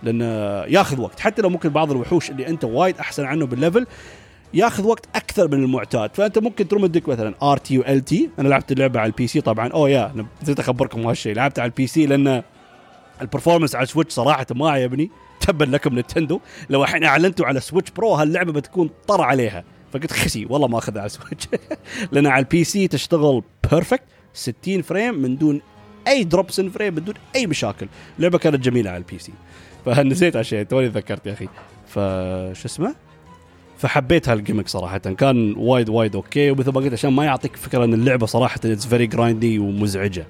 لأن 0.03 0.21
ياخذ 0.67 1.01
وقت. 1.01 1.19
حتى 1.19 1.41
لو 1.41 1.49
ممكن 1.49 1.69
بعض 1.69 1.91
الوحوش 1.91 2.29
اللي 2.29 2.47
أنت 2.47 2.63
وايد 2.63 2.97
أحسن 2.97 3.25
عنه 3.25 3.45
بال 3.45 3.57
level 3.57 3.87
ياخذ 4.53 4.85
وقت 4.87 5.05
أكثر 5.15 5.47
من 5.47 5.63
المعتاد. 5.63 6.09
فأنت 6.13 6.37
ممكن 6.39 6.67
تروم 6.67 6.85
تدق 6.85 7.09
مثلا 7.09 7.33
RT 7.43 7.57
و 7.57 7.77
LT 7.77 8.29
أنا 8.39 8.47
لعبت 8.47 8.71
اللعبة 8.71 8.99
على 8.99 9.07
ال 9.07 9.27
PC 9.27 9.41
طبعا. 9.41 9.67
oh 9.67 9.89
yeah 9.89 10.25
نسيت 10.41 10.59
أخبركم 10.59 11.07
هالشيء 11.07 11.35
لعبت 11.35 11.59
على 11.59 11.69
ال 11.69 11.87
PC 11.87 12.05
لأن 12.05 12.43
ال 13.21 13.26
performance 13.26 13.75
على 13.75 13.85
Switch 13.85 14.13
صراحة 14.13 14.45
ما 14.55 14.71
عجبني 14.71 15.11
تبا 15.47 15.63
لكم 15.63 15.99
Nintendo 15.99 16.39
لو 16.69 16.83
الحين 16.83 17.03
أعلنتوا 17.03 17.45
على 17.45 17.59
Switch 17.59 17.91
Pro 17.91 18.13
هاللعبة 18.13 18.51
بتكون 18.51 18.89
طر 19.07 19.21
عليها. 19.21 19.63
فقلت 19.93 20.11
خسي 20.11 20.45
والله 20.49 20.67
ما 20.67 20.77
أخذها 20.77 21.01
على 21.01 21.09
Switch 21.09 21.47
لأن 22.11 22.27
على 22.27 22.43
ال 22.43 22.63
PC 22.63 22.87
تشتغل 22.87 23.43
perfect 23.71 24.03
60 24.33 24.81
frame 24.81 25.15
من 25.21 25.37
دون 25.37 25.61
أي 26.07 26.23
drops 26.23 26.59
in 26.59 26.69
frame 26.69 26.95
بدون 26.95 27.15
أي 27.35 27.47
مشاكل. 27.47 27.87
اللعبه 28.17 28.37
كانت 28.37 28.55
جميلة 28.55 28.89
على 28.89 28.97
ال 28.97 29.19
PC 29.19 29.33
فنسيت 29.85 30.35
هالشيء 30.35 30.63
توني 30.63 30.89
تذكرت 30.89 31.27
يا 31.27 31.33
أخي. 31.33 31.47
فشو 31.87 32.65
اسمه؟ 32.65 32.95
فحبيت 33.77 34.29
هال 34.29 34.38
gimmick 34.38 34.67
صراحة. 34.67 34.97
كان 34.97 35.53
وايد 35.57 35.89
وايد 35.89 36.15
okay 36.15 36.51
ومثل 36.51 36.71
ما 36.71 36.79
قلت 36.81 36.93
عشان 36.93 37.13
ما 37.13 37.25
يعطيك 37.25 37.55
فكرة 37.55 37.83
إن 37.85 37.93
اللعبة 37.93 38.25
صراحة 38.25 38.59
it's 38.65 38.85
very 38.85 39.07
grindy 39.07 39.59
ومزعجة. 39.59 40.25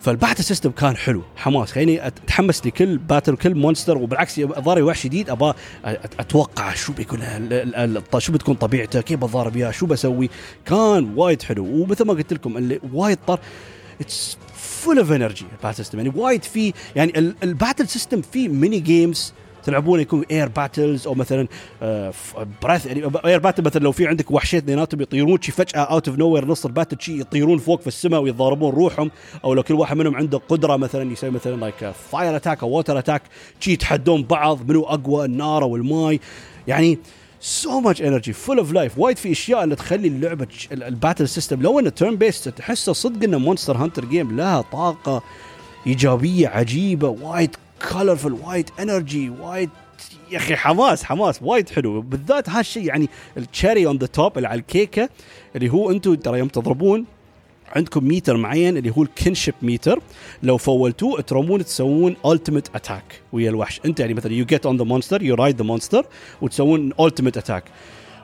فال 0.00 0.11
battle 0.11 0.44
system 0.44 0.70
كان 0.70 0.96
حلو 0.96 1.22
حماس. 1.36 1.72
خليني 1.72 2.06
اتحمس 2.06 2.66
لكل 2.66 2.98
battle 2.98 3.36
كل 3.36 3.54
monster 3.54 3.98
وبالعكس 3.98 4.40
ضاري 4.40 4.82
وحش 4.82 5.04
جديد. 5.04 5.30
ابى 5.30 5.52
أتوقع 5.84 6.74
شو 6.74 6.92
بيكون 6.92 7.20
شو 8.18 8.32
بتكون 8.32 8.54
طبيعته؟ 8.54 9.00
كيف 9.00 9.20
بضارب 9.20 9.56
اياه 9.56 9.70
شو 9.70 9.86
بسوي؟ 9.86 10.30
كان 10.66 11.12
وايد 11.16 11.42
حلو. 11.42 11.64
ومثل 11.64 12.04
ما 12.04 12.12
قلت 12.12 12.32
لكم 12.32 12.56
اللي 12.56 12.80
وايد 12.92 13.18
طر 13.26 13.40
it's 14.00 14.38
full 14.54 14.98
of 14.98 15.12
energy 15.12 15.46
ال 15.52 15.55
battle 15.55 15.76
system 15.76 15.98
يعني 15.98 16.12
وايد 16.16 16.42
في 16.42 16.72
يعني 16.96 17.18
ال 17.42 17.49
battle 17.49 17.88
system 17.88 18.22
فيه 18.22 18.48
mini 18.48 18.80
games 18.80 19.32
تلعبون 19.68 20.00
يكون 20.00 20.24
air 20.30 20.48
battles 20.48 21.06
أو 21.06 21.14
مثلا 21.14 21.48
breath 22.62 22.86
يعني 22.86 23.10
air 23.24 23.38
battle 23.38 23.64
مثلا 23.64 23.82
لو 23.82 23.92
في 23.92 24.06
عندك 24.06 24.30
وحشين 24.30 24.58
اثنيناتهم 24.58 25.00
يطيرون 25.00 25.42
شي 25.42 25.52
فجأة 25.52 25.80
out 25.80 26.08
of 26.08 26.18
nowhere 26.18 26.44
نص 26.44 26.66
الباتل 26.66 26.96
شي 27.00 27.20
يطيرون 27.20 27.58
فوق 27.58 27.80
في 27.80 27.86
السماء 27.86 28.20
ويتضاربون 28.20 28.74
روحهم 28.74 29.10
أو 29.44 29.54
لو 29.54 29.62
كل 29.62 29.74
واحد 29.74 29.96
منهم 29.96 30.16
عنده 30.16 30.40
قدرة 30.48 30.76
مثلا 30.76 31.12
يسوي 31.12 31.30
مثلا 31.30 31.56
like 31.56 31.92
fire 32.10 32.36
attack 32.36 32.62
أو 32.62 32.68
water 32.68 32.98
attack 32.98 33.22
شي 33.60 33.72
يتحدون 33.72 34.22
بعض 34.22 34.70
منو 34.70 34.84
أقوى 34.84 35.24
النار 35.24 35.62
أو 35.62 35.76
الماي. 35.76 36.20
يعني 36.68 36.98
so 37.40 37.80
much 37.80 38.02
energy 38.02 38.32
full 38.32 38.58
of 38.58 38.72
life 38.72 38.98
وايد 38.98 39.16
في 39.16 39.32
أشياء 39.32 39.64
اللي 39.64 39.76
تخلي 39.76 40.08
اللعبة 40.08 40.46
ال 40.72 40.80
battle 40.80 41.28
system 41.28 41.62
لو 41.62 41.78
إنه 41.80 41.90
turn 41.90 42.16
based 42.16 42.48
تحسه 42.48 42.92
صدق 42.92 43.24
إنه 43.24 43.38
Monster 43.38 43.76
Hunter 43.76 44.04
game 44.04 44.36
لها 44.36 44.60
طاقة 44.60 45.22
إيجابية 45.86 46.48
عجيبة 46.48 47.08
وايد 47.08 47.56
colorful 47.92 48.32
وايد 48.32 48.70
energy 48.80 49.30
وايد 49.30 49.70
يا 50.30 50.36
أخي 50.36 50.56
حماس 50.56 51.04
حماس 51.04 51.42
وايد 51.42 51.68
حلو. 51.68 52.00
بالذات 52.00 52.48
هالشيء 52.48 52.86
يعني 52.86 53.08
ال 53.36 53.43
cherry 53.43 53.86
on 53.86 53.98
the 53.98 54.06
top 54.06 54.36
اللي 54.36 54.48
على 54.48 54.60
الكيكة 54.60 55.08
اللي 55.56 55.68
هو 55.68 55.90
أنتم 55.90 56.14
ترى 56.14 56.38
يوم 56.38 56.48
تضربون 56.48 57.04
عندكم 57.76 58.04
ميتر 58.04 58.36
معين 58.36 58.76
اللي 58.76 58.92
هو 58.98 59.02
ال 59.02 59.09
kinship 59.09 59.54
meter 59.62 60.00
لو 60.42 60.56
full 60.56 60.93
توه 60.93 61.20
ترومون 61.20 61.64
تسوون 61.64 62.16
ultimate 62.26 62.68
attack 62.74 63.20
ويا 63.32 63.50
الوحش. 63.50 63.80
أنت 63.84 64.00
يعني 64.00 64.14
مثلا 64.14 64.32
you 64.32 64.44
get 64.44 64.66
on 64.66 64.76
the 64.76 64.84
monster 64.84 65.22
you 65.22 65.34
ride 65.34 65.56
the 65.56 65.64
monster 65.64 66.06
وتسوون 66.42 66.92
ultimate 67.00 67.36
attack 67.36 67.64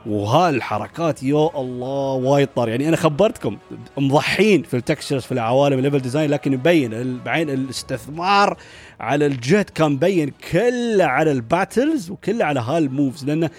وهالحركات 0.06 1.22
يا 1.22 1.50
الله 1.56 2.12
وايد 2.12 2.48
طار. 2.56 2.68
يعني 2.68 2.88
أنا 2.88 2.96
خبرتكم 2.96 3.56
مضحين 3.98 4.62
في 4.62 4.76
ال 4.76 4.81
textures 4.81 5.22
في 5.22 5.32
العوالم 5.32 5.78
ال 5.78 5.81
level 5.81 5.98
design 5.98 6.30
لكن 6.30 6.52
مبين 6.52 7.20
بعين 7.24 7.50
الاستثمار 7.50 8.56
على 9.00 9.26
الجهد 9.26 9.70
كان 9.70 9.92
مبين 9.92 10.32
كله 10.52 11.04
على 11.04 11.32
ال 11.32 11.42
battles 11.42 12.10
وكله 12.10 12.44
على 12.44 12.60
هال 12.60 12.78
moves 12.78 13.24
لأنه 13.24 13.50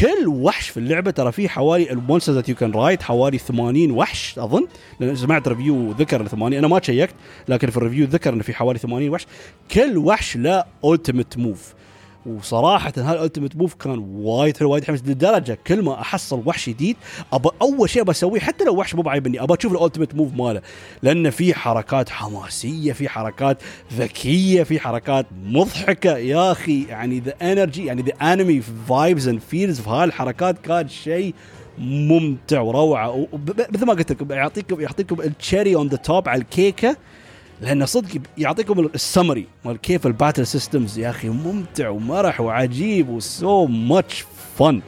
كل 0.00 0.28
وحش 0.28 0.68
في 0.68 0.76
اللعبة 0.76 1.10
ترى 1.10 1.32
فيه 1.32 1.48
حوالي 1.48 1.90
ال 1.92 1.97
monsters 1.97 2.36
that 2.36 2.48
you 2.48 2.54
can 2.54 2.70
ride 2.70 3.02
حوالي 3.02 3.38
80 3.38 3.90
وحش 3.90 4.38
أظن. 4.38 4.66
لأن 5.00 5.16
سمعت 5.16 5.48
review 5.48 5.90
ذكر 5.90 6.26
80 6.26 6.58
أنا 6.58 6.68
ما 6.68 6.78
checked 6.78 7.14
لكن 7.48 7.70
في 7.70 7.76
ال 7.76 7.80
review 7.80 8.06
ذكر 8.06 8.32
إنه 8.32 8.42
في 8.42 8.54
حوالي 8.54 8.78
80 8.78 9.08
وحش. 9.08 9.26
كل 9.70 9.98
وحش 9.98 10.36
له 10.36 10.64
ultimate 10.84 11.38
move 11.38 11.74
وصراحة 12.26 12.92
هال 12.96 13.08
ultimate 13.08 13.56
move 13.56 13.74
كان 13.74 13.98
وايد 13.98 14.56
حلو 14.56 14.70
وايد 14.70 14.84
حمس 14.84 15.00
لدرجة 15.00 15.58
كل 15.66 15.82
ما 15.82 16.00
أحصل 16.00 16.42
وحش 16.46 16.68
جديد 16.68 16.96
أبى 17.32 17.48
أول 17.62 17.90
شيء 17.90 18.02
بسويه 18.02 18.40
حتى 18.40 18.64
لو 18.64 18.76
وحش 18.76 18.94
مو 18.94 19.02
بعيبني 19.02 19.42
أبى 19.42 19.54
أشوف 19.54 19.72
ال 19.72 19.77
ultimate 19.77 20.14
move 20.14 20.34
ماله. 20.34 20.62
لأن 21.02 21.30
في 21.30 21.54
حركات 21.54 22.08
حماسية 22.08 22.92
في 22.92 23.08
حركات 23.08 23.62
ذكية 23.92 24.62
في 24.62 24.80
حركات 24.80 25.26
مضحكة. 25.44 26.16
يا 26.16 26.52
أخي 26.52 26.84
يعني 26.84 27.20
the 27.20 27.34
energy 27.42 27.86
يعني 27.86 28.02
the 28.02 28.32
anime 28.32 28.60
vibes 28.60 29.28
and 29.28 29.40
feels 29.40 29.80
في 29.80 29.90
هالحركات 29.90 30.58
كان 30.58 30.88
شيء 30.88 31.34
ممتع 31.78 32.60
وروعة. 32.60 33.26
مثل 33.72 33.86
ما 33.86 33.92
قلت 33.92 34.12
لكم 34.12 34.32
يعطيكم 34.32 34.80
يعطيكم 34.80 35.20
ال 35.20 35.28
cherry 35.28 35.74
on 35.74 35.88
the 35.88 35.96
top 35.96 36.28
على 36.28 36.42
الكيكة. 36.42 36.96
لأن 37.60 37.86
صدق 37.86 38.20
يعطيكم 38.38 38.80
السمري 38.94 39.46
مال 39.64 39.76
كيف 39.80 40.06
ال 40.06 40.12
battle 40.12 40.46
systems 40.46 40.98
يا 40.98 41.10
أخي 41.10 41.28
ممتع 41.28 41.88
ومرح 41.88 42.40
وعجيب 42.40 43.08
و 43.08 43.27
so 43.27 43.66
much 43.66 44.24
fun 44.58 44.80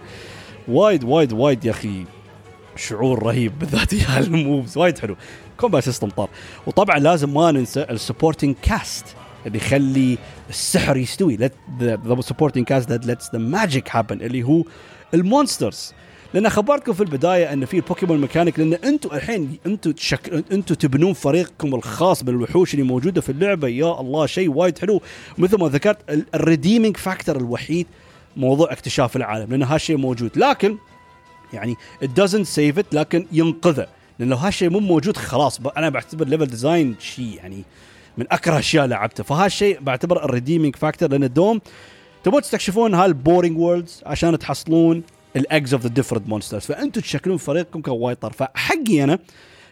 وايد 0.69 1.05
وايد 1.05 1.33
وايد 1.33 1.65
يا 1.65 1.71
أخي 1.71 2.05
شعور 2.77 3.23
رهيب 3.23 3.59
بالذات 3.59 3.93
يا 3.93 4.19
ال 4.19 4.27
moves. 4.27 4.79
وايد 4.79 4.99
حلو. 4.99 5.17
combat 5.57 5.85
system 5.85 6.09
طار. 6.11 6.29
وطبعا 6.67 6.99
لازم 6.99 7.35
ما 7.35 7.53
ننسى 7.53 7.87
ال 7.91 7.96
supporting 7.96 8.55
cast 8.63 9.05
اللي 9.47 9.59
يخلي 9.59 10.19
السحر 10.51 10.97
يستوي. 10.97 11.37
the 11.81 12.21
supporting 12.21 12.65
cast 12.65 12.93
the 12.93 13.39
magic 13.39 13.97
happen 13.97 14.21
اللي 14.21 14.43
هو 14.43 14.63
ال 15.15 15.24
monsters 15.24 15.95
لأن 16.37 16.49
خبرتكم 16.49 16.93
في 16.93 17.01
البداية 17.01 17.53
أن 17.53 17.65
في 17.65 17.77
ال 17.77 17.82
Pokémon 17.82 18.21
mechanic 18.21 18.59
لأن 18.59 18.75
أنتم 18.75 19.17
الحين 19.17 19.59
أنتم 19.67 19.93
تشك... 19.93 20.45
أنتم 20.53 20.75
تبنون 20.75 21.13
فريقكم 21.13 21.75
الخاص 21.75 22.23
بالوحوش 22.23 22.75
اللي 22.75 22.85
موجودة 22.85 23.21
في 23.21 23.33
اللعبة. 23.33 23.69
يا 23.69 24.01
الله 24.01 24.27
شيء 24.27 24.51
وايد 24.51 24.79
حلو. 24.79 25.01
مثل 25.39 25.59
ما 25.59 25.69
ذكرت 25.69 26.27
ال 26.35 26.41
redeeming 26.41 26.97
factor 26.97 27.37
الوحيد 27.37 27.87
موضوع 28.37 28.73
اكتشاف 28.73 29.17
العالم 29.17 29.51
لأن 29.51 29.63
هالشيء 29.63 29.97
موجود. 29.97 30.39
لكن 30.39 30.77
يعني 31.53 31.77
it 32.05 32.09
doesn't 32.23 32.47
save 32.57 32.83
it 32.83 32.87
لكن 32.93 33.27
ينقذه. 33.33 33.87
لأن 34.19 34.29
لو 34.29 34.37
هالشيء 34.37 34.71
مو 34.71 34.81
موجود 34.81 35.17
خلاص 35.17 35.61
أنا 35.77 35.89
بعتبر 35.89 36.29
level 36.29 36.47
design 36.47 36.97
شيء 37.01 37.35
يعني 37.37 37.63
من 38.19 38.27
اكره 38.31 38.59
أشياء 38.59 38.87
لعبته. 38.87 39.25
فهالشيء 39.25 39.81
بعتبر 39.81 40.25
ال 40.25 40.30
redeeming 40.30 40.77
factor 40.77 41.11
لأن 41.11 41.25
الدوم 41.25 41.61
تبون 42.25 42.43
تستكشفون 42.43 42.95
هال 42.95 43.11
boring 43.11 43.59
worlds 43.59 44.03
عشان 44.07 44.39
تحصلون 44.39 45.03
ال 45.37 45.44
eggs 45.44 45.75
of 45.75 45.83
the 45.83 45.89
different 45.89 46.29
monsters 46.29 46.63
فانتم 46.63 47.01
تشكلون 47.01 47.37
فريقكم 47.37 47.81
كوايد 47.81 48.17
طر 48.17 48.33
فحقي 48.33 49.05
أنا 49.05 49.19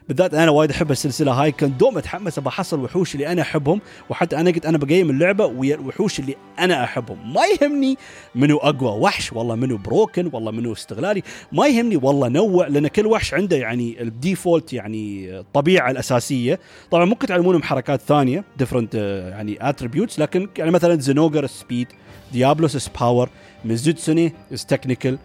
بالذات 0.08 0.34
أنا 0.34 0.50
وايد 0.50 0.70
أحب 0.70 0.90
السلسلة 0.90 1.32
هاي. 1.32 1.52
كان 1.52 1.76
دوم 1.76 1.98
أتحمس 1.98 2.38
ابى 2.38 2.48
أحصل 2.48 2.78
الوحوش 2.78 3.14
اللي 3.14 3.32
أنا 3.32 3.42
أحبهم 3.42 3.80
وحتى 4.10 4.36
أنا 4.36 4.50
قلت 4.50 4.66
أنا 4.66 4.78
بقيم 4.78 5.10
اللعبة 5.10 5.46
ويا 5.46 5.74
الوحوش 5.74 6.20
اللي 6.20 6.36
أنا 6.58 6.84
أحبهم. 6.84 7.32
ما 7.32 7.40
يهمني 7.46 7.96
منو 8.34 8.56
أقوى 8.56 9.00
وحش 9.00 9.32
والله 9.32 9.54
منو 9.54 9.76
broken 9.76 10.30
والله 10.32 10.50
منو 10.50 10.72
استغلالي. 10.72 11.22
ما 11.52 11.66
يهمني 11.66 11.96
والله 11.96 12.28
نوع 12.28 12.66
لأن 12.66 12.88
كل 12.88 13.06
وحش 13.06 13.34
عنده 13.34 13.56
يعني 13.56 14.02
ال 14.02 14.11
default 14.11 14.72
يعني 14.72 15.38
الطبيعه 15.38 15.90
الأساسية. 15.90 16.60
طبعا 16.90 17.04
ممكن 17.04 17.26
تعلمونهم 17.26 17.62
حركات 17.62 18.00
ثانية 18.00 18.44
different 18.56 18.94
يعني 19.30 19.68
attributes 19.68 20.18
لكن 20.18 20.48
يعني 20.58 20.70
مثلا 20.70 21.00
زينوجر 21.00 21.46
speed 21.46 21.88
ديابلوس 22.32 22.88
power 23.00 23.28
ميزوتسوني 23.64 24.32
is 24.52 24.66
technical 24.66 25.18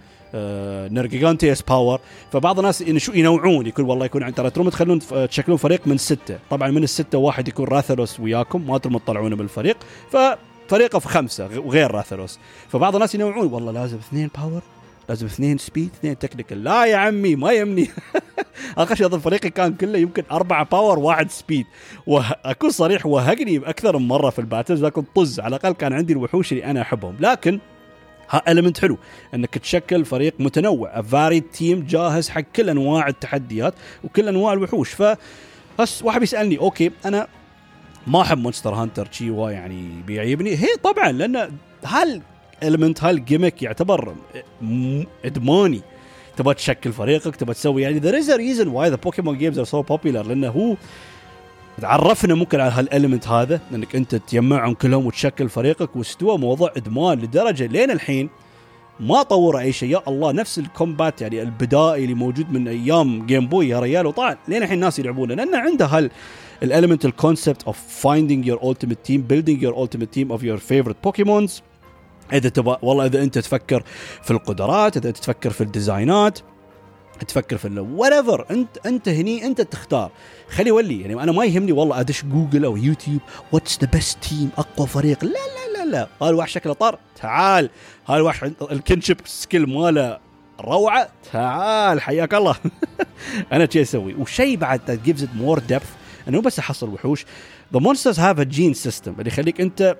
نرجيجانتي 0.91 1.51
is 1.51 1.61
power. 1.61 1.99
فبعض 2.31 2.59
الناس 2.59 2.83
ينوعون 3.13 3.67
يقول 3.67 3.85
والله 3.85 4.05
يكون 4.05 4.23
عند 4.23 4.33
ترى 4.33 4.49
تخلون 4.49 4.99
تشكلون 5.29 5.57
فريق 5.57 5.87
من 5.87 5.97
ستة. 5.97 6.39
طبعا 6.49 6.71
من 6.71 6.83
الستة 6.83 7.17
واحد 7.17 7.47
يكون 7.47 7.67
راثلوس 7.67 8.19
وياكم 8.19 8.67
ما 8.67 8.77
تروم 8.77 8.97
تطلعونه 8.97 9.35
من 9.35 9.41
الفريق. 9.41 9.77
ففريقه 10.11 10.99
في 10.99 11.07
خمسة 11.07 11.59
وغير 11.59 11.91
راثلوس 11.91 12.39
فبعض 12.69 12.95
الناس 12.95 13.15
ينوعون 13.15 13.53
والله 13.53 13.71
لازم 13.71 13.97
اثنين 13.97 14.29
power 14.37 14.61
لازم 15.09 15.25
اثنين 15.25 15.57
speed 15.57 15.89
اثنين 15.99 16.19
technical. 16.19 16.63
لا 16.63 16.85
يا 16.85 16.97
عمي 16.97 17.35
ما 17.35 17.51
يهمني. 17.51 17.89
اخر 18.77 18.95
شيء 18.95 19.05
أظن 19.05 19.19
فريقي 19.19 19.49
كان 19.49 19.73
كله 19.73 19.97
يمكن 19.97 20.23
أربعة 20.31 20.65
power 20.65 20.99
واحد 20.99 21.31
speed. 21.31 21.65
واكون 22.07 22.69
صريح 22.69 23.05
وهقني 23.05 23.57
أكثر 23.57 23.97
من 23.97 24.07
مرة 24.07 24.29
في 24.29 24.39
ال 24.39 24.45
battles 24.45 24.85
لكن 24.85 25.03
طز. 25.15 25.39
على 25.39 25.55
الأقل 25.55 25.71
كان 25.71 25.93
عندي 25.93 26.13
الوحوش 26.13 26.51
اللي 26.51 26.65
أنا 26.65 26.81
أحبهم. 26.81 27.15
لكن 27.19 27.59
هال 28.29 28.51
element 28.51 28.79
حلو 28.79 28.97
إنك 29.33 29.57
تشكل 29.57 30.05
فريق 30.05 30.33
متنوع. 30.39 31.01
varied 31.01 31.43
team 31.43 31.85
جاهز 31.89 32.29
حق 32.29 32.41
كل 32.55 32.69
أنواع 32.69 33.07
التحديات 33.07 33.73
وكل 34.03 34.27
أنواع 34.27 34.53
الوحوش. 34.53 34.93
ف 34.93 35.03
بس 35.79 36.03
واحد 36.03 36.19
بيسألني 36.19 36.59
أوكي 36.59 36.91
أنا 37.05 37.27
ما 38.07 38.21
أحب 38.21 38.37
مونستر 38.37 38.73
هانتر 38.73 39.07
شي 39.11 39.35
يعني 39.37 40.01
بيعيبني. 40.07 40.55
هي 40.55 40.67
طبعا 40.83 41.11
لأن 41.11 41.51
هال 41.85 42.21
element 42.63 43.03
هال 43.03 43.17
gimmick 43.17 43.63
يعتبر 43.63 44.15
إدماني. 45.25 45.81
تبغى 46.37 46.53
تشكل 46.53 46.93
فريقك 46.93 47.35
تبغى 47.35 47.53
تسوي. 47.53 47.81
يعني 47.81 48.01
there 48.01 48.15
is 48.15 48.27
a 48.29 48.65
why 48.65 48.89
the 48.89 49.09
Pokemon 49.09 49.37
games 49.39 49.57
are 49.57 49.69
so 49.69 49.83
popular 49.83 50.27
لأنه 50.27 50.49
هو 50.49 50.75
تعرفنا 51.79 52.35
ممكن 52.35 52.59
على 52.59 52.71
هال 52.71 52.84
element 52.84 53.27
هذا 53.27 53.61
إنك 53.73 53.95
أنت 53.95 54.15
تجمعهم 54.15 54.73
كلهم 54.73 55.05
وتشكل 55.05 55.49
فريقك 55.49 55.95
واستوى 55.95 56.37
موضوع 56.37 56.71
إدمان 56.77 57.19
لدرجة 57.19 57.65
لين 57.65 57.91
الحين 57.91 58.29
ما 58.99 59.23
طور 59.23 59.59
أي 59.59 59.71
شيء. 59.71 59.89
يا 59.89 60.01
الله 60.07 60.31
نفس 60.31 60.59
ال 60.59 60.68
combat 60.68 61.21
يعني 61.21 61.41
البدائي 61.41 62.03
اللي 62.03 62.13
موجود 62.13 62.51
من 62.51 62.67
أيام 62.67 63.25
جيم 63.25 63.47
بوي 63.47 63.69
يا 63.69 63.79
ريال 63.79 64.05
وطبعا 64.05 64.37
لين 64.47 64.63
الحين 64.63 64.75
الناس 64.75 64.99
يلعبونه. 64.99 65.33
لأن 65.33 65.55
عنده 65.55 65.85
هال 65.85 66.11
ال 66.63 66.69
element 66.69 67.05
ال 67.05 67.13
concept 67.13 67.63
of 67.63 67.77
finding 67.87 68.47
your 68.47 68.59
ultimate 68.59 68.95
team 69.03 69.21
building 69.21 69.63
your 69.63 69.87
ultimate 69.87 70.09
team 70.11 70.31
of 70.31 70.43
your 70.43 70.57
favorite 70.57 70.95
Pokemons 71.03 71.61
إذا 72.33 72.49
تبغى 72.49 72.77
والله 72.81 73.05
إذا 73.05 73.23
أنت 73.23 73.37
تفكر 73.37 73.83
في 74.23 74.31
القدرات 74.31 74.97
إذا 74.97 75.11
تفكر 75.11 75.49
في 75.49 75.61
ال 75.61 75.71
designات 75.71 76.39
تفكر 77.23 77.57
في 77.57 77.79
whatever 77.79 78.45
أنت 78.51 78.77
أنت 78.85 79.09
هني 79.09 79.45
أنت 79.45 79.61
تختار. 79.61 80.11
خلي 80.49 80.71
ولي 80.71 81.01
يعني 81.01 81.23
أنا 81.23 81.31
ما 81.31 81.45
يهمني 81.45 81.71
والله 81.71 81.99
أدش 81.99 82.25
جوجل 82.25 82.65
أو 82.65 82.77
يوتيوب 82.77 83.21
what's 83.51 83.79
the 83.81 83.87
best 83.87 84.17
team 84.23 84.49
أقوى 84.57 84.87
فريق. 84.87 85.23
لا 85.23 85.29
لا 85.29 85.77
لا 85.77 85.91
لا. 85.91 86.07
هذا 86.21 86.29
الواحد 86.29 86.49
شكله 86.49 86.73
طار. 86.73 86.99
تعال. 87.15 87.69
هذا 88.05 88.17
الواحد 88.17 88.53
ال 88.71 88.77
kinship 88.77 89.17
skill 89.25 89.69
ماله 89.69 90.19
روعة. 90.59 91.09
تعال 91.31 92.01
حياك 92.01 92.33
الله. 92.33 92.55
أنا 93.53 93.67
شي 93.69 93.81
أسوي. 93.81 94.13
وشيء 94.13 94.57
بعد 94.57 94.99
it 95.07 95.41
more 95.43 95.73
depth 95.73 95.99
إنه 96.27 96.41
بس 96.41 96.59
أحصل 96.59 96.89
وحوش. 96.89 97.25
The 97.73 97.79
monsters 97.79 98.17
have 98.17 98.39
a 98.39 98.45
gene 98.45 98.73
system 98.73 99.07
اللي 99.07 99.27
يخليك 99.27 99.61
أنت 99.61 99.97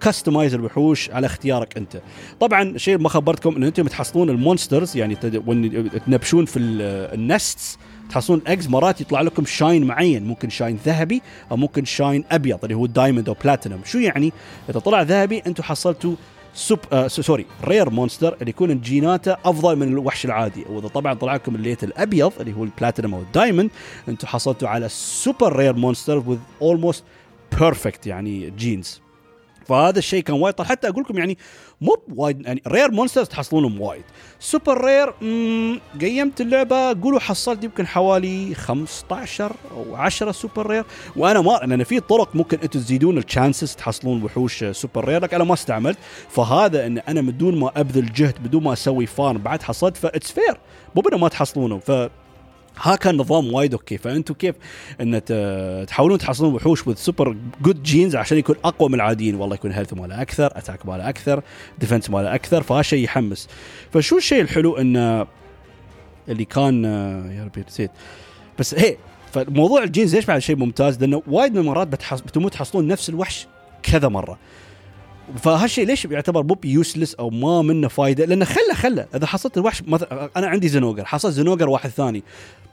customize 0.00 0.54
الوحوش 0.54 1.10
على 1.10 1.26
اختيارك 1.26 1.76
أنت. 1.76 2.00
طبعا 2.40 2.78
شيء 2.78 2.98
ما 2.98 3.08
خبرتكم 3.08 3.56
ان 3.56 3.64
أنتم 3.64 3.86
تحصلون 3.86 4.30
ال 4.30 4.37
monsters 4.37 4.96
يعني 4.96 5.14
تنبشون 6.06 6.44
في 6.44 6.58
ال 6.58 6.78
nests 6.78 7.78
تحصلون 8.10 8.42
X 8.46 8.68
مرات 8.68 9.00
يطلع 9.00 9.20
لكم 9.20 9.44
shine 9.44 9.84
معين 9.84 10.24
ممكن 10.24 10.50
shine 10.50 10.78
ذهبي 10.84 11.22
أو 11.50 11.56
ممكن 11.56 11.84
shine 11.84 12.24
أبيض 12.30 12.58
اللي 12.62 12.74
هو 12.74 12.86
diamond 12.86 13.28
أو 13.28 13.36
بلاتينوم 13.44 13.80
شو 13.84 13.98
يعني؟ 13.98 14.32
إذا 14.70 14.80
طلع 14.80 15.02
ذهبي 15.02 15.42
أنتم 15.46 15.62
حصلتوا 15.62 16.14
سوب 16.54 16.78
آه 16.92 17.08
sorry 17.08 17.46
rare 17.64 17.90
monster 17.90 18.36
اللي 18.40 18.50
يكون 18.50 18.80
جيناته 18.80 19.36
أفضل 19.44 19.76
من 19.76 19.88
الوحش 19.88 20.24
العادي. 20.24 20.64
وإذا 20.70 20.88
طبعا 20.88 21.14
طلع 21.14 21.34
لكم 21.34 21.54
ال 21.54 21.59
light 21.59 21.84
الأبيض 21.84 22.32
اللي 22.40 22.52
هو 22.52 22.64
البلاتينوم 22.64 23.14
أو 23.14 23.20
ال 23.20 23.26
diamond 23.26 23.70
أنتم 24.08 24.26
حصلتوا 24.26 24.68
على 24.68 24.88
super 24.88 25.56
rare 25.56 25.72
monster 25.76 26.18
with 26.26 26.38
almost 26.62 27.04
perfect 27.58 28.06
يعني 28.06 28.50
genes 28.50 29.00
فهذا 29.68 29.98
الشيء 29.98 30.22
كان 30.22 30.36
وايد 30.36 30.62
حتى 30.62 30.88
أقول 30.88 31.02
لكم 31.02 31.18
يعني 31.18 31.38
مو 31.80 31.96
وايد 32.16 32.46
يعني 32.46 32.62
rare 32.66 32.90
monsters 32.90 33.28
تحصلونهم 33.28 33.80
وايد. 33.80 34.04
super 34.40 34.84
rare 34.84 35.10
قيمت 36.00 36.40
اللعبة 36.40 37.00
قولوا 37.02 37.20
حصلت 37.20 37.64
يمكن 37.64 37.86
حوالي 37.86 38.54
15 38.54 39.52
أو 39.70 39.96
10 39.96 40.32
super 40.32 40.66
rare 40.66 40.84
وأنا 41.16 41.40
ما 41.40 41.60
لأن 41.64 41.84
في 41.84 42.00
طرق 42.00 42.36
ممكن 42.36 42.58
أنتم 42.62 42.80
تزيدون 42.80 43.18
ال 43.18 43.25
chances 43.25 43.74
تحصلون 43.74 44.22
وحوش 44.22 44.64
super 44.64 45.04
rare 45.04 45.22
لكن 45.22 45.34
أنا 45.36 45.44
ما 45.44 45.54
استعملت. 45.54 45.98
فهذا 46.28 46.86
إن 46.86 46.98
أنا 46.98 47.20
بدون 47.20 47.60
ما 47.60 47.72
أبذل 47.76 48.12
جهد 48.12 48.42
بدون 48.42 48.62
ما 48.62 48.72
أسوي 48.72 49.06
farm 49.06 49.38
بعد 49.38 49.62
حصلت 49.62 49.96
ف 49.96 50.03
it's 50.03 50.32
fair 50.32 50.60
مو 50.94 51.18
ما 51.18 51.28
تحصلونه 51.28 51.78
ف 51.78 51.90
ها 52.78 52.96
كان 52.96 53.16
نظام 53.16 53.52
وايد 53.52 53.72
أوكي. 53.72 53.98
فانتم 53.98 54.34
كيف 54.34 54.54
إن 55.00 55.22
تحاولون 55.86 56.18
تحصلون 56.18 56.54
وحوش 56.54 56.86
with 56.86 56.94
super 56.94 57.36
good 57.62 57.82
genes 57.82 58.16
عشان 58.16 58.38
يكون 58.38 58.56
أقوى 58.64 58.88
من 58.88 58.94
العاديين؟ 58.94 59.34
والله 59.34 59.54
يكون 59.54 59.72
health 59.72 59.94
ماله 59.94 60.22
أكثر 60.22 60.46
attack 60.46 60.86
ماله 60.86 61.08
أكثر 61.08 61.42
defense 61.78 62.10
ماله 62.10 62.34
أكثر 62.34 62.62
فهالشيء 62.62 63.04
يحمس. 63.04 63.48
فشو 63.92 64.16
الشيء 64.16 64.40
الحلو 64.40 64.76
انه 64.76 65.26
اللي 66.28 66.44
كان 66.44 66.84
يا 67.38 67.44
ربي 67.44 67.64
نسيت. 67.68 67.90
بس 68.58 68.74
هي 68.74 68.96
فموضوع 69.32 69.82
ال 69.82 69.88
genes 69.88 70.16
ليش 70.16 70.24
بعد 70.24 70.38
شيء 70.38 70.56
ممتاز؟ 70.56 71.00
لأنه 71.00 71.22
وايد 71.26 71.52
من 71.52 71.58
المرات 71.58 71.88
بتحص... 71.88 72.20
بتموت 72.20 72.52
تحصلون 72.52 72.86
نفس 72.86 73.08
الوحش 73.08 73.46
كذا 73.82 74.08
مرة. 74.08 74.38
فهالشيء 75.42 75.86
ليش 75.86 76.04
يعتبر 76.04 76.40
بوب 76.40 76.64
useless 76.64 77.14
أو 77.14 77.30
ما 77.30 77.62
منه 77.62 77.88
فايدة؟ 77.88 78.24
لأنه 78.24 78.44
خله 78.44 78.74
خله 78.74 79.06
إذا 79.14 79.26
حصلت 79.26 79.58
الوحش 79.58 79.82
مثلا 79.86 80.30
أنا 80.36 80.46
عندي 80.46 80.68
زنوجر 80.68 81.04
حصلت 81.04 81.32
زنوجر 81.32 81.68
واحد 81.68 81.90
ثاني 81.90 82.22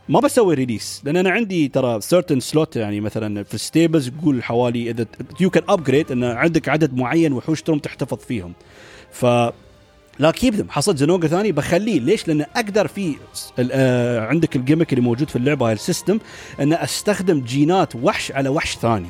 ما 0.10 0.20
بسوي 0.20 0.56
release 0.56 1.02
لأن 1.06 1.18
أنا 1.18 1.30
عندي 1.30 1.68
ترى 1.68 2.02
certain 2.02 2.40
slot 2.40 2.76
يعني 2.76 3.00
مثلا 3.00 3.44
في 3.44 3.54
ال 3.54 3.60
stables 3.61 4.08
يقول 4.08 4.44
حوالي 4.44 4.90
إذا 4.90 5.06
you 5.40 5.50
can 5.50 5.64
upgrade 5.70 6.12
إن 6.12 6.24
عندك 6.24 6.70
عدد 6.70 6.94
معين 6.98 7.34
وحوش 7.34 7.62
تروم 7.62 7.80
تحتفظ 7.80 8.18
فيهم. 8.18 8.54
ف 9.12 9.26
لا 10.20 10.32
keep 10.32 10.56
them 10.56 10.70
حصلت 10.70 10.98
زنوجر 10.98 11.28
ثاني 11.28 11.52
بخليه. 11.52 12.00
ليش؟ 12.00 12.28
لأن 12.28 12.42
أقدر 12.42 12.88
في 12.88 13.16
آه 13.72 14.20
عندك 14.20 14.56
ال 14.56 14.60
gimmick 14.61 14.94
اللي 14.94 15.04
موجود 15.04 15.30
في 15.30 15.36
اللعبة 15.36 15.68
هاي 15.68 15.74
ال 15.74 15.80
system 15.80 16.20
إن 16.60 16.74
أستخدم 16.74 17.42
جينات 17.42 17.96
وحش 17.96 18.32
على 18.32 18.50
وحش 18.50 18.76
ثاني. 18.76 19.10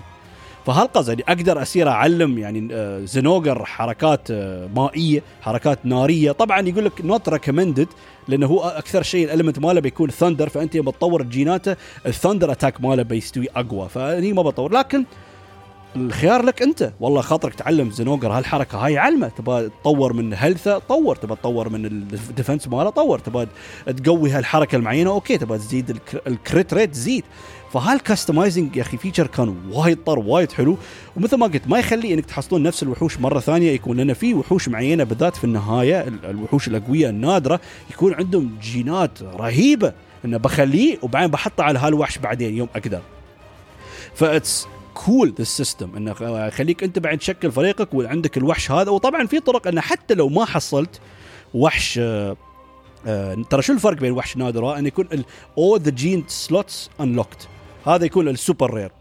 فهالقصد 0.66 1.10
يعني 1.10 1.24
أقدر 1.28 1.62
اصير 1.62 1.90
أعلم 1.90 2.38
يعني 2.38 2.68
آه، 2.72 3.06
زنوجر 3.06 3.66
حركات 3.66 4.32
آه، 4.32 4.70
مائية 4.76 5.24
حركات 5.42 5.80
نارية؟ 5.84 6.32
طبعا 6.32 6.60
يقول 6.60 6.86
لك 6.86 7.02
not 7.06 7.30
recommended 7.30 7.88
لأنه 8.28 8.48
هو 8.48 8.60
أكثر 8.62 9.04
شيء 9.04 9.26
ال 9.26 9.30
element 9.30 9.60
ماله 9.60 9.82
بيكون 9.82 10.10
thunder 10.10 10.50
فأنت 10.50 10.76
لما 10.76 10.92
تطور 10.92 11.24
جيناته 11.24 11.76
ال 12.06 12.11
thunder 12.12 12.52
attack 12.52 12.82
ماله 12.82 13.04
بيستوي 13.04 13.48
أقوى. 13.56 13.90
فهني 13.90 14.34
ما 14.34 14.42
بطور 14.42 14.74
لكن 14.74 15.06
الخيار 15.96 16.42
لك 16.42 16.62
أنت. 16.62 16.92
والله 17.00 17.22
خاطرك 17.22 17.56
تعلم 17.56 17.92
زنوجر 17.92 18.32
هالحركة. 18.32 18.78
هاي 18.78 18.98
علمه. 18.98 19.28
تبغى 19.28 19.70
تطور 19.82 20.14
من 20.14 20.34
healthه 20.34 20.78
طور. 20.80 21.16
تبغى 21.16 21.36
تطور 21.36 21.70
من 21.70 21.86
ال 21.86 21.96
defense 21.96 22.68
ماله 22.68 22.90
طور. 22.90 23.20
تبغى 23.20 23.48
تقوي 24.04 24.32
هالحركة 24.32 24.76
المعينة 24.76 25.10
أوكي. 25.10 25.38
تبغى 25.38 25.58
تزيد 25.58 26.00
ال 26.28 26.37
crit 26.37 26.74
rate 26.74 26.94
زيد. 26.94 27.24
فهال 27.74 27.96
customizing 27.96 28.76
يا 28.76 28.82
أخي 28.82 28.98
feature 28.98 29.28
كان 29.28 29.56
وايد 29.72 30.04
طر 30.04 30.20
وايد 30.20 30.52
حلو؟ 30.52 30.78
ومثل 31.16 31.38
ما 31.38 31.48
قلت 31.48 31.68
ما 31.68 31.80
يخلي 31.80 32.14
إنك 32.14 32.26
تحصلون 32.26 32.64
نفس 32.64 32.84
الوحوش 32.84 33.18
مرة 33.20 33.40
ثانية 33.40 33.72
يكون 33.72 33.98
لنا 33.98 34.14
في 34.14 34.34
وحوش 34.34 34.70
معينة 34.70 35.04
بالذات 35.04 35.36
في 35.36 35.44
النهاية 35.44 36.02
الوحوش 36.02 36.68
الاقوياء 36.68 37.10
النادرة 37.10 37.60
يكون 37.92 38.14
عندهم 38.14 38.58
جينات 38.62 39.24
رهيبة. 39.24 39.94
إنه 40.26 40.38
بخليه 40.38 40.98
وبعدين 41.02 41.32
بحطه 41.32 41.64
على 41.64 41.80
هالوحش 41.80 42.18
بعدين 42.18 42.58
يوم 42.58 42.68
أقدر. 42.76 43.02
ف 44.16 44.26
it's 44.26 44.68
cool 44.94 45.34
the 45.38 45.44
system 45.44 45.96
إنه 45.98 46.16
يخليك 46.22 46.84
أنت 46.84 47.00
بعد 47.00 47.18
تشكل 47.18 47.52
فريقك 47.52 47.94
وعندك 47.94 48.38
الوحش 48.38 48.72
هذا. 48.72 48.92
وطبعا 48.92 49.28
في 49.28 49.40
طرق 49.40 49.68
إنه 49.68 49.82
حتى 49.82 50.14
لو 50.14 50.30
ما 50.30 50.46
حصلت 50.46 51.00
وحش 51.54 52.00
آه 52.02 52.38
آه 53.08 53.44
ترى 53.50 53.62
شو 53.62 53.74
الفرق 53.74 53.98
بين 53.98 54.12
وحش 54.12 54.38
نادر 54.38 54.78
ان 54.78 54.88
يكون 54.88 55.08
all 55.58 55.82
the 55.82 55.92
gene 55.92 56.24
slots 56.28 56.90
unlocked 57.02 57.48
هذا 57.86 58.06
يكون 58.06 58.28
ال 58.28 58.36
super 58.36 58.74
rare 58.74 58.92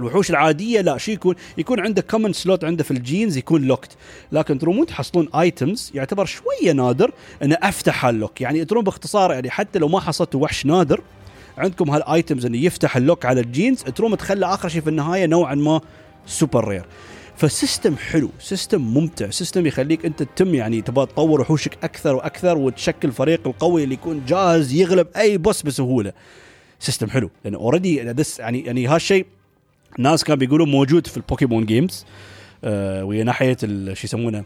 الوحوش 0.00 0.30
العادية 0.30 0.80
لا 0.80 0.98
شو 0.98 1.12
يكون 1.12 1.34
يكون 1.58 1.80
عنده 1.80 2.02
common 2.02 2.32
slot 2.32 2.64
عنده 2.64 2.84
في 2.84 2.90
ال 2.90 2.98
genes 2.98 3.36
يكون 3.36 3.62
locked 3.62 3.96
لكن 4.32 4.58
ترومون 4.58 4.86
تحصلون 4.86 5.28
items 5.34 5.92
يعتبر 5.94 6.24
شوية 6.24 6.72
نادر 6.72 7.12
إنه 7.42 7.56
أفتح 7.62 8.04
هال 8.04 8.16
lock 8.16 8.40
يعني 8.40 8.64
ترون 8.64 8.84
باختصار 8.84 9.32
يعني 9.32 9.50
حتى 9.50 9.78
لو 9.78 9.88
ما 9.88 10.00
حصلتوا 10.00 10.42
وحش 10.42 10.66
نادر 10.66 11.00
عندكم 11.58 11.90
هال 11.90 12.06
items 12.06 12.46
إنه 12.46 12.58
يفتح 12.58 12.96
ال 12.96 13.02
lock 13.02 13.26
على 13.26 13.40
ال 13.40 13.47
genes 13.47 13.82
تروم 13.82 14.14
تخلى 14.14 14.46
آخر 14.46 14.68
شيء 14.68 14.80
في 14.80 14.90
النهاية 14.90 15.26
نوعا 15.26 15.54
ما 15.54 15.80
super 16.26 16.68
rare 16.68 16.84
فال 17.36 17.51
system 17.51 17.96
حلو 17.96 18.30
system 18.40 18.80
ممتع 18.80 19.30
system 19.30 19.66
يخليك 19.66 20.06
أنت 20.06 20.22
تتم 20.22 20.54
يعني 20.54 20.80
تبغى 20.80 21.06
تطور 21.06 21.40
وحوشك 21.40 21.78
أكثر 21.82 22.14
وأكثر 22.14 22.58
وتشكل 22.58 23.12
فريق 23.12 23.46
القوي 23.46 23.84
اللي 23.84 23.94
يكون 23.94 24.22
جاهز 24.26 24.72
يغلب 24.72 25.06
أي 25.16 25.38
boss 25.38 25.62
بسهولة. 25.62 26.12
system 26.82 27.10
حلو. 27.10 27.30
لأن 27.44 27.54
already 27.54 27.96
يعني 28.38 28.60
يعني 28.60 28.86
هالشيء 28.86 29.26
ناس 29.98 30.24
كانوا 30.24 30.38
بيقولوا 30.38 30.66
موجود 30.66 31.06
في 31.06 31.16
البوكيمون 31.16 31.66
games 31.66 32.06
آه 32.64 33.04
وهي 33.04 33.22
ناحية 33.22 33.56
شو 33.92 34.04
يسمونه؟ 34.04 34.44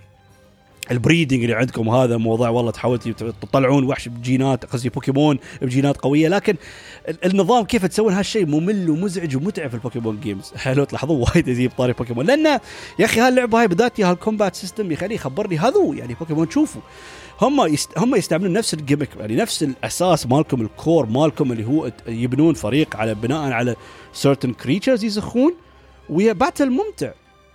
ال 0.90 0.96
breeding 0.96 1.42
اللي 1.42 1.54
عندكم 1.54 1.88
هذا 1.88 2.16
موضوع 2.16 2.48
والله 2.48 2.70
تحاولوا 2.70 3.00
تطلعون 3.40 3.84
وحش 3.84 4.08
بجينات 4.08 4.64
قصدي 4.64 4.88
بوكيمون 4.88 5.38
بجينات 5.62 5.96
قوية 5.96 6.28
لكن 6.28 6.56
النظام 7.24 7.64
كيف 7.64 7.86
تسوون 7.86 8.12
هالشيء 8.12 8.46
ممل 8.46 8.90
ومزعج 8.90 9.36
ومتعب 9.36 9.68
في 9.68 9.74
البوكيمون 9.74 10.20
games 10.20 10.52
حلو 10.56 10.84
تلاحظوا 10.96 11.24
وايد 11.24 11.48
يجيب 11.48 11.70
طاري 11.78 11.92
بوكيمون. 11.92 12.26
لأن 12.26 12.46
يا 12.98 13.04
أخي 13.04 13.20
هاللعبة 13.20 13.60
هاي 13.60 13.68
بذاتها 13.68 14.10
هال 14.10 14.22
combat 14.22 14.56
system 14.56 14.92
يخليه 14.92 15.14
يخبرني 15.14 15.58
هذو 15.58 15.92
يعني 15.92 16.14
بوكيمون 16.14 16.48
تشوفوا 16.48 16.82
هم 17.40 17.66
يست... 17.66 17.98
هم 17.98 18.14
يستعملون 18.14 18.52
نفس 18.52 18.74
ال 18.74 18.79
gimmick 18.79 19.08
يعني 19.16 19.36
نفس 19.36 19.62
الأساس 19.62 20.26
مالكم 20.26 20.60
ال 20.60 20.70
core 20.70 21.06
مالكم 21.06 21.52
اللي 21.52 21.64
هو 21.64 21.92
يبنون 22.08 22.54
فريق 22.54 22.96
على 22.96 23.14
بناء 23.14 23.52
على 23.52 23.76
certain 24.12 24.52
creatures 24.52 25.04
يزخون 25.04 25.54
ويا 26.10 26.32
battle 26.32 26.70
ممتع. 26.70 27.12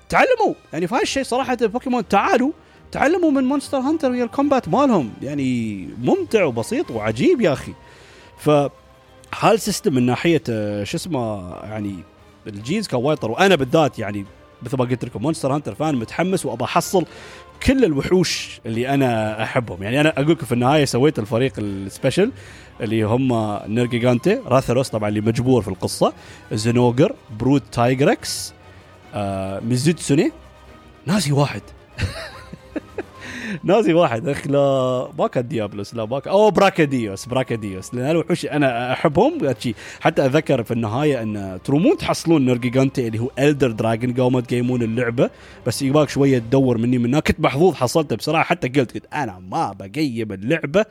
تعلموا! 0.10 0.54
يعني 0.74 0.88
في 0.88 0.96
هالشيء 0.96 1.24
صراحة 1.24 1.58
البوكيمون 1.62 2.08
تعالوا 2.08 2.52
تعلموا 2.92 3.32
من 3.32 3.44
مونستر 3.44 3.78
هانتر 3.78 4.12
ويا 4.12 4.24
ال 4.24 4.30
combat 4.30 4.68
مالهم. 4.70 5.12
يعني 5.22 5.90
ممتع 6.02 6.44
وبسيط 6.44 6.92
وعجيب 6.92 7.42
يا 7.42 7.54
أخي. 7.54 7.74
ف 8.38 8.50
هال 9.40 9.60
system 9.60 9.94
من 9.94 10.06
ناحية 10.06 10.42
آه، 10.50 10.84
شو 10.84 10.98
اسمه 10.98 11.52
يعني 11.56 11.96
ال 12.48 12.55
genes 12.55 12.88
كان 12.88 13.00
وايد 13.00 13.24
وأنا 13.24 13.56
بالذات 13.56 14.00
يعني 14.00 14.26
مثل 14.64 14.78
ما 14.78 14.86
قلت 14.86 15.06
لكم 15.06 15.22
مونستر 15.22 15.56
هانتر 15.56 15.76
fan 15.76 15.96
متحمس 15.96 16.46
وابى 16.46 16.64
أحصل 16.64 17.06
كل 17.66 17.86
الوحوش 17.86 18.62
اللي 18.66 18.90
أنا 18.90 19.44
أحبهم. 19.44 19.84
يعني 19.84 20.02
أنا 20.02 20.10
أقول 20.10 20.32
لكم 20.32 20.46
في 20.46 20.52
النهاية 20.52 20.86
سويت 20.86 21.20
الفريق 21.20 21.54
ال 21.58 21.67
special 21.67 22.32
اللي 22.82 23.04
هم 23.04 23.60
نيرجيجانتي 23.68 24.40
راثروس 24.46 24.90
طبعا 24.90 25.10
اللي 25.10 25.22
مجبور 25.22 25.62
في 25.62 25.68
القصة 25.68 26.14
زنوجر 26.52 27.16
Brute 27.40 27.62
تايجركس 27.72 28.54
آه 29.14 29.60
ميزوتسوني. 29.60 30.32
ناسي 31.06 31.32
واحد. 31.32 31.62
ناسي 33.64 33.94
واحد. 33.94 34.28
أخ 34.28 34.48
لا 34.48 35.08
ما 35.20 35.28
كان 35.28 35.48
ديابلوس 35.48 35.96
لا 35.96 36.06
ما 36.06 36.20
كان 36.20 36.34
أو 36.34 36.52
براكاديوس 36.52 37.26
براكاديوس 37.26 37.94
لأن 37.94 38.12
الوحوش 38.12 38.46
أنا 38.46 38.94
أحبهم. 38.94 39.54
حتى 40.00 40.26
أذكر 40.26 40.64
في 40.64 40.72
النهاية 40.72 41.22
إن 41.22 41.60
ترومون 41.64 41.98
تحصلون 41.98 42.46
نرجيجانتي 42.46 43.08
اللي 43.08 43.20
هو 43.20 43.30
elder 43.40 43.72
dragon 43.72 44.14
قاموا 44.14 44.42
تقيمون 44.42 44.82
اللعبة. 44.82 45.30
بس 45.68 45.82
يباك 45.82 46.10
شوية 46.10 46.40
تدور 46.40 46.78
مني 46.78 46.98
منها. 46.98 47.20
كنت 47.20 47.40
محظوظ 47.40 47.74
حصلته 47.74 48.16
بصراحة. 48.16 48.44
حتى 48.44 48.68
قلت 48.68 48.94
قلت 48.94 49.14
أنا 49.14 49.40
ما 49.40 49.72
بقيم 49.72 50.32
اللعبة 50.32 50.86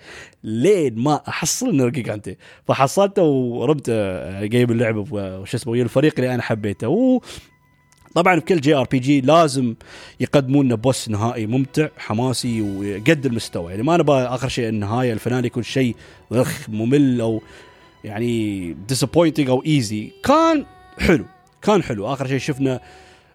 لين 0.44 0.98
ما 0.98 1.20
أحصل 1.28 1.76
نرجيجانتي 1.76 2.36
فحصلته 2.68 3.22
ورمت 3.22 3.90
قيم 4.52 4.70
اللعبة 4.70 5.04
وش 5.12 5.54
اسمه 5.54 5.74
الفريق 5.74 6.14
اللي 6.18 6.34
أنا 6.34 6.42
حبيته. 6.42 7.20
طبعا 8.14 8.40
في 8.40 8.46
كل 8.46 8.60
JRPG 8.60 9.20
لازم 9.20 9.74
يقدمون 10.20 10.66
لنا 10.66 10.74
boss 10.74 11.08
نهائي 11.08 11.46
ممتع 11.46 11.88
حماسي 11.98 12.60
وقد 12.62 13.26
المستوى. 13.26 13.70
يعني 13.70 13.82
ما 13.82 13.96
نبغى 13.96 14.22
آخر 14.22 14.48
شيء 14.48 14.68
النهاية 14.68 15.12
ال 15.12 15.18
final 15.18 15.44
يكون 15.44 15.62
شيء 15.62 15.96
ضخ 16.32 16.68
ممل 16.68 17.20
أو 17.20 17.42
يعني 18.04 18.72
disappointing 18.88 19.48
أو 19.48 19.62
easy 19.66 20.10
كان 20.24 20.64
حلو 20.98 21.24
كان 21.62 21.82
حلو. 21.82 22.12
آخر 22.12 22.26
شيء 22.26 22.38
شفنا 22.38 22.80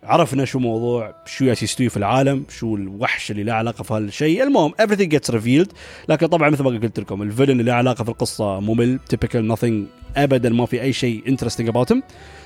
عرفنا 0.05 0.45
شو 0.45 0.59
موضوع 0.59 1.15
شو 1.25 1.45
يستوي 1.45 1.89
في 1.89 1.97
العالم 1.97 2.45
شو 2.49 2.75
الوحش 2.75 3.31
اللي 3.31 3.43
له 3.43 3.53
علاقة 3.53 3.83
في 3.83 3.93
هالشيء 3.93 4.43
المهم 4.43 4.71
everything 4.81 5.09
gets 5.17 5.33
revealed. 5.33 5.69
لكن 6.09 6.27
طبعا 6.27 6.49
مثل 6.49 6.63
ما 6.63 6.69
قلت 6.69 6.99
لكم 6.99 7.21
ال 7.21 7.26
villain 7.26 7.59
اللي 7.59 7.71
له 7.71 7.73
علاقة 7.73 8.03
في 8.03 8.09
القصة 8.09 8.59
ممل 8.59 8.99
typical 9.13 9.55
nothing 9.55 9.73
ابدا 10.17 10.49
ما 10.49 10.65
في 10.65 10.81
أي 10.81 10.93
شيء 10.93 11.23
interesting 11.35 11.71
about 11.71 11.95
him. 11.95 11.97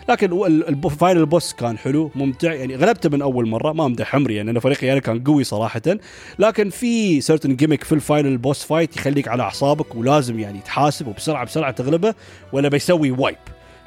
لكن 0.09 0.45
ال 0.85 0.92
final 0.92 1.25
boss 1.25 1.53
كان 1.53 1.77
حلو 1.77 2.11
ممتع. 2.15 2.53
يعني 2.53 2.75
غلبته 2.75 3.09
من 3.09 3.21
أول 3.21 3.47
مرة 3.47 3.73
ما 3.73 3.85
امدح 3.85 4.05
عمري. 4.05 4.35
يعني 4.35 4.51
أنا 4.51 4.59
فريقي 4.59 4.87
يعني 4.87 5.01
كان 5.01 5.23
قوي 5.23 5.43
صراحة. 5.43 5.81
لكن 6.39 6.69
في 6.69 7.21
certain 7.21 7.55
gimmick 7.55 7.83
في 7.83 7.91
ال 7.91 7.99
final 7.99 8.37
boss 8.37 8.63
fight 8.63 8.97
يخليك 8.97 9.27
على 9.27 9.43
أعصابك 9.43 9.95
ولازم 9.95 10.39
يعني 10.39 10.59
تحاسب 10.59 11.07
وبسرعة 11.07 11.45
بسرعة 11.45 11.71
تغلبه 11.71 12.13
ولا 12.53 12.69
بيسوي 12.69 13.11
wipe 13.11 13.37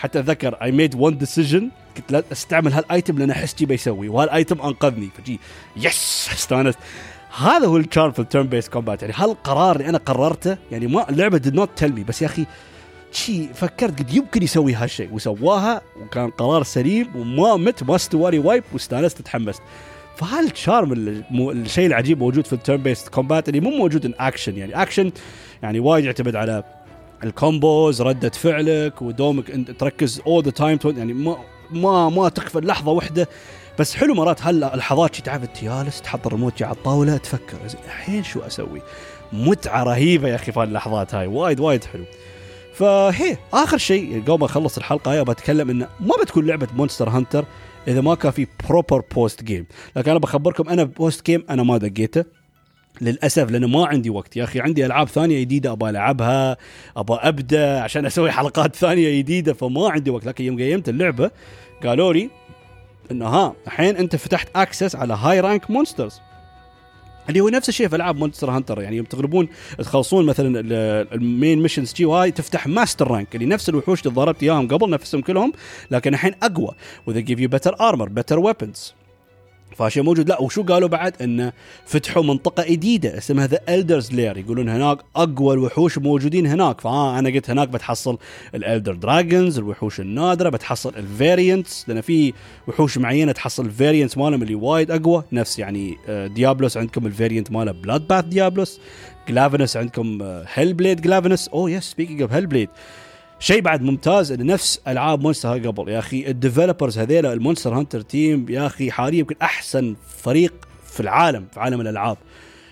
حتى 0.03 0.19
أتذكر 0.19 0.55
I 0.55 0.73
made 0.73 0.95
one 0.95 1.19
decision 1.19 1.71
قلت 1.97 2.13
لا 2.13 2.23
أستعمل 2.33 2.73
هال 2.73 2.88
item 2.88 3.19
لأن 3.19 3.31
أحس 3.31 3.55
جي 3.55 3.67
بيسوي 3.67 4.09
وهال 4.09 4.31
item 4.31 4.61
أنقذني. 4.61 5.09
فجي 5.19 5.41
yes 5.77 6.29
استأنست. 6.35 6.79
هذا 7.39 7.67
هو 7.67 7.77
ال 7.77 7.83
charm 7.83 8.13
في 8.13 8.19
ال 8.19 8.47
turn-based 8.47 8.69
combat 8.69 9.03
يعني 9.03 9.15
هالقرار 9.17 9.77
اللي 9.77 9.89
أنا 9.89 9.99
قررته 9.99 10.57
يعني 10.71 10.87
ما 10.87 11.11
اللعبة 11.11 11.39
did 11.39 11.55
not 11.55 11.71
tell 11.77 11.95
me 11.95 12.05
بس 12.05 12.23
يا 12.23 12.27
أخي 12.27 12.47
شي 13.13 13.49
فكرت 13.55 13.99
قلت 13.99 14.15
يمكن 14.15 14.43
يسوي 14.43 14.75
هالشيء 14.75 15.13
وسواها 15.13 15.81
وكان 16.03 16.31
قرار 16.31 16.63
سليم 16.63 17.17
وما 17.17 17.57
مت 17.57 17.83
ما 17.83 17.97
استوالي 17.97 18.39
wipe 18.39 18.65
واستأنست 18.73 19.23
تحمست. 19.23 19.63
فهال 20.17 20.45
charm 20.45 20.93
الشيء 21.33 21.87
العجيب 21.87 22.19
موجود 22.19 22.47
في 22.47 22.53
ال 22.53 22.83
turn-based 22.83 23.09
combat 23.09 23.49
اللي 23.49 23.61
مو 23.61 23.71
موجود 23.71 24.07
in 24.07 24.15
action 24.19 24.57
يعني 24.57 24.83
اكشن 24.83 25.13
يعني 25.63 25.81
وايد 25.81 26.05
يعتمد 26.05 26.37
على 26.37 26.82
ال 27.25 27.36
combos 27.36 28.03
ردة 28.03 28.29
فعلك 28.31 29.03
ودومك 29.03 29.51
انت 29.51 29.71
تركز 29.71 30.21
all 30.27 30.45
the 30.45 30.51
time 30.51 30.79
يعني 30.85 31.13
ما 31.13 31.37
ما 31.71 32.09
ما 32.09 32.29
تغفل 32.29 32.67
لحظة 32.67 32.91
واحدة. 32.91 33.29
بس 33.79 33.95
حلو 33.95 34.15
مرات 34.15 34.43
هاللحظات 34.43 35.17
تعرف 35.17 35.47
تجالس 35.47 36.03
تحط 36.03 36.27
الريموت 36.27 36.63
على 36.63 36.73
الطاولة 36.77 37.17
تفكر 37.17 37.57
الحين 37.85 38.25
شو 38.25 38.41
أسوي؟ 38.41 38.83
متعة 39.33 39.83
رهيبة 39.83 40.29
يا 40.29 40.35
أخي 40.35 40.53
في 40.53 40.63
اللحظات 40.63 41.15
هاي 41.15 41.27
وايد 41.27 41.61
وايد 41.61 41.85
حلو. 41.85 42.05
فهي 42.75 43.37
آخر 43.53 43.79
شيء 43.79 44.23
قبل 44.23 44.39
ما 44.39 44.47
اخلص 44.47 44.77
الحلقة 44.77 45.13
هاي 45.13 45.25
بتكلم 45.25 45.71
انه 45.71 45.89
ما 46.01 46.15
بتكون 46.23 46.47
لعبة 46.47 46.69
مونستر 46.77 47.09
هانتر 47.09 47.45
إذا 47.89 48.01
ما 48.01 48.15
كان 48.15 48.33
في 48.33 48.47
proper 48.69 49.03
post 49.15 49.43
game 49.43 49.67
لكن 49.97 50.11
أنا 50.11 50.21
بخبركم 50.21 50.69
أنا 50.69 50.85
post 50.85 51.27
game 51.27 51.45
أنا 51.51 51.63
ما 51.63 51.77
دقيته. 51.79 52.25
للأسف 53.01 53.51
لأنه 53.51 53.67
ما 53.67 53.87
عندي 53.87 54.11
وقت. 54.11 54.37
يا 54.37 54.45
أخي 54.45 54.61
عندي 54.61 54.87
ألعاب 54.87 55.09
ثانية 55.09 55.41
جديدة 55.41 55.73
أبغى 55.73 55.91
ألعبها 55.91 56.57
أبغى 56.97 57.19
أبدأ 57.23 57.81
عشان 57.81 58.07
أسوي 58.07 58.31
حلقات 58.39 58.77
ثانية 58.77 59.19
جديدة 59.19 59.55
فما 59.55 59.91
عندي 59.91 60.11
وقت. 60.11 60.27
لكن 60.27 60.45
يوم 60.45 60.59
قيمت 60.59 60.89
اللعبة 60.89 61.31
قالوا 61.83 62.13
لي 62.13 62.31
إنه 63.11 63.27
ها 63.27 63.55
الحين 63.67 63.97
أنت 63.97 64.17
فتحت 64.17 64.49
access 64.57 64.97
على 64.97 65.15
high 65.15 65.41
rank 65.41 65.71
monsters 65.71 66.21
اللي 67.29 67.41
هو 67.41 67.49
نفس 67.49 67.69
الشيء 67.69 67.89
في 67.89 67.97
ألعاب 67.97 68.17
مونستر 68.17 68.51
هانتر 68.51 68.83
يعني 68.83 68.97
يوم 68.97 69.07
تغلبون 69.07 69.49
تخلصون 69.79 70.27
مثلا 70.27 70.61
ال 71.15 71.24
main 71.24 71.63
missions 71.63 71.95
جي 71.95 72.05
وهاي 72.05 72.31
تفتح 72.31 72.67
master 72.67 73.11
rank 73.11 73.35
اللي 73.35 73.47
نفس 73.47 73.69
الوحوش 73.69 74.03
اللي 74.03 74.15
ضربت 74.15 74.43
إياهم 74.43 74.69
قبل 74.69 74.91
نفسهم 74.91 75.21
كلهم 75.21 75.53
لكن 75.91 76.15
الحين 76.15 76.35
أقوى. 76.43 76.71
و 77.07 77.10
they 77.10 77.21
give 77.21 77.41
you 77.41 77.49
better 77.49 77.81
armor 77.81 78.09
better 78.09 78.39
weapons 78.39 78.95
فشيء 79.77 80.03
موجود. 80.03 80.29
لا 80.29 80.41
وشو 80.43 80.63
قالوا 80.63 80.89
بعد؟ 80.89 81.23
انه 81.23 81.53
فتحوا 81.87 82.23
منطقة 82.23 82.65
جديده 82.71 83.19
اسمها 83.19 83.47
the 83.47 83.59
Elder's 83.69 84.13
Lair 84.13 84.37
يقولون 84.37 84.69
هناك 84.69 84.99
أقوى 85.17 85.55
الوحوش 85.55 85.99
موجودين 85.99 86.47
هناك. 86.47 86.81
فها 86.81 87.19
أنا 87.19 87.31
قلت 87.31 87.51
هناك 87.51 87.69
بتحصل 87.69 88.19
ال 88.55 88.61
elder 88.61 88.95
dragons 88.95 89.59
الوحوش 89.59 90.01
النادرة 90.01 90.49
بتحصل 90.49 90.93
ال 90.97 91.07
variants 91.07 91.89
لأن 91.89 92.01
في 92.01 92.33
وحوش 92.69 92.99
معينة 92.99 93.33
تحصل 93.33 93.67
ال 93.67 93.73
variants 93.73 94.19
مالهم 94.19 94.43
اللي 94.43 94.55
وايد 94.55 94.91
أقوى. 94.91 95.25
نفس 95.33 95.59
يعني 95.59 95.97
ديابلوس 96.35 96.77
عندكم 96.77 97.07
ال 97.07 97.12
variant 97.12 97.53
ماله 97.53 97.73
Bloodbath 97.73 98.25
ديابلوس 98.25 98.81
جلافنس 99.29 99.77
عندكم 99.77 100.19
Hellblade 100.55 101.01
جلافنس 101.01 101.49
oh 101.49 101.71
yes 101.71 101.85
speaking 101.85 102.23
of 102.23 102.33
Hellblade 102.33 102.69
شيء 103.43 103.61
بعد 103.61 103.83
ممتاز 103.83 104.33
انه 104.33 104.45
نفس 104.45 104.81
ألعاب 104.89 105.23
مونستر 105.23 105.69
قبل. 105.69 105.89
يا 105.89 105.99
أخي 105.99 106.27
ال 106.27 106.33
developers 106.33 106.99
هذيلا 106.99 107.33
المونستر 107.33 107.75
هانتر 107.75 108.01
team 108.01 108.47
يا 108.49 108.67
أخي 108.67 108.91
حاليا 108.91 109.19
يمكن 109.19 109.35
أحسن 109.43 109.97
فريق 110.19 110.55
في 110.87 111.01
العالم 111.01 111.47
في 111.55 111.61
عالم 111.61 111.81
الألعاب. 111.81 112.17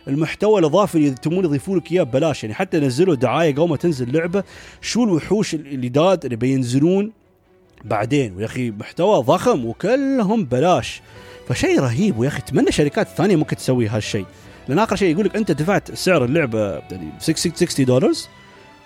المحتوى 0.09 0.61
الإضافي 0.61 0.95
اللي 0.95 1.11
تبون 1.11 1.45
يضيفوا 1.45 1.77
لك 1.79 1.93
إياه 1.93 2.03
ببلاش. 2.03 2.45
يعني 2.45 2.55
حتى 2.55 2.81
نزلوا 2.81 3.15
دعاية 3.15 3.55
قبل 3.55 3.69
ما 3.69 3.77
تنزل 3.77 4.13
لعبة 4.13 4.45
شو 4.81 5.05
الوحوش 5.05 5.55
الجداد 5.55 6.25
اللي 6.25 6.37
بينزلون 6.37 7.13
بعدين؟ 7.85 8.37
ويا 8.37 8.47
أخي 8.47 8.71
محتوى 8.71 9.23
ضخم 9.23 9.65
وكلهم 9.65 10.45
بلاش 10.45 11.03
فشيء 11.49 11.81
رهيب 11.81 12.19
ويا 12.19 12.29
أخي 12.29 12.39
أتمنى 12.39 12.73
شركات 12.73 13.09
ثانية 13.09 13.37
ممكن 13.37 13.57
تسوي 13.57 13.89
هالشيء. 13.89 14.27
لأن 14.69 14.79
آخر 14.79 14.97
شيء 14.97 15.13
يقول 15.13 15.25
لك 15.25 15.37
أنت 15.37 15.51
دفعت 15.51 15.95
سعر 15.95 16.25
اللعبة 16.25 16.73
يعني 16.91 17.09
60 17.19 17.85
دولار 17.85 18.13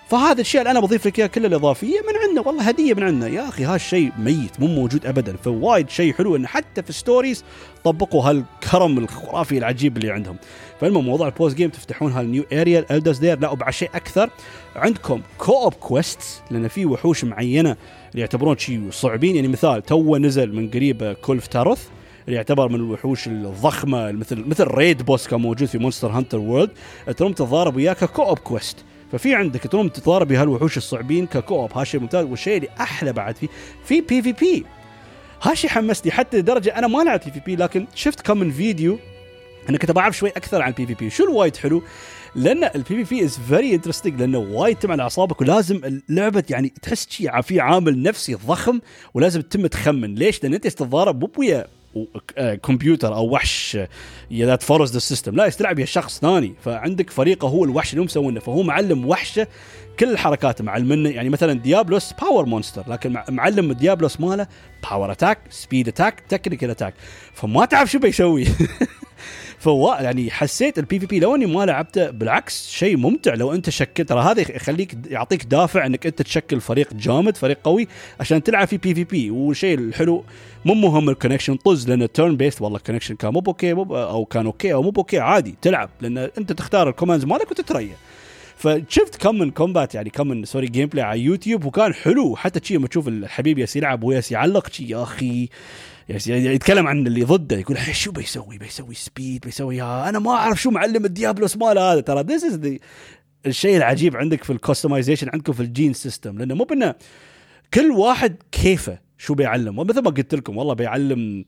فهذا 0.09 0.41
الشيء 0.41 0.61
اللي 0.61 0.71
أنا 0.71 0.79
بضيف 0.79 1.07
لك 1.07 1.19
إياه 1.19 1.27
كله 1.27 1.47
الاضافيه 1.47 1.99
من 2.01 2.27
عندنا 2.27 2.47
والله 2.47 2.63
هدية 2.63 2.93
من 2.93 3.03
عندنا. 3.03 3.27
يا 3.27 3.49
أخي 3.49 3.63
هالشيء 3.63 4.11
ميت 4.19 4.59
مو 4.59 4.67
موجود 4.67 5.05
ابدا. 5.05 5.35
فوايد 5.37 5.89
شيء 5.89 6.13
حلو 6.13 6.35
انه 6.35 6.47
حتى 6.47 6.83
في 6.83 6.93
Stories 6.93 7.43
طبقوا 7.83 8.23
هالكرم 8.23 8.97
الخرافي 8.97 9.57
العجيب 9.57 9.97
اللي 9.97 10.11
عندهم. 10.11 10.35
فالمهم 10.81 11.05
موضوع 11.05 11.27
ال 11.27 11.33
post 11.33 11.55
game 11.55 11.69
تفتحون 11.69 12.11
هال 12.11 12.24
new 12.24 12.43
area 12.53 12.79
ال 12.79 12.84
Elder's 12.84 13.17
Lair 13.17 13.39
لا 13.39 13.49
وبعد 13.49 13.73
شيء 13.73 13.89
أكثر 13.95 14.29
عندكم 14.75 15.21
co-op 15.37 15.73
quest 15.73 16.19
لأن 16.51 16.67
في 16.67 16.85
وحوش 16.85 17.23
معينة 17.23 17.69
اللي 18.11 18.21
يعتبرون 18.21 18.57
شيء 18.57 18.87
صعبين. 18.91 19.35
يعني 19.35 19.47
مثال 19.47 19.83
تو 19.83 20.17
نزل 20.17 20.55
من 20.55 20.69
قريب 20.69 21.15
Kulve 21.21 21.47
Taroth 21.47 21.87
اللي 22.25 22.35
يعتبر 22.35 22.69
من 22.69 22.75
الوحوش 22.75 23.27
الضخمة 23.27 24.11
مثل 24.11 24.43
مثل 24.47 24.63
raid 24.63 25.03
boss 25.03 25.27
كان 25.27 25.41
موجود 25.41 25.67
في 25.67 25.77
مونستر 25.77 26.11
هانتر 26.11 26.37
وورلد 26.37 26.69
تروم 27.17 27.33
تتضارب 27.33 27.75
وياه 27.75 27.93
co-op 27.93 28.39
quest 28.39 28.77
ففي 29.17 29.35
عندك 29.35 29.67
تروم 29.67 29.87
تتضارب 29.87 30.27
بهالوحوش 30.27 30.77
الصعبين 30.77 31.27
ك 31.27 31.34
co-op. 31.34 31.77
هالشيء 31.77 31.99
ممتاز 31.99 32.25
والشيء 32.25 32.57
اللي 32.57 32.69
أحلى 32.79 33.13
بعد 33.13 33.37
فيه 33.37 33.47
في 33.85 34.01
PvP 34.01 34.65
هالشيء 35.41 35.69
حمسني 35.69 36.11
حتى 36.11 36.37
لدرجة 36.37 36.77
أنا 36.77 36.87
ما 36.87 37.03
لعبت 37.03 37.25
PvP 37.25 37.55
لكن 37.55 37.87
شفت 37.95 38.21
كم 38.21 38.37
من 38.37 38.51
فيديو 38.51 38.99
أنا 39.69 39.77
كنت 39.77 39.91
بعرف 39.91 40.17
شوي 40.17 40.29
أكثر 40.29 40.61
عن 40.61 40.69
ال 40.69 40.85
PvP 40.85 41.09
شو 41.09 41.23
الوايد 41.23 41.55
حلو؟ 41.55 41.83
لأن 42.35 42.63
ال 42.63 43.05
PvP 43.05 43.25
is 43.25 43.39
very 43.49 43.75
interesting 43.75 44.19
لأنه 44.19 44.37
وايد 44.37 44.77
تم 44.77 44.91
على 44.91 45.03
أعصابك 45.03 45.41
ولازم 45.41 45.81
اللعبة 46.09 46.43
يعني 46.49 46.73
تحس 46.81 47.07
شيء 47.09 47.41
في 47.41 47.59
عامل 47.59 48.03
نفسي 48.03 48.33
ضخم 48.33 48.79
ولازم 49.13 49.41
تتم 49.41 49.67
تخمن. 49.67 50.15
ليش؟ 50.15 50.43
لأن 50.43 50.53
أنت 50.53 50.67
تتضارب 50.67 51.21
مو 51.21 51.27
كمبيوتر 52.63 53.15
أو 53.15 53.29
وحش 53.29 53.77
that 54.33 54.63
follows 54.63 54.93
the 54.93 54.99
system 54.99 55.35
لا 55.35 55.45
يالس 55.45 55.60
تلعب 55.60 55.79
يا 55.79 55.85
شخص 55.85 56.19
ثاني. 56.19 56.53
فعندك 56.63 57.09
فريقه 57.09 57.47
هو 57.47 57.63
الوحش 57.63 57.89
اللي 57.91 58.01
هم 58.01 58.05
مسوينه. 58.05 58.39
فهو 58.39 58.63
معلم 58.63 59.05
وحشة 59.07 59.47
كل 59.99 60.11
الحركات 60.11 60.61
معلمنا 60.61 61.09
يعني 61.09 61.29
مثلا 61.29 61.53
ديابلوس 61.53 62.13
power 62.21 62.45
monster 62.45 62.83
لكن 62.87 63.17
معلم 63.29 63.73
ديابلوس 63.73 64.19
ماله 64.19 64.47
power 64.91 65.11
attack 65.11 65.37
speed 65.49 65.87
attack 65.87 66.19
technical 66.29 66.69
attack 66.69 66.93
فما 67.33 67.65
تعرف 67.65 67.91
شو 67.91 67.99
بيسوي. 67.99 68.45
فوا 69.65 70.01
يعني 70.01 70.31
حسيت 70.31 70.79
ال 70.79 70.99
PvP 70.99 71.19
لو 71.19 71.35
اني 71.35 71.45
ما 71.45 71.65
لعبته 71.65 72.09
بالعكس 72.09 72.69
شيء 72.69 72.97
ممتع. 72.97 73.33
لو 73.33 73.53
انت 73.53 73.69
شكلت 73.69 74.09
ترى 74.09 74.21
هذا 74.21 74.41
يخليك 74.41 74.97
يعطيك 75.09 75.43
دافع 75.43 75.85
انك 75.85 76.05
انت 76.05 76.21
تشكل 76.21 76.61
فريق 76.61 76.93
جامد 76.93 77.37
فريق 77.37 77.57
قوي 77.63 77.87
عشان 78.19 78.43
تلعب 78.43 78.67
في 78.67 78.77
PvP 78.77 79.31
والشيء 79.31 79.77
الحلو 79.77 80.23
مو 80.65 80.73
مهم 80.73 81.09
ال 81.09 81.13
connection 81.13 81.55
طز 81.55 81.89
لأن 81.89 82.03
ال 82.03 82.37
turn-based 82.37 82.61
والله 82.61 82.77
ال 82.77 82.80
connection 82.80 83.15
كان 83.15 83.33
مو 83.33 83.43
okay 83.47 83.71
أو 83.71 84.25
كان 84.25 84.45
okay 84.45 84.73
أو 84.73 84.81
مو 84.81 84.93
okay 84.97 85.19
عادي 85.19 85.55
تلعب. 85.61 85.89
لأن 86.01 86.17
أنت 86.17 86.51
تختار 86.51 86.89
ال 86.89 86.93
commands 86.93 87.25
مالك 87.25 87.51
وتتريا 87.51 87.95
فشفت 88.57 89.15
كم 89.15 89.35
من 89.35 89.51
combat 89.51 89.95
يعني 89.95 90.09
كم 90.09 90.27
من 90.27 90.45
sorry 90.45 90.67
gameplay 90.67 91.05
على 91.05 91.19
يوتيوب 91.19 91.65
وكان 91.65 91.93
حلو. 91.93 92.35
حتى 92.35 92.59
شي 92.63 92.75
لما 92.75 92.87
تشوف 92.87 93.07
الحبيب 93.07 93.59
ياس 93.59 93.75
يلعب 93.75 94.03
وياس 94.03 94.31
يعلق 94.31 94.71
شي 94.71 94.89
يا 94.89 95.03
أخي 95.03 95.49
يتكلم 96.09 96.87
عن 96.87 97.07
اللي 97.07 97.23
ضده 97.23 97.57
يقول 97.57 97.77
شو 97.91 98.11
بيسوي؟ 98.11 98.57
بيسوي 98.57 98.95
speed 98.95 99.41
بيسوي 99.45 99.77
يا 99.77 100.09
أنا 100.09 100.19
ما 100.19 100.31
أعرف 100.31 100.61
شو 100.61 100.71
معلم 100.71 101.05
الديابلوس 101.05 101.57
مال 101.57 101.77
هذا 101.77 101.99
ترى 101.99 102.23
this 102.23 102.43
is 102.43 102.77
الشيء 103.45 103.77
العجيب 103.77 104.15
عندك 104.15 104.43
في 104.43 104.53
ال 104.53 104.58
customization 104.58 105.29
عندكم 105.33 105.53
في 105.53 105.59
ال 105.59 105.66
gene 105.66 105.93
system 105.93 106.37
لأنه 106.37 106.55
مو 106.55 106.63
بأنه 106.63 106.95
كل 107.73 107.91
واحد 107.91 108.35
كيفه 108.51 108.99
شو 109.17 109.33
بيعلم 109.33 109.79
ومثل 109.79 110.01
ما 110.01 110.09
قلت 110.09 110.35
لكم 110.35 110.57
والله 110.57 110.73
بيعلم 110.73 111.45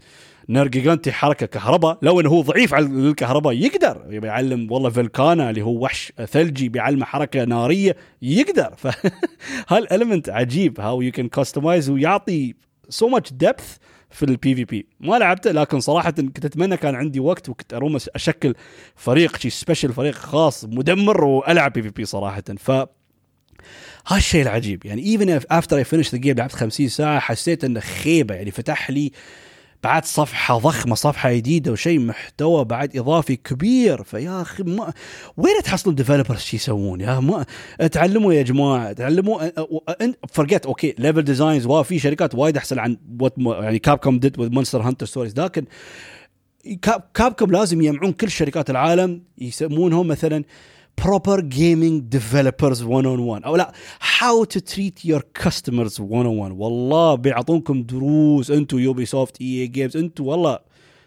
نرجيجانتي 0.50 1.12
حركة 1.12 1.46
كهرباء 1.46 1.98
لو 2.02 2.20
إنه 2.20 2.30
هو 2.30 2.42
ضعيف 2.42 2.74
على 2.74 2.86
الكهرباء 2.86 3.54
يقدر. 3.54 3.98
بيعلم 4.08 4.72
والله 4.72 4.90
فلكانا 4.90 5.50
اللي 5.50 5.62
هو 5.62 5.84
وحش 5.84 6.14
ثلجي 6.26 6.70
بيعلمه 6.70 7.06
حركة 7.06 7.44
نارية 7.44 7.96
يقدر. 8.22 8.74
فهال 9.68 9.86
element 9.86 10.30
عجيب 10.30 10.80
how 10.80 11.02
you 11.02 11.12
can 11.12 11.30
customize 11.30 11.90
ويعطي 11.90 12.54
so 12.90 13.08
much 13.08 13.34
depth 13.34 13.78
في 14.10 14.24
ال 14.24 14.56
PvP 14.56 14.86
ما 15.00 15.20
لعبته 15.20 15.52
لكن 15.52 15.80
صراحة 15.80 16.12
كنت 16.12 16.46
أتمنى 16.46 16.78
كان 16.78 16.96
عندي 16.96 17.20
وقت 17.20 17.50
وكنت 17.50 17.74
اروم 17.74 17.96
أشكل 18.16 18.56
فريق 18.96 19.38
شي 19.38 19.50
special 19.50 19.94
فريق 19.94 20.16
خاص 20.16 20.66
مدمر 20.66 21.24
وألعب 21.24 21.74
PvP 21.74 22.06
صراحة. 22.06 22.44
ف 22.58 22.72
هالشيء 24.08 24.42
العجيب. 24.42 24.86
يعني 24.86 25.04
even 25.06 25.40
after 25.52 25.78
I 25.78 25.84
finish 25.84 26.12
the 26.12 26.18
game 26.18 26.36
لعبت 26.38 26.54
50 26.54 26.88
ساعة 26.88 27.20
حسيت 27.20 27.64
إنه 27.64 27.80
خيبة. 27.80 28.36
يعني 28.36 28.52
فتح 28.52 28.90
لي 28.90 29.12
بعد 29.84 30.06
صفحة 30.06 30.58
ضخمة 30.58 30.96
صفحة 30.96 31.34
جديدة 31.34 31.72
وشيء 31.72 32.00
محتوى 32.00 32.66
بعد 32.66 32.98
إضافي 32.98 33.36
كبير. 33.36 34.04
فيا 34.04 34.42
أخي 34.42 34.64
ما 34.64 34.94
وين 35.38 35.64
تحصلون 35.64 35.96
developers 35.96 36.40
شو 36.40 36.56
يسوون 36.56 37.02
يا 37.02 37.20
ما 37.20 37.46
تعلموا 37.92 38.34
يا 38.34 38.42
جماعة 38.42 38.94
تعلموا 38.94 39.42
فرقت 40.30 40.66
okay 40.66 40.96
level 41.00 41.22
designs 41.22 41.66
وفي 41.66 42.00
شركات 42.00 42.36
وايد 42.36 42.58
أحسن 42.58 42.80
عن 42.80 42.98
يعني 43.48 43.80
كاب 43.80 43.98
كوم 43.98 44.20
did 44.20 44.40
مونستر 44.40 44.82
هانتر 44.82 45.06
ستوريز 45.06 45.40
لكن 45.40 45.66
كاب 47.14 47.34
كوم 47.40 47.52
لازم 47.52 47.82
يجمعون 47.82 48.12
كل 48.12 48.32
شركات 48.32 48.70
العالم 48.70 49.22
يسمونهم 49.38 50.08
مثلا 50.08 50.44
proper 51.02 51.42
gaming 51.42 52.02
developers 52.10 52.82
101 52.84 53.44
أو 53.46 53.56
لا 53.56 53.72
how 54.20 54.46
to 54.46 54.60
treat 54.60 55.06
your 55.06 55.22
customers 55.44 56.00
101 56.00 56.52
والله 56.52 57.16
بيعطونكم 57.16 57.84
دروس. 57.84 58.52
أنتم 58.52 58.80
يوبي 58.80 59.06
سوفت 59.06 59.42
إي 59.42 59.68
جيمز 59.68 59.98
أنتم 59.98 60.26
والله 60.28 60.60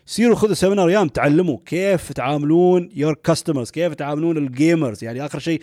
سيروا 0.07 0.37
خذوا 0.37 0.55
سيمينار 0.55 0.89
أيام 0.89 1.09
تعلموا 1.09 1.59
كيف 1.67 2.13
تعاملون 2.13 2.89
your 2.97 3.15
customers 3.15 3.71
كيف 3.71 3.95
تعاملون 3.95 4.37
ال 4.37 4.47
gamers 4.47 5.05
يعني 5.05 5.27
آخر 5.27 5.39
شيء 5.39 5.63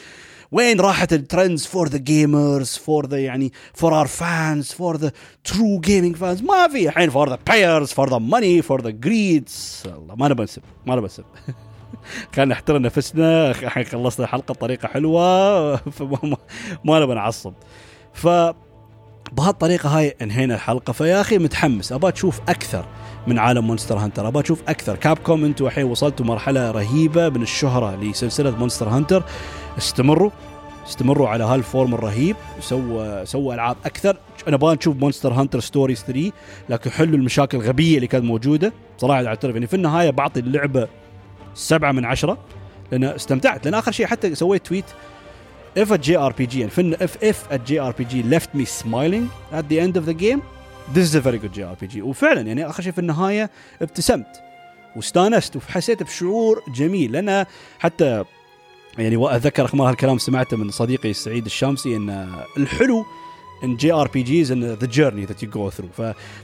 وين 0.51 0.79
راحت 0.79 1.13
ال 1.13 1.20
trends 1.20 1.65
for 1.65 1.87
the 1.87 1.97
gamers 1.97 2.69
for 2.69 3.07
the 3.07 3.19
يعني 3.19 3.51
for 3.73 3.97
our 3.97 4.07
fans 4.07 4.71
for 4.71 4.97
the 4.97 5.11
true 5.43 5.79
gaming 5.79 6.15
fans 6.15 6.41
ما 6.41 6.67
في. 6.67 6.87
الحين 6.89 7.09
for 7.09 7.29
the 7.29 7.39
buyers 7.47 7.87
for 7.91 8.09
the 8.09 8.17
money 8.17 8.61
for 8.61 8.81
the 8.81 8.89
greeds 8.89 9.83
ما 10.17 10.27
نبى 10.27 10.43
نسب 10.43 10.61
ما 10.85 10.95
نبى 10.95 11.05
نسب. 11.05 11.23
كان 12.33 12.47
نحترم 12.47 12.81
نفسنا. 12.81 13.51
الحين 13.51 13.83
خلصنا 13.83 14.25
الحلقة 14.25 14.53
بطريقة 14.53 14.87
حلوة. 14.87 15.71
ما 16.85 16.99
نبغى 16.99 17.15
نعصب. 17.15 17.53
ف 18.13 18.27
بهالطريقه 19.31 19.89
هاي 19.99 20.15
انهينا 20.21 20.55
الحلقة. 20.55 20.93
فيا 20.93 21.21
أخي 21.21 21.37
متحمس. 21.37 21.91
أبغى 21.91 22.11
تشوف 22.11 22.39
أكثر 22.49 22.85
من 23.27 23.39
عالم 23.39 23.67
مونستر 23.67 23.97
هانتر 23.97 24.27
أبغى 24.27 24.43
أشوف 24.43 24.61
أكثر. 24.67 24.95
كاب 24.95 25.17
كوم 25.17 25.45
أنتم 25.45 25.65
الحين 25.65 25.83
وصلتوا 25.85 26.25
مرحلة 26.25 26.71
رهيبة 26.71 27.29
من 27.29 27.41
الشهرة 27.41 27.95
لسلسلة 27.95 28.57
مونستر 28.57 28.89
هانتر 28.89 29.23
استمروا. 29.77 30.31
استمروا 30.87 31.27
على 31.29 31.43
هال 31.43 31.60
form 31.60 31.93
الرهيب. 31.93 32.35
سووا 32.59 33.25
سووا 33.25 33.53
ألعاب 33.53 33.77
أكثر. 33.85 34.17
أنا 34.47 34.55
أبغى 34.55 34.75
نشوف 34.75 34.97
مونستر 34.97 35.33
هانتر 35.33 35.59
ستوريز 35.59 36.03
3 36.03 36.31
لكن 36.69 36.91
حلوا 36.91 37.17
المشاكل 37.17 37.57
الغبية 37.57 37.95
اللي 37.95 38.07
كانت 38.07 38.25
موجودة. 38.25 38.73
صراحة 38.97 39.25
أعترف. 39.27 39.53
يعني 39.53 39.67
في 39.67 39.73
النهاية 39.73 40.09
بعطي 40.09 40.39
اللعبة 40.39 40.87
سبعة 41.57 41.91
من 41.91 42.05
عشرة 42.05 42.37
لأن 42.91 43.03
استمتعت. 43.03 43.65
لأن 43.65 43.73
آخر 43.73 43.91
شيء 43.91 44.05
حتى 44.05 44.35
سويت 44.35 44.67
tweet 44.67 44.85
if 45.79 45.87
a 45.91 45.97
JRPG 45.97 46.55
يعني 46.55 46.69
fun 46.69 46.95
if 46.95 47.11
if 47.21 47.51
a 47.51 47.57
JRPG 47.57 48.33
left 48.33 48.57
me 48.57 48.65
smiling 48.65 49.29
at 49.53 49.63
the 49.69 49.79
end 49.79 49.97
of 49.97 50.05
the 50.05 50.13
game. 50.13 50.41
This 50.95 51.05
is 51.09 51.15
a 51.15 51.21
very 51.21 51.37
good 51.37 51.53
JRPG 51.57 51.97
وفعلا 51.97 52.41
يعني 52.41 52.69
آخر 52.69 52.83
شيء 52.83 52.91
في 52.91 52.99
النهاية 52.99 53.49
ابتسمت 53.81 54.27
واستانست 54.95 55.55
وحسيت 55.55 56.03
بشعور 56.03 56.63
جميل. 56.75 57.11
لأن 57.11 57.45
حتى 57.79 58.23
يعني 58.97 59.17
وأذكر 59.17 59.65
أخبار 59.65 59.89
هالكلام 59.89 60.17
سمعته 60.17 60.57
من 60.57 60.71
صديقي 60.71 61.13
سعيد 61.13 61.45
الشامسي 61.45 61.95
أن 61.95 62.29
الحلو 62.57 63.05
in 63.63 63.75
JRPGs 63.75 64.51
in 64.51 64.63
the 64.63 64.87
journey 64.87 65.25
that 65.25 65.43
you 65.43 65.49
go 65.49 65.69
through 65.69 65.87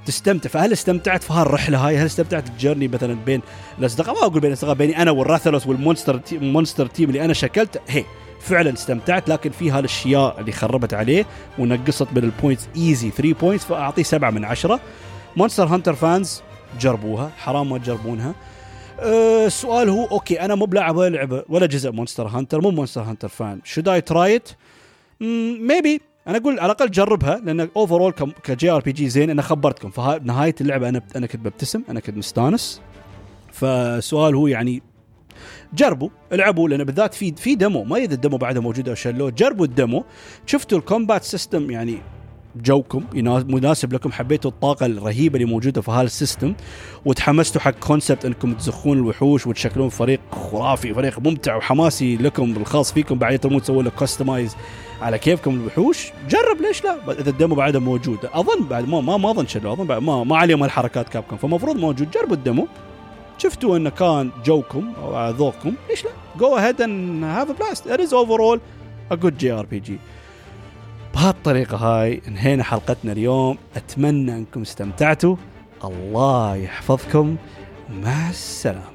فتستمتع. 0.04 0.50
فهل 0.50 0.74
استمتعت 0.74 1.24
في 1.24 1.34
هالرحلة 1.34 1.88
هاي؟ 1.88 1.98
هل 1.98 2.06
استمتعت 2.06 2.50
ال 2.50 2.54
journey 2.55 2.88
مثلا 2.88 3.14
بين 3.14 3.42
الأصدقاء؟ 3.80 4.16
ما 4.16 4.22
أقول 4.22 4.40
بين 4.40 4.52
الأصدقاء 4.52 4.76
بيني 4.76 5.02
أنا 5.02 5.12
والراثلوس 5.12 5.68
وال 5.68 5.79
monster 5.79 6.18
t- 6.18 6.38
monster 6.38 6.88
team 6.88 7.10
اللي 7.10 7.26
أنا 7.26 7.34
شكلته 7.34 7.80
هي 7.88 8.04
فعلا 8.40 8.74
استمتعت 8.74 9.30
لكن 9.30 9.50
في 9.52 9.72
هالأشياء 9.72 10.40
اللي 10.40 10.52
خربت 10.52 10.94
عليه 10.94 11.26
ونقصت 11.60 12.08
من 12.12 12.24
ال 12.24 12.30
points 12.30 12.68
easy 12.76 13.10
3 13.10 13.34
points 13.34 13.66
فأعطيه 13.66 14.04
7 14.04 14.30
من 14.30 14.46
10 14.46 14.80
مونستر 15.38 15.66
هانتر 15.66 15.94
fans 15.94 16.42
جربوها 16.80 17.32
حرام 17.38 17.70
ما 17.70 17.78
تجربونها. 17.78 18.36
أه 19.00 19.46
السؤال 19.46 19.90
هو 19.90 20.06
okay 20.06 20.42
أنا 20.42 20.56
مو 20.56 20.66
بلاعب 20.66 20.96
ولا 20.96 21.16
لعبة 21.16 21.44
ولا 21.50 21.66
جزء 21.66 21.92
مونستر 21.92 22.28
هانتر 22.28 22.62
مو 22.62 22.72
مونستر 22.72 23.02
هانتر 23.02 23.28
fan 23.28 23.60
should 23.64 23.88
I 23.88 24.02
try 24.02 24.36
it 24.36 24.50
maybe 25.60 26.02
أنا 26.28 26.38
أقول 26.38 26.60
على 26.60 26.66
الأقل 26.66 26.92
جربها 26.92 27.42
لأن 27.44 27.70
overall 27.76 28.02
ك 28.02 28.14
JRPG 28.44 29.10
زين 29.10 29.30
أنا 29.30 29.42
خبرتكم. 29.42 29.90
فنهايه 29.90 30.56
اللعبة 30.62 30.90
أنا 30.90 31.02
أنا 31.16 31.28
كنت 31.28 31.42
ببتسم 31.42 31.84
أنا 31.90 32.00
كنت 32.00 32.18
مستانس. 32.18 32.82
فالسؤال 33.52 34.36
هو 34.36 34.48
يعني 34.48 34.82
جربوا 35.74 36.10
العبوا 36.32 36.70
لأن 36.70 36.84
بالذات 36.84 37.14
في 37.14 37.36
في 37.36 37.56
demo 37.56 37.84
ما 37.84 37.98
إذا 37.98 38.14
ال 38.14 38.18
demo 38.18 38.38
بعده 38.38 38.62
موجود 38.62 38.90
أو 38.90 38.96
شلوه 38.96 39.30
جربوا 39.30 39.66
ال 39.66 39.74
demo 39.74 40.06
شفتوا 40.46 40.78
ال 40.78 40.84
combat 40.84 41.24
system 41.24 41.72
يعني 41.72 41.98
جوكم 42.56 43.04
مناسب 43.48 43.94
لكم. 43.94 44.12
حبيتوا 44.12 44.52
الطاقة 44.52 44.86
الرهيبة 44.86 45.36
اللي 45.36 45.46
موجودة 45.46 45.82
في 45.82 45.92
هال 45.92 46.07
system 46.07 46.54
وتحمستوا 47.06 47.62
حق 47.62 47.72
concept 47.72 48.26
إنكم 48.26 48.54
تزخون 48.54 48.98
الوحوش 48.98 49.48
وتشكلون 49.48 49.90
فريق 49.90 50.20
خرافي 50.32 50.94
فريق 50.94 51.20
ممتع 51.20 51.56
وحماسي 51.56 52.18
لكم 52.18 52.52
الخاص 52.52 52.94
فيكم. 52.94 53.18
بعدين 53.18 53.40
ترمون 53.40 53.62
تسوون 53.62 53.86
له 53.86 53.92
customize 53.92 54.56
على 55.02 55.18
كيفكم 55.18 55.54
الوحوش. 55.54 56.12
جرب 56.30 56.62
ليش 56.62 56.84
لا؟ 56.84 56.98
إذا 57.20 57.30
ال 57.30 57.35
demo 57.35 57.56
بعده 57.56 57.80
موجود. 57.80 58.18
أظن 58.34 58.68
بعد 58.70 58.90
ما 58.90 59.02
ما, 59.02 59.18
ما 59.18 59.32
أظن 59.32 59.48
شلو 59.48 59.74
أظن 59.74 59.98
ما 59.98 60.24
ما 60.24 60.38
عليهم 60.38 60.64
الحركات 60.64 61.10
كابكم. 61.10 61.38
فمفروض 61.38 61.76
موجود. 61.76 62.12
جربوا 62.12 62.36
ال 62.36 62.42
demo 62.42 62.68
شفتوا 63.38 63.78
إنه 63.78 63.90
كان 63.90 64.32
جوكم 64.46 64.94
أو 65.04 65.30
ذوقكم. 65.30 65.74
ليش 65.90 66.06
لا؟ 66.06 66.12
go 66.40 66.58
ahead 66.58 66.82
and 66.82 67.24
have 67.24 67.52
blast 67.52 67.88
it 67.88 68.00
is 68.00 68.14
overall 68.14 68.60
a 69.12 69.16
good 69.16 69.38
JRPG 69.38 69.98
بهالطريقة 71.14 71.78
هاي 71.78 72.22
انهينا 72.28 72.64
حلقتنا 72.64 73.12
اليوم. 73.12 73.58
أتمنى 73.76 74.36
أنكم 74.36 74.62
استمتعتوا. 74.62 75.36
الله 75.84 76.56
يحفظكم. 76.56 77.36
مع 77.90 78.30
السلامة. 78.30 78.93